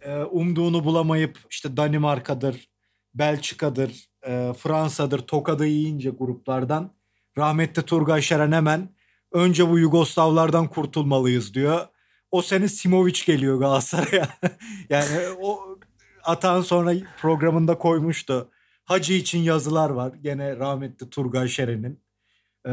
e, 0.00 0.16
umduğunu 0.16 0.84
bulamayıp 0.84 1.38
işte 1.50 1.76
Danimarka'dır, 1.76 2.68
Belçika'dır, 3.14 4.08
e, 4.26 4.52
Fransa'dır 4.58 5.18
tokadı 5.18 5.66
yiyince 5.66 6.10
gruplardan 6.10 6.92
rahmetli 7.38 7.82
Turgay 7.82 8.22
Şeren 8.22 8.52
hemen 8.52 8.88
önce 9.32 9.68
bu 9.68 9.78
Yugoslavlardan 9.78 10.68
kurtulmalıyız 10.68 11.54
diyor. 11.54 11.86
O 12.30 12.42
sene 12.42 12.68
Simovic 12.68 13.24
geliyor 13.26 13.58
Galatasaray'a. 13.58 14.28
yani 14.90 15.18
o 15.40 15.78
Atan 16.24 16.60
sonra 16.60 16.92
programında 17.20 17.78
koymuştu. 17.78 18.50
Hacı 18.84 19.12
için 19.12 19.38
yazılar 19.38 19.90
var. 19.90 20.14
Gene 20.22 20.56
rahmetli 20.56 21.10
Turgay 21.10 21.48
Şeren'in. 21.48 22.00
Ee, 22.66 22.70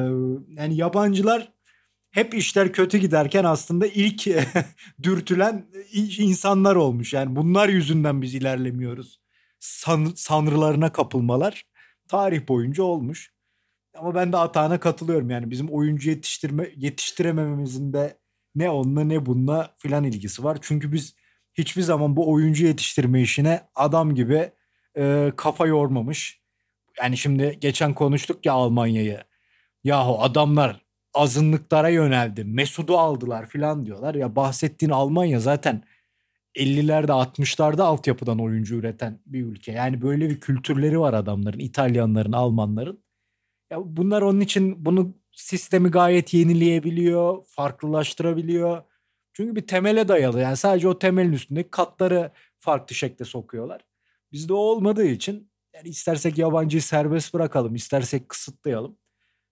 yani 0.59 0.75
yabancılar 0.75 1.53
hep 2.11 2.33
işler 2.33 2.73
kötü 2.73 2.97
giderken 2.97 3.43
aslında 3.43 3.87
ilk 3.87 4.27
dürtülen 5.03 5.65
insanlar 6.17 6.75
olmuş. 6.75 7.13
Yani 7.13 7.35
bunlar 7.35 7.69
yüzünden 7.69 8.21
biz 8.21 8.35
ilerlemiyoruz. 8.35 9.19
San, 9.59 10.05
sanrılarına 10.15 10.91
kapılmalar 10.91 11.65
tarih 12.07 12.47
boyunca 12.47 12.83
olmuş. 12.83 13.33
Ama 13.97 14.15
ben 14.15 14.33
de 14.33 14.37
Atahan'a 14.37 14.79
katılıyorum. 14.79 15.29
Yani 15.29 15.51
bizim 15.51 15.69
oyuncu 15.69 16.09
yetiştirme 16.09 16.71
yetiştiremememizin 16.75 17.93
de 17.93 18.17
ne 18.55 18.69
onunla 18.69 19.03
ne 19.03 19.25
bununla 19.25 19.73
filan 19.77 20.03
ilgisi 20.03 20.43
var. 20.43 20.57
Çünkü 20.61 20.91
biz 20.91 21.15
hiçbir 21.53 21.81
zaman 21.81 22.15
bu 22.15 22.31
oyuncu 22.31 22.65
yetiştirme 22.65 23.21
işine 23.21 23.61
adam 23.75 24.15
gibi 24.15 24.51
e, 24.97 25.31
kafa 25.37 25.67
yormamış. 25.67 26.41
Yani 27.01 27.17
şimdi 27.17 27.57
geçen 27.61 27.93
konuştuk 27.93 28.45
ya 28.45 28.53
Almanya'yı. 28.53 29.23
Yahu 29.83 30.21
adamlar 30.21 30.81
azınlıklara 31.13 31.89
yöneldi. 31.89 32.43
Mesud'u 32.43 32.97
aldılar 32.97 33.45
filan 33.49 33.85
diyorlar. 33.85 34.15
Ya 34.15 34.35
bahsettiğin 34.35 34.91
Almanya 34.91 35.39
zaten 35.39 35.83
50'lerde 36.55 37.11
60'larda 37.11 37.81
altyapıdan 37.81 38.39
oyuncu 38.39 38.75
üreten 38.75 39.19
bir 39.25 39.45
ülke. 39.45 39.71
Yani 39.71 40.01
böyle 40.01 40.29
bir 40.29 40.39
kültürleri 40.39 40.99
var 40.99 41.13
adamların, 41.13 41.59
İtalyanların, 41.59 42.31
Almanların. 42.31 43.03
Ya 43.69 43.77
bunlar 43.85 44.21
onun 44.21 44.39
için 44.39 44.85
bunu 44.85 45.13
sistemi 45.35 45.91
gayet 45.91 46.33
yenileyebiliyor, 46.33 47.45
farklılaştırabiliyor. 47.47 48.83
Çünkü 49.33 49.55
bir 49.55 49.67
temele 49.67 50.07
dayalı. 50.07 50.39
Yani 50.41 50.57
sadece 50.57 50.87
o 50.87 50.99
temelin 50.99 51.33
üstünde 51.33 51.69
katları 51.69 52.31
farklı 52.59 52.95
şekilde 52.95 53.23
sokuyorlar. 53.23 53.81
Bizde 54.31 54.53
o 54.53 54.57
olmadığı 54.57 55.05
için 55.05 55.51
yani 55.73 55.89
istersek 55.89 56.37
yabancıyı 56.37 56.81
serbest 56.81 57.33
bırakalım, 57.33 57.75
istersek 57.75 58.29
kısıtlayalım. 58.29 58.97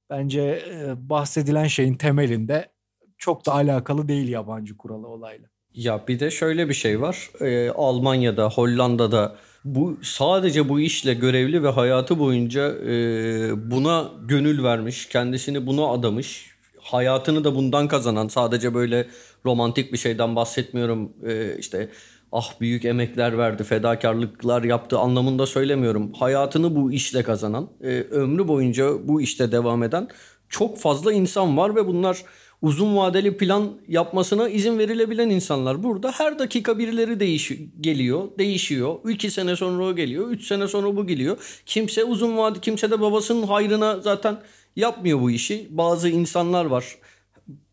Bence 0.10 0.42
e, 0.42 1.10
bahsedilen 1.10 1.68
şeyin 1.68 1.94
temelinde 1.94 2.72
çok 3.18 3.46
da 3.46 3.54
alakalı 3.54 4.08
değil 4.08 4.28
yabancı 4.28 4.78
kuralı 4.78 5.08
olayla. 5.08 5.50
Ya 5.74 6.08
bir 6.08 6.20
de 6.20 6.32
şöyle 6.32 6.70
bir 6.70 6.74
şey 6.74 7.02
var. 7.02 7.30
Ee, 7.42 7.70
Almanya'da, 7.70 8.50
Hollanda'da 8.50 9.38
bu 9.66 9.97
sadece 10.01 10.70
bu 10.70 10.80
işle 10.80 11.14
görevli 11.14 11.64
ve 11.64 11.70
hayatı 11.70 12.20
boyunca 12.20 12.68
e, 12.70 13.72
buna 13.72 14.11
gönül 14.28 14.64
vermiş, 14.64 15.05
kendisini 15.05 15.68
buna 15.68 15.88
adamış, 15.88 16.51
hayatını 16.80 17.43
da 17.43 17.55
bundan 17.55 17.88
kazanan 17.88 18.28
sadece 18.28 18.74
böyle 18.74 19.07
romantik 19.45 19.93
bir 19.93 19.97
şeyden 19.97 20.36
bahsetmiyorum. 20.36 21.14
E, 21.28 21.57
işte 21.59 21.89
ah 22.32 22.59
büyük 22.61 22.86
emekler 22.86 23.38
verdi, 23.38 23.64
fedakarlıklar 23.64 24.64
yaptı 24.64 24.97
anlamında 24.97 25.45
söylemiyorum. 25.45 26.14
Hayatını 26.14 26.76
bu 26.76 26.91
işle 26.91 27.24
kazanan, 27.24 27.70
e, 27.82 27.88
ömrü 28.11 28.47
boyunca 28.47 29.07
bu 29.07 29.22
işte 29.22 29.51
devam 29.51 29.84
eden 29.84 30.07
çok 30.49 30.80
fazla 30.80 31.14
insan 31.14 31.57
var 31.57 31.76
ve 31.76 31.88
bunlar 31.88 32.24
uzun 32.64 32.97
vadeli 32.97 33.38
plan 33.38 33.72
yapmasına 33.88 34.49
izin 34.49 34.80
verilebilen 34.80 35.30
insanlar. 35.30 35.84
Burada 35.84 36.11
her 36.11 36.39
dakika 36.39 36.80
birileri 36.80 37.20
değiş 37.20 37.51
geliyor, 37.82 38.24
değişiyor. 38.39 38.95
2 39.09 39.32
sene 39.32 39.55
sonra 39.55 39.86
o 39.86 39.95
geliyor, 39.95 40.30
3 40.30 40.47
sene 40.47 40.68
sonra 40.68 40.95
bu 40.95 41.07
geliyor. 41.07 41.61
Kimse 41.66 42.03
uzun 42.03 42.38
vade, 42.38 42.59
kimse 42.59 42.91
de 42.91 43.01
babasının 43.01 43.47
hayrına 43.47 43.99
zaten 43.99 44.38
yapmıyor 44.76 45.22
bu 45.22 45.32
işi. 45.32 45.68
Bazı 45.70 46.09
insanlar 46.09 46.66
var. 46.66 46.97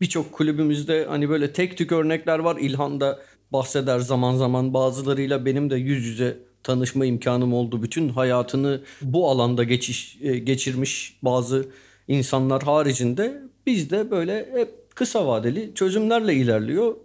Birçok 0.01 0.31
kulübümüzde 0.31 1.05
hani 1.09 1.29
böyle 1.29 1.53
tek 1.53 1.77
tük 1.77 1.91
örnekler 1.91 2.39
var. 2.39 2.57
İlhan 2.59 2.99
da 2.99 3.19
bahseder 3.51 3.99
zaman 3.99 4.35
zaman 4.35 4.73
bazılarıyla 4.73 5.45
benim 5.45 5.69
de 5.69 5.75
yüz 5.75 6.05
yüze 6.05 6.37
tanışma 6.63 7.05
imkanım 7.05 7.53
oldu. 7.53 7.83
Bütün 7.83 8.09
hayatını 8.09 8.81
bu 9.01 9.29
alanda 9.29 9.63
geçiş 9.63 10.17
e, 10.21 10.37
geçirmiş 10.39 11.17
bazı 11.21 11.69
insanlar 12.07 12.63
haricinde 12.63 13.41
biz 13.65 13.89
de 13.89 14.11
böyle 14.11 14.49
hep 14.53 14.80
kısa 15.01 15.27
vadeli 15.27 15.71
çözümlerle 15.75 16.33
ilerliyor. 16.35 16.95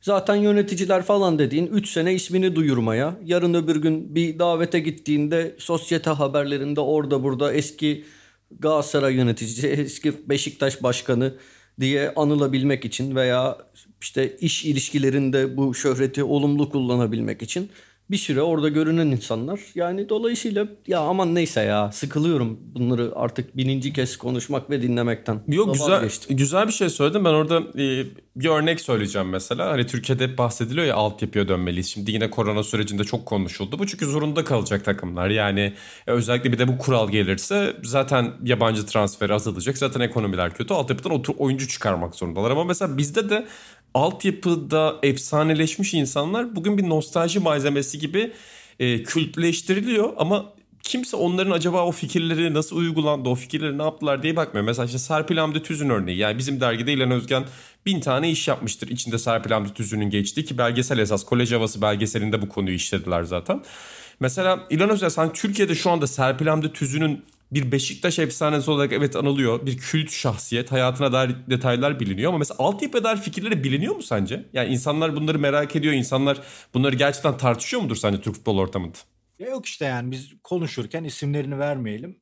Zaten 0.00 0.36
yöneticiler 0.36 1.02
falan 1.02 1.38
dediğin 1.38 1.66
3 1.66 1.88
sene 1.90 2.14
ismini 2.14 2.56
duyurmaya, 2.56 3.16
yarın 3.24 3.54
öbür 3.54 3.76
gün 3.76 4.14
bir 4.14 4.38
davete 4.38 4.80
gittiğinde 4.80 5.54
sosyete 5.58 6.10
haberlerinde 6.10 6.80
orada 6.80 7.22
burada 7.22 7.52
eski 7.52 8.04
Galatasaray 8.58 9.14
yöneticisi, 9.14 9.68
eski 9.84 10.28
Beşiktaş 10.28 10.82
başkanı 10.82 11.34
diye 11.80 12.12
anılabilmek 12.16 12.84
için 12.84 13.16
veya 13.16 13.58
işte 14.00 14.36
iş 14.36 14.64
ilişkilerinde 14.64 15.56
bu 15.56 15.74
şöhreti 15.74 16.24
olumlu 16.24 16.70
kullanabilmek 16.70 17.42
için 17.42 17.70
bir 18.10 18.16
süre 18.16 18.42
orada 18.42 18.68
görünen 18.68 19.06
insanlar. 19.06 19.60
Yani 19.74 20.08
dolayısıyla 20.08 20.68
ya 20.86 21.00
aman 21.00 21.34
neyse 21.34 21.60
ya 21.60 21.92
sıkılıyorum 21.92 22.60
bunları 22.74 23.12
artık 23.14 23.56
bininci 23.56 23.92
kez 23.92 24.16
konuşmak 24.16 24.70
ve 24.70 24.82
dinlemekten. 24.82 25.40
Yok 25.48 25.74
güzel 25.74 26.10
güzel 26.28 26.66
bir 26.66 26.72
şey 26.72 26.88
söyledim. 26.88 27.24
Ben 27.24 27.30
orada 27.30 27.58
e, 27.58 28.06
bir 28.36 28.48
örnek 28.48 28.80
söyleyeceğim 28.80 29.28
mesela. 29.28 29.70
Hani 29.70 29.86
Türkiye'de 29.86 30.24
hep 30.24 30.38
bahsediliyor 30.38 30.86
ya 30.86 30.94
altyapıya 30.94 31.48
dönmeliyiz. 31.48 31.86
Şimdi 31.86 32.12
yine 32.12 32.30
korona 32.30 32.62
sürecinde 32.62 33.04
çok 33.04 33.26
konuşuldu. 33.26 33.78
Bu 33.78 33.86
çünkü 33.86 34.06
zorunda 34.06 34.44
kalacak 34.44 34.84
takımlar. 34.84 35.30
Yani 35.30 35.72
e, 36.06 36.10
özellikle 36.10 36.52
bir 36.52 36.58
de 36.58 36.68
bu 36.68 36.78
kural 36.78 37.10
gelirse 37.10 37.76
zaten 37.82 38.32
yabancı 38.42 38.86
transferi 38.86 39.34
azalacak. 39.34 39.78
Zaten 39.78 40.00
ekonomiler 40.00 40.54
kötü. 40.54 40.74
Altyapıdan 40.74 41.12
otur, 41.12 41.34
oyuncu 41.38 41.68
çıkarmak 41.68 42.14
zorundalar. 42.14 42.50
Ama 42.50 42.64
mesela 42.64 42.98
bizde 42.98 43.30
de 43.30 43.46
altyapıda 43.94 44.96
efsaneleşmiş 45.02 45.94
insanlar 45.94 46.56
bugün 46.56 46.78
bir 46.78 46.88
nostalji 46.88 47.40
malzemesi 47.40 47.98
gibi 47.98 48.32
e, 48.80 49.02
kültleştiriliyor 49.02 50.12
ama 50.16 50.54
kimse 50.82 51.16
onların 51.16 51.50
acaba 51.50 51.84
o 51.84 51.92
fikirleri 51.92 52.54
nasıl 52.54 52.76
uygulandı, 52.76 53.28
o 53.28 53.34
fikirleri 53.34 53.78
ne 53.78 53.82
yaptılar 53.82 54.22
diye 54.22 54.36
bakmıyor. 54.36 54.66
Mesela 54.66 54.86
işte 54.86 54.98
Serpil 54.98 55.36
Hamdi 55.36 55.62
Tüzün 55.62 55.90
örneği. 55.90 56.18
Yani 56.18 56.38
bizim 56.38 56.60
dergide 56.60 56.92
İlhan 56.92 57.10
Özgen 57.10 57.44
bin 57.86 58.00
tane 58.00 58.30
iş 58.30 58.48
yapmıştır. 58.48 58.88
İçinde 58.88 59.18
Serpil 59.18 59.50
Hamdi 59.50 59.74
Tüzün'ün 59.74 60.10
geçtiği 60.10 60.44
ki 60.44 60.58
belgesel 60.58 60.98
esas. 60.98 61.24
Kolej 61.24 61.52
Havası 61.52 61.82
belgeselinde 61.82 62.42
bu 62.42 62.48
konuyu 62.48 62.76
işlediler 62.76 63.22
zaten. 63.22 63.62
Mesela 64.20 64.66
İlhan 64.70 64.90
Özgen 64.90 65.08
sen 65.08 65.32
Türkiye'de 65.32 65.74
şu 65.74 65.90
anda 65.90 66.06
Serpil 66.06 66.46
Hamdi 66.46 66.72
Tüzün'ün 66.72 67.24
bir 67.54 67.72
Beşiktaş 67.72 68.18
efsanesi 68.18 68.70
olarak 68.70 68.92
evet 68.92 69.16
anılıyor. 69.16 69.66
Bir 69.66 69.78
kült 69.78 70.10
şahsiyet. 70.10 70.72
Hayatına 70.72 71.12
dair 71.12 71.36
detaylar 71.50 72.00
biliniyor 72.00 72.28
ama 72.28 72.38
mesela 72.38 72.58
altyapıya 72.58 73.04
dair 73.04 73.16
fikirleri 73.16 73.64
biliniyor 73.64 73.96
mu 73.96 74.02
sence? 74.02 74.48
Yani 74.52 74.72
insanlar 74.72 75.16
bunları 75.16 75.38
merak 75.38 75.76
ediyor. 75.76 75.94
İnsanlar 75.94 76.40
bunları 76.74 76.96
gerçekten 76.96 77.36
tartışıyor 77.36 77.82
mudur 77.82 77.96
sence 77.96 78.20
Türk 78.20 78.34
futbol 78.34 78.58
ortamında? 78.58 78.98
Ya 79.38 79.48
yok 79.48 79.66
işte 79.66 79.84
yani 79.84 80.10
biz 80.10 80.32
konuşurken 80.42 81.04
isimlerini 81.04 81.58
vermeyelim. 81.58 82.20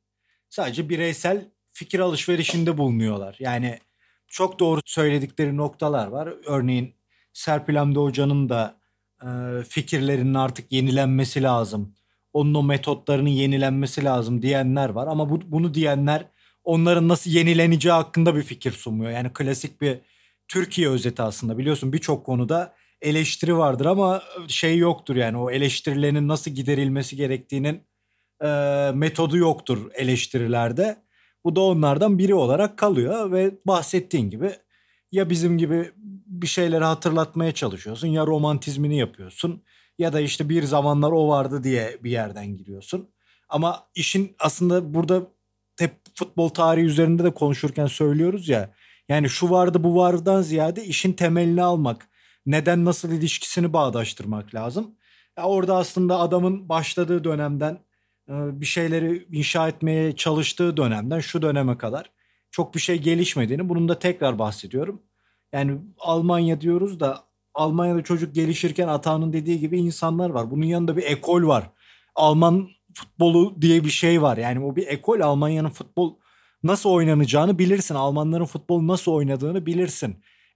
Sadece 0.49 0.89
bireysel 0.89 1.51
fikir 1.71 1.99
alışverişinde 1.99 2.77
bulunuyorlar. 2.77 3.35
Yani 3.39 3.79
çok 4.27 4.59
doğru 4.59 4.81
söyledikleri 4.85 5.57
noktalar 5.57 6.07
var. 6.07 6.33
Örneğin 6.45 6.95
Serpil 7.33 7.75
Hamdi 7.75 7.99
Hoca'nın 7.99 8.49
da 8.49 8.79
e, 9.23 9.27
fikirlerinin 9.63 10.33
artık 10.33 10.71
yenilenmesi 10.71 11.43
lazım 11.43 11.95
onun 12.33 12.53
o 12.53 12.63
metotlarının 12.63 13.29
yenilenmesi 13.29 14.03
lazım 14.03 14.41
diyenler 14.41 14.89
var. 14.89 15.07
Ama 15.07 15.29
bu, 15.29 15.41
bunu 15.45 15.73
diyenler 15.73 16.25
onların 16.63 17.07
nasıl 17.07 17.31
yenileneceği 17.31 17.93
hakkında 17.93 18.35
bir 18.35 18.43
fikir 18.43 18.71
sunmuyor. 18.71 19.11
Yani 19.11 19.29
klasik 19.33 19.81
bir 19.81 19.99
Türkiye 20.47 20.89
özeti 20.89 21.21
aslında 21.21 21.57
biliyorsun 21.57 21.93
birçok 21.93 22.25
konuda 22.25 22.73
eleştiri 23.01 23.57
vardır 23.57 23.85
ama 23.85 24.21
şey 24.47 24.77
yoktur 24.77 25.15
yani 25.15 25.37
o 25.37 25.51
eleştirilerin 25.51 26.27
nasıl 26.27 26.51
giderilmesi 26.51 27.15
gerektiğinin 27.15 27.81
e, 28.43 28.47
metodu 28.93 29.37
yoktur 29.37 29.91
eleştirilerde. 29.93 30.97
Bu 31.45 31.55
da 31.55 31.61
onlardan 31.61 32.17
biri 32.17 32.35
olarak 32.35 32.77
kalıyor 32.77 33.31
ve 33.31 33.51
bahsettiğin 33.67 34.29
gibi 34.29 34.51
ya 35.11 35.29
bizim 35.29 35.57
gibi 35.57 35.91
bir 36.27 36.47
şeyleri 36.47 36.83
hatırlatmaya 36.83 37.51
çalışıyorsun 37.51 38.07
ya 38.07 38.27
romantizmini 38.27 38.97
yapıyorsun 38.97 39.63
ya 39.97 40.13
da 40.13 40.19
işte 40.19 40.49
bir 40.49 40.63
zamanlar 40.63 41.11
o 41.11 41.27
vardı 41.27 41.63
diye 41.63 41.97
bir 42.03 42.11
yerden 42.11 42.57
giriyorsun. 42.57 43.09
Ama 43.49 43.87
işin 43.95 44.35
aslında 44.39 44.93
burada 44.93 45.27
hep 45.79 45.91
futbol 46.15 46.49
tarihi 46.49 46.85
üzerinde 46.85 47.23
de 47.23 47.31
konuşurken 47.33 47.85
söylüyoruz 47.87 48.49
ya. 48.49 48.73
Yani 49.09 49.29
şu 49.29 49.49
vardı 49.49 49.83
bu 49.83 49.95
vardan 49.95 50.41
ziyade 50.41 50.85
işin 50.85 51.13
temelini 51.13 51.63
almak. 51.63 52.07
Neden 52.45 52.85
nasıl 52.85 53.11
ilişkisini 53.11 53.73
bağdaştırmak 53.73 54.55
lazım. 54.55 54.95
Ya 55.37 55.43
orada 55.43 55.75
aslında 55.77 56.19
adamın 56.19 56.69
başladığı 56.69 57.23
dönemden 57.23 57.73
e, 58.29 58.61
bir 58.61 58.65
şeyleri 58.65 59.27
inşa 59.31 59.67
etmeye 59.67 60.15
çalıştığı 60.15 60.77
dönemden 60.77 61.19
şu 61.19 61.41
döneme 61.41 61.77
kadar 61.77 62.11
çok 62.51 62.75
bir 62.75 62.79
şey 62.79 62.97
gelişmediğini 62.97 63.69
bunun 63.69 63.89
da 63.89 63.99
tekrar 63.99 64.39
bahsediyorum. 64.39 65.01
Yani 65.53 65.77
Almanya 65.99 66.61
diyoruz 66.61 66.99
da 66.99 67.23
Almanya'da 67.53 68.03
çocuk 68.03 68.35
gelişirken 68.35 68.87
Atağ'ın 68.87 69.33
dediği 69.33 69.59
gibi 69.59 69.79
insanlar 69.79 70.29
var. 70.29 70.51
Bunun 70.51 70.65
yanında 70.65 70.97
bir 70.97 71.03
ekol 71.03 71.47
var. 71.47 71.69
Alman 72.15 72.69
futbolu 72.93 73.61
diye 73.61 73.83
bir 73.83 73.89
şey 73.89 74.21
var. 74.21 74.37
Yani 74.37 74.65
o 74.65 74.75
bir 74.75 74.87
ekol 74.87 75.19
Almanya'nın 75.19 75.69
futbol 75.69 76.15
nasıl 76.63 76.89
oynanacağını 76.89 77.59
bilirsin. 77.59 77.95
Almanların 77.95 78.45
futbolu 78.45 78.87
nasıl 78.87 79.11
oynadığını 79.11 79.65
bilirsin. 79.65 80.15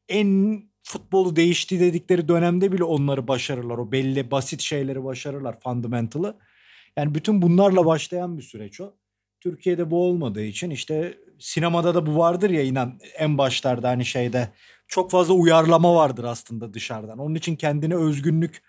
En 0.10 0.62
futbolu 0.84 1.36
değişti 1.36 1.80
dedikleri 1.80 2.28
dönemde 2.28 2.72
bile 2.72 2.84
onları 2.84 3.28
başarırlar. 3.28 3.78
O 3.78 3.92
belli 3.92 4.32
basit 4.32 4.62
şeyleri 4.62 5.04
başarırlar 5.04 5.60
fundamental'ı. 5.60 6.38
Yani 6.98 7.16
bütün 7.16 7.42
bunlarla 7.42 7.86
başlayan 7.86 8.38
bir 8.38 8.44
süreç 8.44 8.82
o. 8.82 8.94
Türkiye'de 9.40 9.92
bu 9.92 10.04
olmadığı 10.04 10.44
için 10.44 10.70
işte 10.70 11.18
sinemada 11.40 11.96
da 11.96 12.06
bu 12.06 12.18
vardır 12.18 12.50
ya 12.50 12.64
inan 12.64 13.00
en 13.18 13.38
başlarda 13.38 13.90
hani 13.90 14.06
şeyde 14.06 14.50
çok 14.88 15.12
fazla 15.12 15.34
uyarlama 15.34 15.96
vardır 15.96 16.24
aslında 16.24 16.74
dışarıdan. 16.74 17.18
Onun 17.18 17.36
için 17.36 17.56
kendine 17.56 17.96
özgünlük 17.96 18.64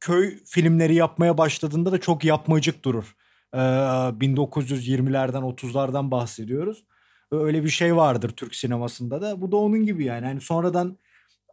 köy 0.00 0.38
filmleri 0.44 0.94
yapmaya 0.94 1.38
başladığında 1.38 1.92
da 1.92 2.00
çok 2.00 2.24
yapmacık 2.24 2.84
durur. 2.84 3.16
Ee, 3.54 3.58
1920'lerden 3.58 5.42
30'lardan 5.42 6.10
bahsediyoruz. 6.10 6.84
Öyle 7.30 7.64
bir 7.64 7.68
şey 7.68 7.96
vardır 7.96 8.30
Türk 8.30 8.54
sinemasında 8.54 9.22
da. 9.22 9.40
Bu 9.40 9.52
da 9.52 9.56
onun 9.56 9.84
gibi 9.86 10.04
yani. 10.04 10.24
yani 10.24 10.40
sonradan 10.40 10.98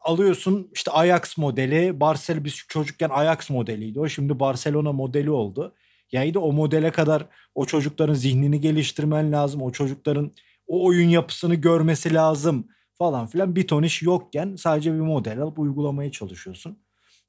alıyorsun 0.01 0.69
işte 0.73 0.91
Ajax 0.91 1.37
modeli. 1.37 1.99
Barcelona 1.99 2.45
biz 2.45 2.55
çocukken 2.67 3.09
Ajax 3.09 3.49
modeliydi 3.49 3.99
o. 3.99 4.07
Şimdi 4.09 4.39
Barcelona 4.39 4.91
modeli 4.91 5.31
oldu. 5.31 5.75
Yani 6.11 6.33
de 6.33 6.39
o 6.39 6.51
modele 6.53 6.91
kadar 6.91 7.25
o 7.55 7.65
çocukların 7.65 8.13
zihnini 8.13 8.59
geliştirmen 8.59 9.31
lazım. 9.31 9.61
O 9.61 9.71
çocukların 9.71 10.31
o 10.67 10.85
oyun 10.85 11.09
yapısını 11.09 11.55
görmesi 11.55 12.13
lazım 12.13 12.67
falan 12.97 13.27
filan. 13.27 13.55
Bir 13.55 13.67
ton 13.67 13.83
iş 13.83 14.01
yokken 14.01 14.55
sadece 14.55 14.93
bir 14.93 14.99
model 14.99 15.39
alıp 15.39 15.59
uygulamaya 15.59 16.11
çalışıyorsun. 16.11 16.77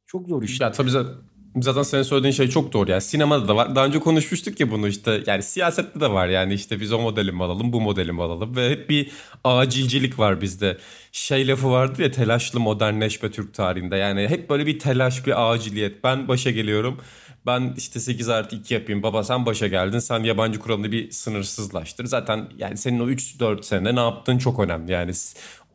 Çok 0.06 0.28
zor 0.28 0.42
iş. 0.42 0.60
Ya 0.60 0.72
tabii 0.72 0.90
zaten, 0.90 1.12
zaten 1.56 1.82
senin 1.82 2.02
söylediğin 2.02 2.32
şey 2.32 2.48
çok 2.48 2.72
doğru. 2.72 2.90
Yani 2.90 3.02
sinemada 3.02 3.48
da 3.48 3.56
var. 3.56 3.76
Daha 3.76 3.86
önce 3.86 4.00
konuşmuştuk 4.00 4.60
ya 4.60 4.70
bunu 4.70 4.88
işte. 4.88 5.22
Yani 5.26 5.42
siyasette 5.42 6.00
de 6.00 6.10
var. 6.10 6.28
Yani 6.28 6.54
işte 6.54 6.80
biz 6.80 6.92
o 6.92 6.98
modeli 6.98 7.32
mi 7.32 7.44
alalım, 7.44 7.72
bu 7.72 7.80
modeli 7.80 8.12
mi 8.12 8.22
alalım. 8.22 8.56
Ve 8.56 8.70
hep 8.70 8.90
bir 8.90 9.10
acilcilik 9.44 10.18
var 10.18 10.40
bizde. 10.40 10.78
Şey 11.12 11.48
lafı 11.48 11.70
vardı 11.70 12.02
ya 12.02 12.10
telaşlı 12.10 12.60
modernleşme 12.60 13.30
Türk 13.30 13.54
tarihinde. 13.54 13.96
Yani 13.96 14.28
hep 14.28 14.50
böyle 14.50 14.66
bir 14.66 14.78
telaş, 14.78 15.26
bir 15.26 15.52
aciliyet. 15.52 16.04
Ben 16.04 16.28
başa 16.28 16.50
geliyorum. 16.50 17.00
Ben 17.46 17.74
işte 17.76 18.00
8 18.00 18.28
artı 18.28 18.56
2 18.56 18.74
yapayım. 18.74 19.02
Baba 19.02 19.24
sen 19.24 19.46
başa 19.46 19.66
geldin. 19.66 19.98
Sen 19.98 20.22
yabancı 20.22 20.58
kuralını 20.58 20.92
bir 20.92 21.10
sınırsızlaştır. 21.10 22.04
Zaten 22.04 22.48
yani 22.58 22.76
senin 22.76 23.00
o 23.00 23.08
3-4 23.08 23.62
sene 23.62 23.94
ne 23.94 24.00
yaptığın 24.00 24.38
çok 24.38 24.60
önemli. 24.60 24.92
Yani 24.92 25.12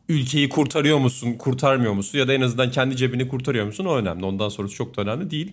ülkeyi 0.08 0.48
kurtarıyor 0.48 0.98
musun, 0.98 1.32
kurtarmıyor 1.32 1.92
musun 1.92 2.18
ya 2.18 2.28
da 2.28 2.32
en 2.32 2.40
azından 2.40 2.70
kendi 2.70 2.96
cebini 2.96 3.28
kurtarıyor 3.28 3.66
musun 3.66 3.84
o 3.84 3.96
önemli. 3.96 4.24
Ondan 4.24 4.48
sonrası 4.48 4.74
çok 4.74 4.96
da 4.96 5.02
önemli 5.02 5.30
değil. 5.30 5.52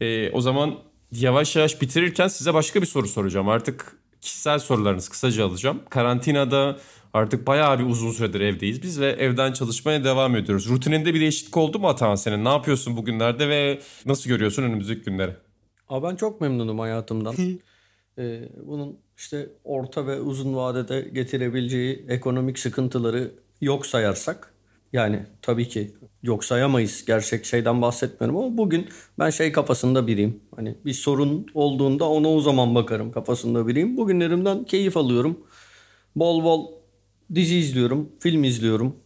Ee, 0.00 0.30
o 0.30 0.40
zaman 0.40 0.78
yavaş 1.12 1.56
yavaş 1.56 1.80
bitirirken 1.82 2.28
size 2.28 2.54
başka 2.54 2.80
bir 2.82 2.86
soru 2.86 3.08
soracağım. 3.08 3.48
Artık 3.48 3.96
kişisel 4.20 4.58
sorularınız 4.58 5.08
kısaca 5.08 5.46
alacağım. 5.46 5.82
Karantinada 5.90 6.78
artık 7.12 7.46
bayağı 7.46 7.78
bir 7.78 7.84
uzun 7.84 8.10
süredir 8.10 8.40
evdeyiz 8.40 8.82
biz 8.82 9.00
ve 9.00 9.06
evden 9.06 9.52
çalışmaya 9.52 10.04
devam 10.04 10.36
ediyoruz. 10.36 10.68
Rutininde 10.68 11.14
bir 11.14 11.20
değişiklik 11.20 11.56
oldu 11.56 11.78
mu 11.78 11.88
Atahan 11.88 12.14
senin? 12.14 12.44
Ne 12.44 12.48
yapıyorsun 12.48 12.96
bugünlerde 12.96 13.48
ve 13.48 13.80
nasıl 14.06 14.30
görüyorsun 14.30 14.62
önümüzdeki 14.62 15.02
günleri? 15.02 15.32
Abi 15.88 16.06
ben 16.06 16.16
çok 16.16 16.40
memnunum 16.40 16.78
hayatımdan. 16.78 17.34
ee, 18.18 18.48
bunun 18.66 18.98
işte 19.16 19.48
orta 19.64 20.06
ve 20.06 20.20
uzun 20.20 20.56
vadede 20.56 21.10
getirebileceği 21.12 22.06
ekonomik 22.08 22.58
sıkıntıları 22.58 23.34
yok 23.60 23.86
sayarsak 23.86 24.54
yani 24.92 25.26
tabii 25.42 25.68
ki 25.68 25.94
yok 26.22 26.44
sayamayız 26.44 27.04
gerçek 27.06 27.44
şeyden 27.44 27.82
bahsetmiyorum 27.82 28.36
ama 28.36 28.58
bugün 28.58 28.88
ben 29.18 29.30
şey 29.30 29.52
kafasında 29.52 30.06
biriyim. 30.06 30.40
Hani 30.56 30.76
bir 30.84 30.92
sorun 30.92 31.46
olduğunda 31.54 32.08
ona 32.08 32.28
o 32.28 32.40
zaman 32.40 32.74
bakarım 32.74 33.12
kafasında 33.12 33.66
biriyim. 33.66 33.96
Bugünlerimden 33.96 34.64
keyif 34.64 34.96
alıyorum. 34.96 35.46
Bol 36.16 36.44
bol 36.44 36.79
dizi 37.34 37.56
izliyorum, 37.56 38.08
film 38.20 38.44
izliyorum. 38.44 38.96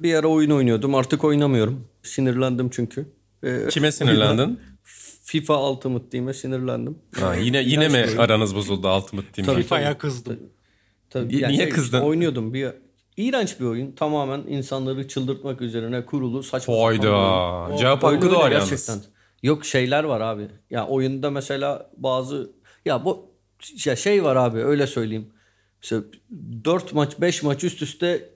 Bir 0.00 0.14
ara 0.14 0.26
oyun 0.26 0.50
oynuyordum 0.50 0.94
artık 0.94 1.24
oynamıyorum. 1.24 1.88
Sinirlendim 2.02 2.70
çünkü. 2.70 3.06
Ee, 3.44 3.68
Kime 3.70 3.92
sinirlendin? 3.92 4.60
FIFA 5.24 5.70
Ultimate 5.70 6.08
Team'e 6.08 6.34
sinirlendim. 6.34 6.98
Ha, 7.20 7.34
yine 7.34 7.62
yine 7.62 7.88
mi 7.88 8.06
aranız 8.18 8.54
bozuldu 8.56 8.96
Ultimate 8.96 9.28
Team'e? 9.32 9.62
FIFA'ya 9.62 9.98
kızdım. 9.98 10.38
Tabii, 11.10 11.36
yani 11.36 11.52
Niye 11.52 11.64
şey, 11.64 11.72
kızdın? 11.72 12.00
Oynuyordum 12.00 12.54
bir 12.54 12.70
İğrenç 13.16 13.60
bir 13.60 13.64
oyun. 13.64 13.92
Tamamen 13.92 14.40
insanları 14.48 15.08
çıldırtmak 15.08 15.60
üzerine 15.60 16.06
kurulu 16.06 16.42
saçma 16.42 16.74
Hayda. 16.84 17.76
Cevap 17.78 18.02
hakkı 18.02 18.30
da 18.30 18.38
var 18.38 18.50
gerçekten. 18.50 18.92
yalnız. 18.92 19.08
Yok 19.42 19.64
şeyler 19.64 20.04
var 20.04 20.20
abi. 20.20 20.48
Ya 20.70 20.86
oyunda 20.86 21.30
mesela 21.30 21.90
bazı 21.96 22.50
ya 22.84 23.04
bu 23.04 23.30
ya 23.84 23.96
şey 23.96 24.24
var 24.24 24.36
abi 24.36 24.58
öyle 24.58 24.86
söyleyeyim. 24.86 25.26
Mesela 25.84 26.02
4 26.64 26.92
maç 26.92 27.20
5 27.20 27.42
maç 27.42 27.64
üst 27.64 27.82
üste 27.82 28.30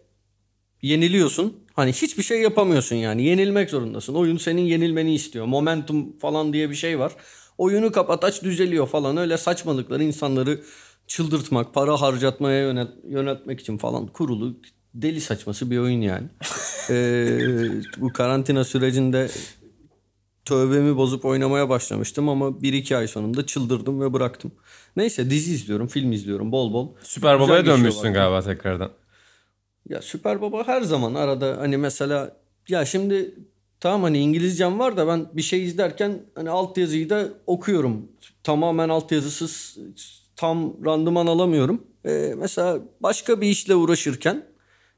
yeniliyorsun. 0.82 1.57
Hani 1.74 1.92
hiçbir 1.92 2.22
şey 2.22 2.40
yapamıyorsun 2.40 2.96
yani. 2.96 3.22
Yenilmek 3.22 3.70
zorundasın. 3.70 4.14
Oyun 4.14 4.36
senin 4.36 4.62
yenilmeni 4.62 5.14
istiyor. 5.14 5.46
Momentum 5.46 6.18
falan 6.18 6.53
diye 6.53 6.70
bir 6.70 6.74
şey 6.74 6.99
var. 6.99 7.12
Oyunu 7.59 7.92
kapat 7.92 8.24
aç 8.24 8.42
düzeliyor 8.42 8.88
falan. 8.88 9.16
Öyle 9.16 9.38
saçmalıkları 9.38 10.05
insanları 10.05 10.61
çıldırtmak, 11.07 11.74
para 11.74 12.01
harcatmaya 12.01 12.62
yönet, 12.62 12.88
yönetmek 13.09 13.61
için 13.61 13.78
falan 13.78 14.07
kurulu 14.07 14.57
deli 14.94 15.20
saçması 15.20 15.70
bir 15.70 15.78
oyun 15.78 16.01
yani. 16.01 16.26
ee, 16.90 17.38
bu 17.96 18.12
karantina 18.12 18.64
sürecinde 18.64 19.28
tövbemi 20.49 20.96
bozup 20.96 21.24
oynamaya 21.24 21.68
başlamıştım 21.68 22.28
ama 22.28 22.62
bir 22.62 22.72
iki 22.72 22.96
ay 22.96 23.09
sonunda 23.09 23.46
çıldırdım 23.46 24.01
ve 24.01 24.12
bıraktım. 24.12 24.53
Neyse 24.96 25.30
dizi 25.30 25.53
izliyorum, 25.53 25.86
film 25.86 26.12
izliyorum 26.12 26.53
bol 26.53 26.72
bol. 26.72 26.88
Süper 27.03 27.40
Baba'ya 27.40 27.66
dönmüşsün 27.66 28.12
galiba 28.12 28.42
tekrardan. 28.42 28.90
Ya 29.88 30.03
Süper 30.03 30.40
Baba 30.40 30.66
her 30.66 30.82
zaman 30.82 31.14
arada 31.14 31.57
hani 31.59 31.76
mesela 31.76 32.36
ya 32.68 32.84
şimdi 32.84 33.34
tamam 33.80 34.03
hani 34.03 34.18
İngilizcem 34.18 34.78
var 34.78 34.96
da 34.96 35.07
ben 35.07 35.26
bir 35.32 35.42
şey 35.42 35.64
izlerken 35.64 36.22
hani 36.34 36.51
altyazıyı 36.51 37.11
da 37.11 37.28
okuyorum. 37.46 38.09
Tamamen 38.42 38.88
altyazısız 38.88 39.78
tam 40.36 40.84
randıman 40.84 41.26
alamıyorum. 41.26 41.82
Ee, 42.07 42.34
mesela 42.36 42.78
başka 43.01 43.40
bir 43.40 43.46
işle 43.46 43.74
uğraşırken 43.74 44.44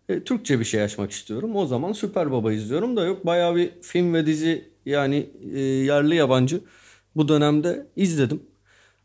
e, 0.09 0.25
Türkçe 0.25 0.61
bir 0.61 0.65
şey 0.65 0.83
açmak 0.83 1.11
istiyorum. 1.11 1.57
O 1.57 1.67
zaman 1.67 1.93
Süper 1.93 2.33
Baba 2.33 2.53
izliyorum 2.53 2.97
da 2.97 3.05
yok 3.05 3.27
bayağı 3.27 3.57
bir 3.57 3.71
film 3.83 4.15
ve 4.15 4.27
dizi 4.27 4.70
yani 4.87 5.31
e, 5.55 5.61
yerli 5.61 6.15
yabancı 6.15 6.61
bu 7.17 7.29
dönemde 7.29 7.87
izledim. 7.97 8.43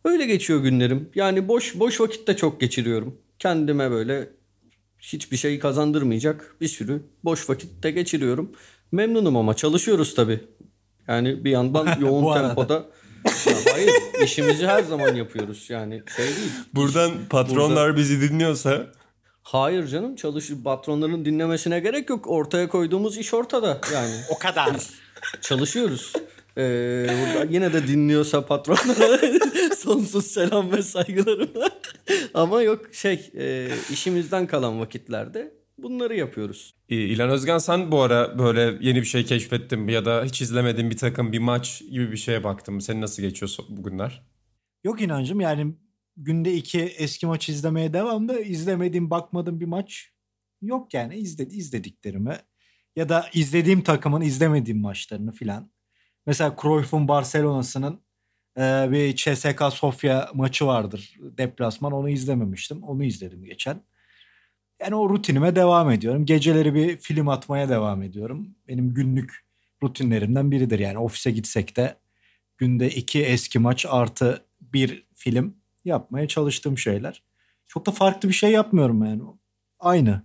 Öyle 0.06 0.26
geçiyor 0.26 0.60
günlerim. 0.60 1.10
Yani 1.16 1.48
boş 1.48 1.80
boş 1.80 2.02
vakitte 2.02 2.36
çok 2.36 2.62
geçiriyorum. 2.62 3.18
Kendime 3.40 3.92
böyle 3.92 4.30
hiçbir 5.00 5.38
şey 5.38 5.60
kazandırmayacak 5.60 6.56
bir 6.62 6.68
sürü 6.68 7.04
boş 7.24 7.50
vakitte 7.50 7.92
geçiriyorum. 7.92 8.52
Memnunum 8.92 9.38
ama 9.38 9.54
çalışıyoruz 9.54 10.16
tabii. 10.16 10.40
Yani 11.08 11.46
bir 11.46 11.52
yandan 11.52 11.88
yoğun 12.00 12.34
tempoda 12.34 12.86
ya 13.46 13.54
hayır 13.74 13.92
işimizi 14.24 14.68
her 14.68 14.84
zaman 14.84 15.16
yapıyoruz 15.16 15.70
yani 15.70 16.04
şey 16.16 16.26
değil. 16.26 16.52
Buradan 16.74 17.12
patronlar 17.30 17.88
Burada... 17.88 17.98
bizi 17.98 18.22
dinliyorsa 18.22 18.88
Hayır 19.46 19.88
canım 19.88 20.16
çalışır 20.16 20.64
patronların 20.64 21.26
dinlemesine 21.26 21.80
gerek 21.80 22.10
yok. 22.10 22.28
Ortaya 22.28 22.68
koyduğumuz 22.70 23.18
iş 23.18 23.34
ortada 23.34 23.82
yani. 23.94 24.16
o 24.30 24.38
kadar. 24.38 24.76
Çalışıyoruz. 25.42 26.14
Ee, 26.58 27.08
burada 27.10 27.54
yine 27.54 27.74
de 27.74 27.88
dinliyorsa 27.88 28.46
patronlara 28.46 29.20
sonsuz 29.78 30.28
selam 30.28 30.72
ve 30.72 30.82
saygılarım. 30.82 31.50
Ama 32.34 32.62
yok 32.62 32.94
şey 32.94 33.32
e, 33.38 33.70
işimizden 33.92 34.48
kalan 34.48 34.80
vakitlerde 34.80 35.54
bunları 35.78 36.16
yapıyoruz. 36.16 36.76
İlan 36.90 37.30
Özgen 37.30 37.58
sen 37.58 37.92
bu 37.92 38.02
ara 38.02 38.40
böyle 38.40 38.78
yeni 38.82 39.02
bir 39.02 39.06
şey 39.06 39.26
keşfettin 39.26 39.80
mi 39.80 39.92
ya 39.92 40.06
da 40.06 40.24
hiç 40.24 40.42
izlemediğin 40.42 40.90
bir 40.90 40.98
takım 40.98 41.32
bir 41.32 41.40
maç 41.40 41.82
gibi 41.92 42.12
bir 42.12 42.18
şeye 42.18 42.44
baktın 42.44 42.74
mı? 42.74 42.82
Senin 42.82 43.02
nasıl 43.02 43.24
geçiyor 43.24 43.58
bugünler? 43.70 44.26
Yok 44.84 45.02
inancım 45.02 45.42
yani 45.42 45.76
günde 46.18 46.54
iki 46.54 46.82
eski 46.82 47.26
maç 47.26 47.50
izlemeye 47.50 47.94
devam 47.94 48.30
da 48.30 48.40
izlemediğim 48.40 49.10
bakmadığım 49.10 49.60
bir 49.60 49.66
maç 49.66 50.12
yok 50.62 50.94
yani 50.94 51.16
izledi 51.16 51.56
izlediklerimi 51.56 52.38
ya 52.96 53.10
da 53.10 53.30
izlediğim 53.34 53.82
takımın 53.82 54.22
izlemediğim 54.22 54.82
maçlarını 54.82 55.32
filan. 55.32 55.72
Mesela 56.26 56.56
Cruyff'un 56.62 57.08
Barcelona'sının 57.08 58.06
Ee, 58.58 58.88
bir 58.92 59.16
CSK 59.16 59.64
Sofya 59.74 60.30
maçı 60.34 60.66
vardır 60.68 61.16
deplasman 61.22 61.92
onu 61.92 62.10
izlememiştim. 62.10 62.84
Onu 62.84 63.04
izledim 63.04 63.46
geçen. 63.46 63.82
Yani 64.82 64.96
o 64.96 65.10
rutinime 65.10 65.56
devam 65.56 65.92
ediyorum. 65.92 66.26
Geceleri 66.26 66.74
bir 66.76 66.98
film 66.98 67.30
atmaya 67.30 67.70
devam 67.70 68.04
ediyorum. 68.04 68.56
Benim 68.68 68.94
günlük 68.94 69.46
rutinlerimden 69.84 70.52
biridir. 70.52 70.80
Yani 70.80 70.98
ofise 70.98 71.32
gitsek 71.32 71.78
de 71.78 71.98
günde 72.58 72.90
iki 72.90 73.24
eski 73.24 73.60
maç 73.60 73.86
artı 73.90 74.46
bir 74.62 75.08
film 75.14 75.58
yapmaya 75.86 76.28
çalıştığım 76.28 76.78
şeyler. 76.78 77.24
Çok 77.68 77.86
da 77.86 77.92
farklı 77.92 78.30
bir 78.30 78.34
şey 78.34 78.52
yapmıyorum 78.52 79.06
yani. 79.06 79.22
Aynı. 79.80 80.22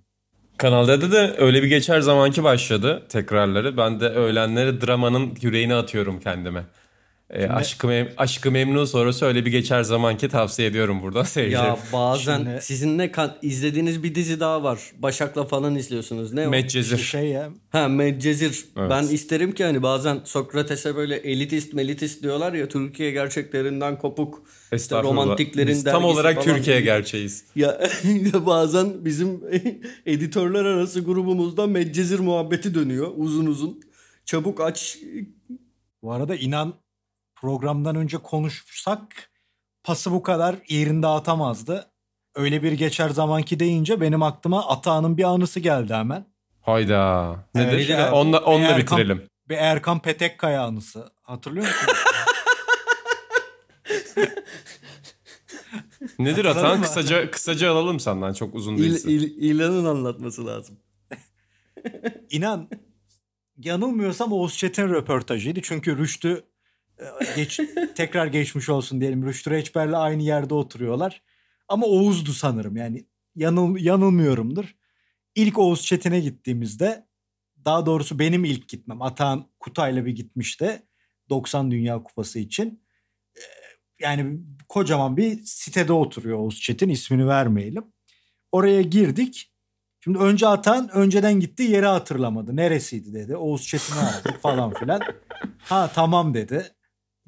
Kanal 0.61 0.89
D'de 0.89 1.13
de 1.13 1.35
öyle 1.39 1.63
bir 1.63 1.69
geçer 1.69 2.01
zamanki 2.01 2.45
başladı 2.45 3.03
tekrarları. 3.09 3.77
Ben 3.77 4.01
de 4.01 4.09
öğlenleri 4.09 4.81
dramanın 4.81 5.39
yüreğine 5.41 5.75
atıyorum 5.75 6.21
kendime. 6.21 6.65
E, 7.31 7.47
aşkı, 7.47 7.87
mem 7.87 8.09
aşkı 8.17 8.51
memnun 8.51 8.85
sonrası 8.85 9.27
öyle 9.27 9.45
bir 9.47 9.51
geçer 9.51 9.83
zamanki 9.83 10.29
tavsiye 10.29 10.69
ediyorum 10.69 11.03
buradan 11.03 11.23
seyirciler. 11.25 11.65
Ya 11.65 11.79
bazen 11.93 12.37
Şimdi- 12.39 12.59
sizinle 12.63 13.13
kan- 13.13 13.37
izlediğiniz 13.43 14.03
bir 14.03 14.15
dizi 14.15 14.41
daha 14.41 14.63
var. 14.63 14.81
Başak'la 14.99 15.45
falan 15.45 15.75
izliyorsunuz. 15.75 16.33
Ne 16.33 16.47
o? 16.47 16.51
Medcezir. 16.51 16.99
Şey 16.99 17.29
ya 17.29 17.51
Ha 17.71 17.89
Medcezir. 17.89 18.65
Evet. 18.79 18.91
Ben 18.91 19.03
isterim 19.03 19.53
ki 19.53 19.65
hani 19.65 19.83
bazen 19.83 20.21
Sokrates'e 20.25 20.97
böyle 20.97 21.17
elitist 21.17 21.75
melitist 21.75 22.23
diyorlar 22.23 22.53
ya 22.53 22.69
Türkiye 22.69 23.11
gerçeklerinden 23.11 23.99
kopuk. 23.99 24.43
işte 24.73 25.03
romantiklerin 25.03 25.69
Biz 25.69 25.85
tam 25.85 26.05
olarak 26.05 26.35
falan. 26.45 26.57
Türkiye 26.57 26.81
gerçeğiyiz. 26.81 27.45
Ya 27.57 27.81
bazen 28.47 29.05
bizim 29.05 29.41
editörler 30.07 30.65
arası 30.65 31.01
grubumuzda 31.01 31.67
Medcezir 31.67 32.19
muhabbeti 32.19 32.75
dönüyor 32.75 33.11
uzun 33.17 33.47
uzun. 33.47 33.81
Çabuk 34.25 34.61
aç. 34.61 34.99
Bu 36.03 36.13
arada 36.13 36.37
inan 36.37 36.75
programdan 37.41 37.97
önce 37.97 38.19
konuşsak 38.19 39.31
pası 39.85 40.13
bu 40.13 40.23
kadar 40.23 40.57
yerinde 40.69 41.07
atamazdı. 41.07 41.91
Öyle 42.35 42.63
bir 42.63 42.73
geçer 42.73 43.09
zamanki 43.09 43.61
deyince 43.61 44.01
benim 44.01 44.23
aklıma 44.23 44.69
Atağan'ın 44.69 45.17
bir 45.17 45.25
anısı 45.25 45.61
geldi 45.61 45.95
hemen. 45.95 46.27
Hayda. 46.61 47.37
Nedir? 47.55 47.73
Evet, 47.73 47.89
ya. 47.91 48.13
onunla 48.13 48.39
onunla 48.39 48.67
Erkan- 48.69 48.79
bitirelim. 48.81 49.27
Bir 49.49 49.57
Erkan 49.57 50.03
Petekkaya 50.03 50.63
anısı. 50.63 51.13
Hatırlıyor 51.23 51.67
musun? 51.67 51.89
Nedir 56.19 56.45
Atan? 56.45 56.83
Kısaca 56.83 57.31
kısaca 57.31 57.73
alalım 57.73 58.01
senden. 58.01 58.33
Çok 58.33 58.55
uzun 58.55 58.77
İl, 58.77 58.83
değilsin. 58.83 59.09
il, 59.09 59.23
İlan'ın 59.43 59.85
anlatması 59.85 60.47
lazım. 60.47 60.79
İnan 62.31 62.69
yanılmıyorsam 63.57 64.33
Oğuz 64.33 64.57
Çetin 64.57 64.89
röportajıydı. 64.89 65.61
Çünkü 65.63 65.99
Rüştü 65.99 66.45
geç, 67.37 67.61
tekrar 67.95 68.27
geçmiş 68.27 68.69
olsun 68.69 69.01
diyelim. 69.01 69.27
Rüştü 69.27 69.51
Reçber'le 69.51 69.93
aynı 69.93 70.23
yerde 70.23 70.55
oturuyorlar. 70.55 71.23
Ama 71.69 71.87
Oğuz'du 71.87 72.33
sanırım 72.33 72.77
yani 72.77 73.07
yanıl, 73.37 73.77
yanılmıyorumdur. 73.77 74.75
İlk 75.35 75.59
Oğuz 75.59 75.83
Çetin'e 75.83 76.21
gittiğimizde 76.21 77.07
daha 77.65 77.87
doğrusu 77.87 78.19
benim 78.19 78.45
ilk 78.45 78.69
gitmem. 78.69 79.03
Atan 79.03 79.47
Kutay'la 79.61 80.07
bir 80.07 80.13
gitmişti. 80.13 80.83
90 81.31 81.71
Dünya 81.71 82.03
Kupası 82.03 82.39
için. 82.39 82.83
E, 83.37 83.41
Yani 84.01 84.41
kocaman 84.69 85.17
bir 85.17 85.43
sitede 85.45 85.93
oturuyor 85.93 86.39
Oğuz 86.39 86.61
Çetin 86.61 86.89
ismini 86.89 87.27
vermeyelim. 87.27 87.85
Oraya 88.53 88.83
girdik. 88.83 89.53
Şimdi 90.05 90.19
önce 90.19 90.47
atan 90.47 90.89
önceden 90.93 91.41
gitti 91.41 91.63
yeri 91.63 91.87
hatırlamadı. 91.87 92.57
Neresiydi 92.57 93.15
dedi. 93.15 93.37
Oğuz 93.37 93.67
Çetin'i 93.67 93.99
aradık 93.99 94.41
falan 94.41 94.75
filan. 94.75 95.01
Ha 95.59 95.91
tamam 95.95 96.35
dedi. 96.35 96.73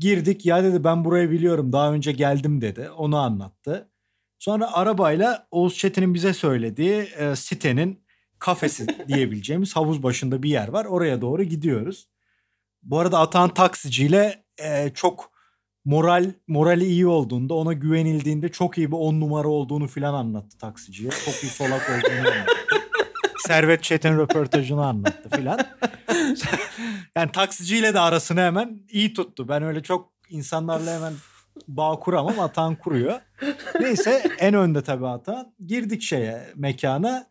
Girdik 0.02 0.46
ya 0.46 0.64
dedi 0.64 0.84
ben 0.84 1.04
burayı 1.04 1.30
biliyorum 1.30 1.72
daha 1.72 1.92
önce 1.92 2.12
geldim 2.12 2.60
dedi. 2.60 2.90
Onu 2.90 3.18
anlattı. 3.18 3.88
Sonra 4.38 4.72
arabayla 4.72 5.46
Oğuz 5.50 5.78
Çetin'in 5.78 6.14
bize 6.14 6.32
söylediği 6.32 6.92
e, 6.92 7.36
sitenin 7.36 8.00
kafesi 8.38 8.86
diyebileceğimiz 9.08 9.76
havuz 9.76 10.02
başında 10.02 10.42
bir 10.42 10.50
yer 10.50 10.68
var. 10.68 10.84
Oraya 10.84 11.20
doğru 11.20 11.42
gidiyoruz. 11.42 12.08
Bu 12.82 12.98
arada 12.98 13.18
Atan 13.18 13.54
taksiciyle 13.54 14.44
e, 14.62 14.90
çok 14.94 15.32
moral 15.84 16.32
morali 16.46 16.84
iyi 16.84 17.06
olduğunda 17.06 17.54
ona 17.54 17.72
güvenildiğinde 17.72 18.48
çok 18.48 18.78
iyi 18.78 18.88
bir 18.92 18.96
on 18.96 19.20
numara 19.20 19.48
olduğunu 19.48 19.88
filan 19.88 20.14
anlattı 20.14 20.58
taksiciye. 20.58 21.10
Çok 21.10 21.34
iyi 21.42 21.50
solak 21.50 21.90
olduğunu 21.90 22.28
anlattı. 22.28 22.61
Servet 23.46 23.82
Çetin 23.82 24.18
röportajını 24.18 24.86
anlattı 24.86 25.28
filan. 25.36 25.58
yani 27.16 27.32
taksiciyle 27.32 27.94
de 27.94 28.00
arasını 28.00 28.40
hemen 28.40 28.80
iyi 28.90 29.14
tuttu. 29.14 29.48
Ben 29.48 29.62
öyle 29.62 29.82
çok 29.82 30.12
insanlarla 30.30 30.94
hemen 30.94 31.12
bağ 31.68 31.98
kuramam. 31.98 32.40
Atan 32.40 32.76
kuruyor. 32.76 33.20
Neyse 33.80 34.22
en 34.38 34.54
önde 34.54 34.82
tabii 34.82 35.06
Atan. 35.06 35.54
Girdik 35.66 36.02
şeye 36.02 36.52
mekana. 36.56 37.26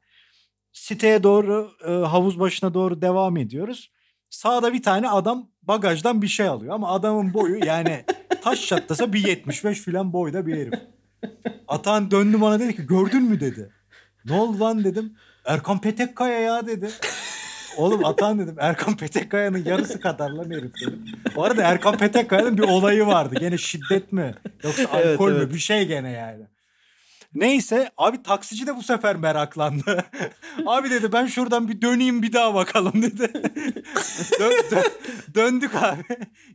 Siteye 0.74 1.24
doğru 1.24 1.72
e, 1.88 1.92
havuz 1.92 2.40
başına 2.40 2.74
doğru 2.74 3.02
devam 3.02 3.38
ediyoruz. 3.38 3.92
Sağda 4.30 4.74
bir 4.74 4.84
tane 4.84 5.10
adam 5.10 5.50
bagajdan 5.62 6.22
bir 6.22 6.28
şey 6.28 6.48
alıyor 6.48 6.76
ama 6.76 6.92
adamın 6.92 7.34
boyu 7.34 7.66
yani 7.66 8.06
taş 8.44 8.68
çatlasa 8.68 9.14
bir 9.14 9.28
75 9.28 9.80
filan 9.80 10.14
boyda 10.14 10.46
bir 10.46 10.58
herif. 10.58 10.74
Atan 11.68 12.12
döndü 12.12 12.42
bana 12.42 12.60
dedi 12.60 12.76
ki 12.76 12.86
gördün 12.86 13.24
mü 13.24 13.40
dedi. 13.40 13.72
Ne 14.26 14.34
oldu 14.34 14.60
lan 14.60 14.84
dedim. 14.84 15.16
Erkan 15.46 15.82
Petekkaya 15.82 16.40
ya 16.40 16.68
dedi. 16.68 16.90
Oğlum 17.78 18.06
Atan 18.06 18.40
dedim 18.40 18.56
Erkan 18.60 18.98
Petekkaya'nın 18.98 19.66
yarısı 19.66 20.00
kadar 20.00 20.30
lan 20.30 20.52
herif 20.52 20.72
dedim. 20.82 21.06
Bu 21.36 21.44
arada 21.44 21.64
Erkan 21.64 21.98
Petekkaya'nın 21.98 22.58
bir 22.58 22.64
olayı 22.64 23.06
vardı. 23.06 23.36
Gene 23.40 23.58
şiddet 23.58 24.12
mi 24.12 24.34
yoksa 24.64 24.84
Evet, 24.94 25.06
alkol 25.20 25.32
mü 25.32 25.38
evet. 25.38 25.54
bir 25.54 25.60
şey 25.60 25.88
gene 25.88 26.12
yani. 26.12 26.44
Neyse 27.36 27.92
abi 27.98 28.24
taksici 28.24 28.68
de 28.68 28.76
bu 28.76 28.84
sefer 28.84 29.16
meraklandı. 29.16 30.06
abi 30.66 30.90
dedi 30.90 31.12
ben 31.14 31.26
şuradan 31.26 31.68
bir 31.68 31.82
döneyim 31.82 32.22
bir 32.22 32.34
daha 32.34 32.54
bakalım 32.54 33.02
dedi. 33.02 33.32
Dön- 34.40 34.64
dön- 34.72 34.92
döndük 35.36 35.76
abi. 35.76 36.04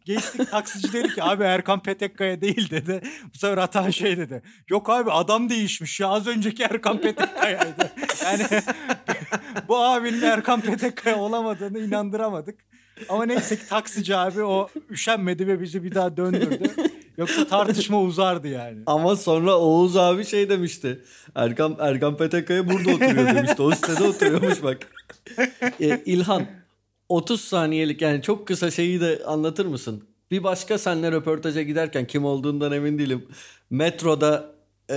Geçtik 0.04 0.50
taksici 0.50 0.92
dedi 0.92 1.14
ki 1.14 1.22
abi 1.22 1.42
Erkan 1.44 1.82
Petekkaya 1.82 2.40
değil 2.40 2.70
dedi. 2.70 3.00
Bu 3.34 3.38
sefer 3.38 3.58
Atan 3.58 3.90
şey 3.90 4.16
dedi. 4.16 4.42
Yok 4.68 4.90
abi 4.90 5.10
adam 5.10 5.48
değişmiş 5.48 6.00
ya 6.00 6.08
az 6.08 6.26
önceki 6.26 6.62
Erkan 6.62 7.00
Petekkaya'ydı. 7.00 7.92
Yani 8.24 8.42
bu 9.68 9.76
abinin 9.84 10.22
Erkan 10.22 10.60
Petekkaya 10.60 11.16
olamadığını 11.16 11.78
inandıramadık. 11.78 12.60
Ama 13.08 13.24
neyse 13.26 13.56
ki 13.56 13.66
taksici 13.68 14.16
abi 14.16 14.42
o 14.44 14.68
üşenmedi 14.90 15.46
ve 15.46 15.60
bizi 15.60 15.82
bir 15.84 15.94
daha 15.94 16.16
döndürdü. 16.16 16.70
Yoksa 17.18 17.46
tartışma 17.46 18.00
uzardı 18.00 18.48
yani. 18.48 18.78
Ama 18.86 19.16
sonra 19.16 19.58
Oğuz 19.58 19.96
abi 19.96 20.24
şey 20.24 20.48
demişti. 20.48 21.02
Erkan 21.34 21.76
Erkan 21.80 22.16
Petekkaya 22.16 22.68
burada 22.68 22.90
oturuyor 22.90 23.34
demişti. 23.34 23.62
O 23.62 23.70
sitede 23.70 24.04
oturuyormuş 24.04 24.62
bak. 24.62 24.78
E, 25.80 26.02
İlhan 26.06 26.46
30 27.08 27.40
saniyelik 27.40 28.02
yani 28.02 28.22
çok 28.22 28.46
kısa 28.46 28.70
şeyi 28.70 29.00
de 29.00 29.22
anlatır 29.26 29.66
mısın? 29.66 30.04
Bir 30.30 30.44
başka 30.44 30.78
seninle 30.78 31.12
röportaja 31.12 31.62
giderken 31.62 32.06
kim 32.06 32.24
olduğundan 32.24 32.72
emin 32.72 32.98
değilim. 32.98 33.26
Metroda 33.70 34.54
e, 34.90 34.96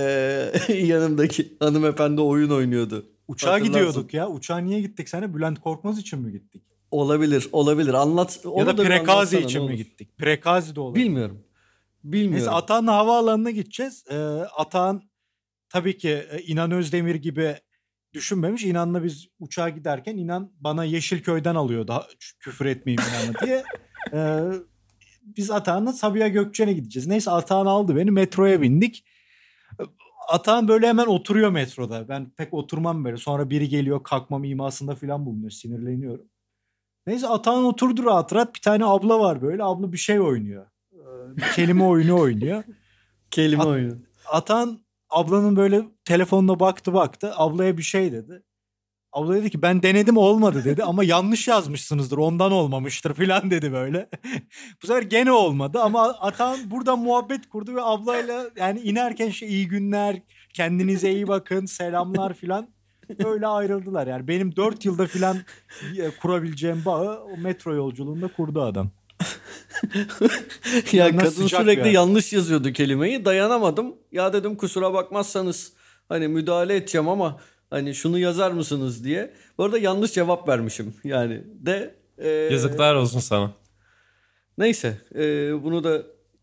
yanımdaki 0.74 1.56
hanımefendi 1.60 2.20
oyun 2.20 2.50
oynuyordu. 2.50 3.06
Uçağa 3.28 3.52
Hatırlarsın. 3.52 3.72
gidiyorduk 3.72 4.14
ya. 4.14 4.28
Uçağa 4.28 4.58
niye 4.58 4.80
gittik 4.80 5.08
sana? 5.08 5.34
Bülent 5.34 5.60
Korkmaz 5.60 5.98
için 5.98 6.18
mi 6.18 6.32
gittik? 6.32 6.62
Olabilir, 6.90 7.48
olabilir. 7.52 7.94
Anlat. 7.94 8.40
ya 8.56 8.66
da 8.66 8.76
Prekazi 8.76 9.38
için 9.38 9.64
mi 9.64 9.76
gittik? 9.76 10.18
Prekazi 10.18 10.76
de 10.76 10.80
olabilir. 10.80 11.04
Bilmiyorum. 11.04 11.38
Bilmiyorum. 12.04 12.36
Neyse 12.36 12.50
Atahan 12.50 12.86
havaalanına 12.86 13.50
gideceğiz. 13.50 14.04
Ee, 14.10 14.16
Atahan 14.56 15.02
tabii 15.68 15.98
ki 15.98 16.10
e, 16.30 16.42
İnan 16.42 16.70
Özdemir 16.70 17.14
gibi 17.14 17.56
düşünmemiş. 18.12 18.64
İnan'la 18.64 19.04
biz 19.04 19.28
uçağa 19.38 19.68
giderken 19.68 20.16
İnan 20.16 20.52
bana 20.60 20.84
Yeşilköy'den 20.84 21.54
alıyor 21.54 21.86
daha 21.86 22.06
küfür 22.40 22.66
etmeyeyim 22.66 23.02
İnan'a 23.10 23.46
diye. 23.46 23.64
Ee, 24.12 24.40
biz 25.22 25.50
Atahan'la 25.50 25.92
Sabiha 25.92 26.28
Gökçen'e 26.28 26.72
gideceğiz. 26.72 27.06
Neyse 27.06 27.30
Atahan 27.30 27.66
aldı 27.66 27.96
beni 27.96 28.10
metroya 28.10 28.62
bindik. 28.62 29.04
Atahan 30.28 30.68
böyle 30.68 30.88
hemen 30.88 31.06
oturuyor 31.06 31.50
metroda. 31.50 32.08
Ben 32.08 32.30
pek 32.30 32.54
oturmam 32.54 33.04
böyle. 33.04 33.16
Sonra 33.16 33.50
biri 33.50 33.68
geliyor 33.68 34.02
kalkmam 34.02 34.44
imasında 34.44 34.94
falan 34.94 35.26
bulunuyor. 35.26 35.50
Sinirleniyorum. 35.50 36.26
Neyse 37.06 37.28
Atahan 37.28 37.64
oturdu 37.64 38.04
rahat 38.04 38.32
rahat. 38.32 38.54
Bir 38.54 38.60
tane 38.60 38.84
abla 38.84 39.20
var 39.20 39.42
böyle. 39.42 39.64
Abla 39.64 39.92
bir 39.92 39.98
şey 39.98 40.20
oynuyor. 40.20 40.66
Kelime 41.54 41.84
oyunu 41.84 42.20
oynuyor. 42.20 42.64
Kelime 43.30 43.62
At- 43.62 43.68
oyunu. 43.68 43.96
Atan 44.32 44.80
ablanın 45.10 45.56
böyle 45.56 45.82
telefonuna 46.04 46.60
baktı 46.60 46.94
baktı. 46.94 47.32
Ablaya 47.36 47.78
bir 47.78 47.82
şey 47.82 48.12
dedi. 48.12 48.42
Abla 49.12 49.34
dedi 49.34 49.50
ki 49.50 49.62
ben 49.62 49.82
denedim 49.82 50.16
olmadı 50.16 50.64
dedi 50.64 50.84
ama 50.84 51.04
yanlış 51.04 51.48
yazmışsınızdır 51.48 52.18
ondan 52.18 52.52
olmamıştır 52.52 53.14
filan 53.14 53.50
dedi 53.50 53.72
böyle. 53.72 54.08
Bu 54.82 54.86
sefer 54.86 55.02
gene 55.02 55.32
olmadı 55.32 55.80
ama 55.80 56.02
Atan 56.02 56.58
burada 56.66 56.96
muhabbet 56.96 57.48
kurdu 57.48 57.74
ve 57.74 57.82
ablayla 57.82 58.50
yani 58.56 58.80
inerken 58.80 59.30
şey 59.30 59.48
iyi 59.48 59.68
günler 59.68 60.22
kendinize 60.54 61.12
iyi 61.12 61.28
bakın 61.28 61.66
selamlar 61.66 62.34
filan 62.34 62.68
öyle 63.24 63.46
ayrıldılar. 63.46 64.06
Yani 64.06 64.28
benim 64.28 64.56
4 64.56 64.84
yılda 64.84 65.06
filan 65.06 65.36
e, 65.98 66.10
kurabileceğim 66.10 66.82
bağı 66.84 67.24
o 67.24 67.36
metro 67.36 67.74
yolculuğunda 67.74 68.28
kurdu 68.28 68.62
adam. 68.62 68.90
Ya 70.92 71.16
Nasıl 71.16 71.36
kadın 71.36 71.46
sürekli 71.46 71.86
ya. 71.86 71.92
yanlış 71.92 72.32
yazıyordu 72.32 72.72
kelimeyi. 72.72 73.24
Dayanamadım. 73.24 73.94
Ya 74.12 74.32
dedim 74.32 74.56
kusura 74.56 74.94
bakmazsanız 74.94 75.72
hani 76.08 76.28
müdahale 76.28 76.76
edeceğim 76.76 77.08
ama 77.08 77.40
hani 77.70 77.94
şunu 77.94 78.18
yazar 78.18 78.50
mısınız 78.50 79.04
diye. 79.04 79.34
Bu 79.58 79.64
arada 79.64 79.78
yanlış 79.78 80.12
cevap 80.12 80.48
vermişim. 80.48 80.94
Yani 81.04 81.42
de 81.60 81.94
e, 82.18 82.28
Yazıklar 82.28 82.94
olsun 82.94 83.20
sana. 83.20 83.52
Neyse 84.58 84.98
e, 85.14 85.22
bunu 85.64 85.84
da 85.84 86.02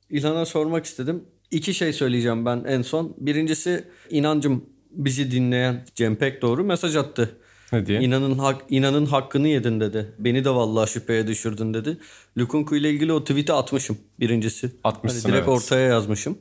İlhan'a 0.10 0.46
sormak 0.46 0.86
istedim. 0.86 1.24
İki 1.52 1.74
şey 1.74 1.94
söyleyeceğim 1.94 2.46
ben 2.46 2.64
en 2.68 2.82
son. 2.82 3.16
Birincisi 3.18 3.84
inancım 4.10 4.66
bizi 4.92 5.32
dinleyen 5.32 5.86
Cem 5.96 6.16
Pek 6.16 6.42
doğru 6.42 6.64
mesaj 6.64 6.96
attı. 6.96 7.38
Ne 7.74 7.86
diye? 7.86 8.02
İnanın 8.02 8.38
hak, 8.38 8.62
inanın 8.70 9.06
hakkını 9.06 9.48
yedin 9.48 9.80
dedi. 9.80 10.14
Beni 10.20 10.46
de 10.46 10.50
vallahi 10.50 10.90
şüpheye 10.90 11.28
düşürdün 11.28 11.74
dedi. 11.74 11.98
Lukunku 12.38 12.76
ile 12.76 12.90
ilgili 12.90 13.14
o 13.14 13.24
tweet'i 13.24 13.54
atmışım 13.54 13.98
birincisi. 14.20 14.72
Atmışsın, 14.84 15.22
Hani 15.22 15.34
direkt 15.34 15.48
evet. 15.48 15.58
ortaya 15.58 15.88
yazmışım. 15.88 16.38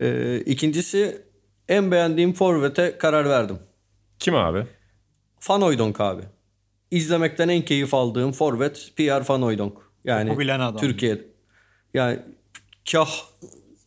Ee, 0.00 0.40
ikincisi 0.46 1.22
en 1.68 1.90
beğendiğim 1.90 2.32
forvete 2.32 2.98
karar 2.98 3.28
verdim. 3.28 3.58
Kim 4.18 4.34
abi? 4.34 4.66
Van 5.48 5.60
Hooijdonk 5.60 6.00
abi. 6.00 6.22
İzlemekten 6.90 7.48
en 7.48 7.62
keyif 7.62 7.94
aldığım 7.94 8.32
forvet 8.32 8.92
Pierre 8.96 9.24
Van 9.28 9.42
Hooijdonk. 9.42 9.78
Yani 10.04 10.28
Topu 10.28 10.40
bilen 10.40 10.60
adam. 10.60 10.80
Türkiye. 10.80 11.18
Yani 11.94 12.18
kah 12.92 13.08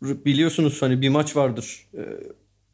biliyorsunuz 0.02 0.82
hani 0.82 1.02
bir 1.02 1.10
maç 1.10 1.36
vardır. 1.36 1.88
Ee, 1.98 2.00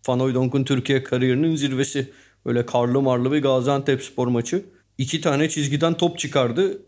Van 0.08 0.20
Hooijdonk'un 0.20 0.64
Türkiye 0.64 1.04
kariyerinin 1.04 1.56
zirvesi. 1.56 2.12
Böyle 2.46 2.66
karlı 2.66 3.02
marlı 3.02 3.32
bir 3.32 3.42
Gaziantep 3.42 4.04
spor 4.04 4.28
maçı. 4.28 4.66
İki 4.98 5.22
tane 5.22 5.50
çizgiden 5.50 5.94
top 5.94 6.20
çıkardı. 6.20 6.82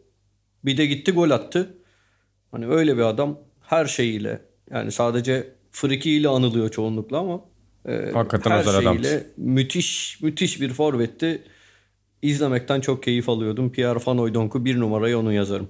Bir 0.65 0.77
de 0.77 0.85
gitti 0.85 1.11
gol 1.11 1.29
attı. 1.29 1.77
Hani 2.51 2.67
öyle 2.67 2.97
bir 2.97 3.01
adam 3.01 3.39
her 3.61 3.85
şeyiyle 3.85 4.41
yani 4.71 4.91
sadece 4.91 5.55
frikiyle 5.71 6.27
anılıyor 6.27 6.69
çoğunlukla 6.71 7.17
ama 7.17 7.41
e, 7.87 8.11
Hakikaten 8.13 8.51
her 8.51 8.59
özel 8.59 8.83
şeyiyle 8.83 9.27
müthiş 9.37 10.19
müthiş 10.21 10.61
bir 10.61 10.73
forvetti. 10.73 11.43
İzlemekten 12.21 12.81
çok 12.81 13.03
keyif 13.03 13.29
alıyordum. 13.29 13.71
Pierre 13.71 13.99
Van 14.05 14.17
Hooijdonk'u 14.17 14.65
bir 14.65 14.79
numaraya 14.79 15.19
onu 15.19 15.33
yazarım. 15.33 15.67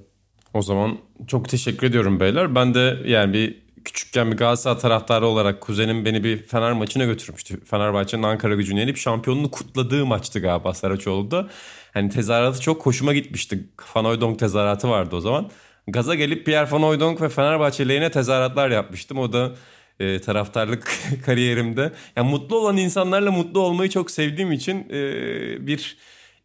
O 0.53 0.61
zaman 0.61 0.97
çok 1.27 1.49
teşekkür 1.49 1.87
ediyorum 1.87 2.19
beyler. 2.19 2.55
Ben 2.55 2.73
de 2.73 2.97
yani 3.05 3.33
bir 3.33 3.64
küçükken 3.85 4.31
bir 4.31 4.37
Galatasaray 4.37 4.81
taraftarı 4.81 5.27
olarak 5.27 5.61
kuzenim 5.61 6.05
beni 6.05 6.23
bir 6.23 6.43
Fener 6.43 6.71
maçına 6.71 7.05
götürmüştü. 7.05 7.65
Fenerbahçe'nin 7.65 8.23
Ankara 8.23 8.55
gücünü 8.55 8.79
yenip 8.79 8.97
şampiyonluğunu 8.97 9.51
kutladığı 9.51 10.05
maçtı 10.05 10.39
galiba 10.39 10.73
Saraçoğlu'da. 10.73 11.49
Hani 11.93 12.09
tezahüratı 12.09 12.61
çok 12.61 12.85
hoşuma 12.85 13.13
gitmişti. 13.13 13.69
Van 13.95 14.05
Hooijdonk 14.05 14.39
tezahüratı 14.39 14.89
vardı 14.89 15.15
o 15.15 15.21
zaman. 15.21 15.49
Gaza 15.87 16.15
gelip 16.15 16.45
Pierre 16.45 16.71
Van 16.71 16.81
Hooijdonk 16.81 17.21
ve 17.21 17.29
Fenerbahçe 17.29 17.89
lehine 17.89 18.11
tezahüratlar 18.11 18.69
yapmıştım. 18.69 19.17
O 19.17 19.33
da 19.33 19.55
e, 19.99 20.21
taraftarlık 20.21 20.97
kariyerimde. 21.25 21.91
Yani 22.15 22.29
mutlu 22.29 22.55
olan 22.57 22.77
insanlarla 22.77 23.31
mutlu 23.31 23.59
olmayı 23.59 23.89
çok 23.89 24.11
sevdiğim 24.11 24.51
için 24.51 24.89
e, 24.89 25.67
bir 25.67 25.97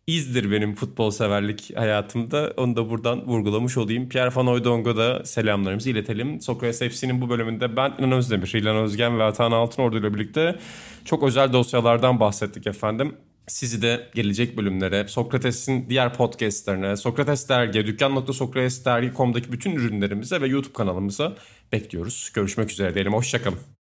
izdir 0.07 0.51
benim 0.51 0.75
futbol 0.75 1.11
severlik 1.11 1.77
hayatımda. 1.77 2.55
Onu 2.57 2.77
da 2.77 2.91
buradan 2.91 3.27
vurgulamış 3.27 3.77
olayım. 3.77 4.09
Pierre 4.09 4.35
Van 4.35 4.47
Hooijdonk'a 4.47 4.97
da 4.97 5.25
selamlarımızı 5.25 5.91
iletelim. 5.91 6.41
Sokrates 6.41 6.79
FC'nin 6.79 7.21
bu 7.21 7.29
bölümünde 7.29 7.77
ben 7.77 7.93
İlhan 7.99 8.13
Özdemir, 8.13 8.53
İlhan 8.55 8.77
Özgen 8.77 9.19
ve 9.19 9.23
Atan 9.23 9.53
Altınordu 9.53 9.99
ile 9.99 10.15
birlikte 10.15 10.59
çok 11.05 11.23
özel 11.23 11.53
dosyalardan 11.53 12.21
bahsettik 12.21 12.67
efendim. 12.67 13.17
Sizi 13.47 13.83
de 13.83 14.11
gelecek 14.15 14.57
bölümlere, 14.57 15.09
Sokrates'in 15.09 15.89
diğer 15.89 16.15
podcastlerine, 16.15 16.97
Sokrates 16.97 17.49
Dergi, 17.49 17.87
dükkan.sokratesdergi.com'daki 17.87 19.53
bütün 19.53 19.73
ürünlerimize 19.73 20.41
ve 20.41 20.47
YouTube 20.47 20.73
kanalımıza 20.73 21.37
bekliyoruz. 21.73 22.31
Görüşmek 22.35 22.71
üzere 22.71 22.95
diyelim. 22.95 23.13
Hoşçakalın. 23.13 23.80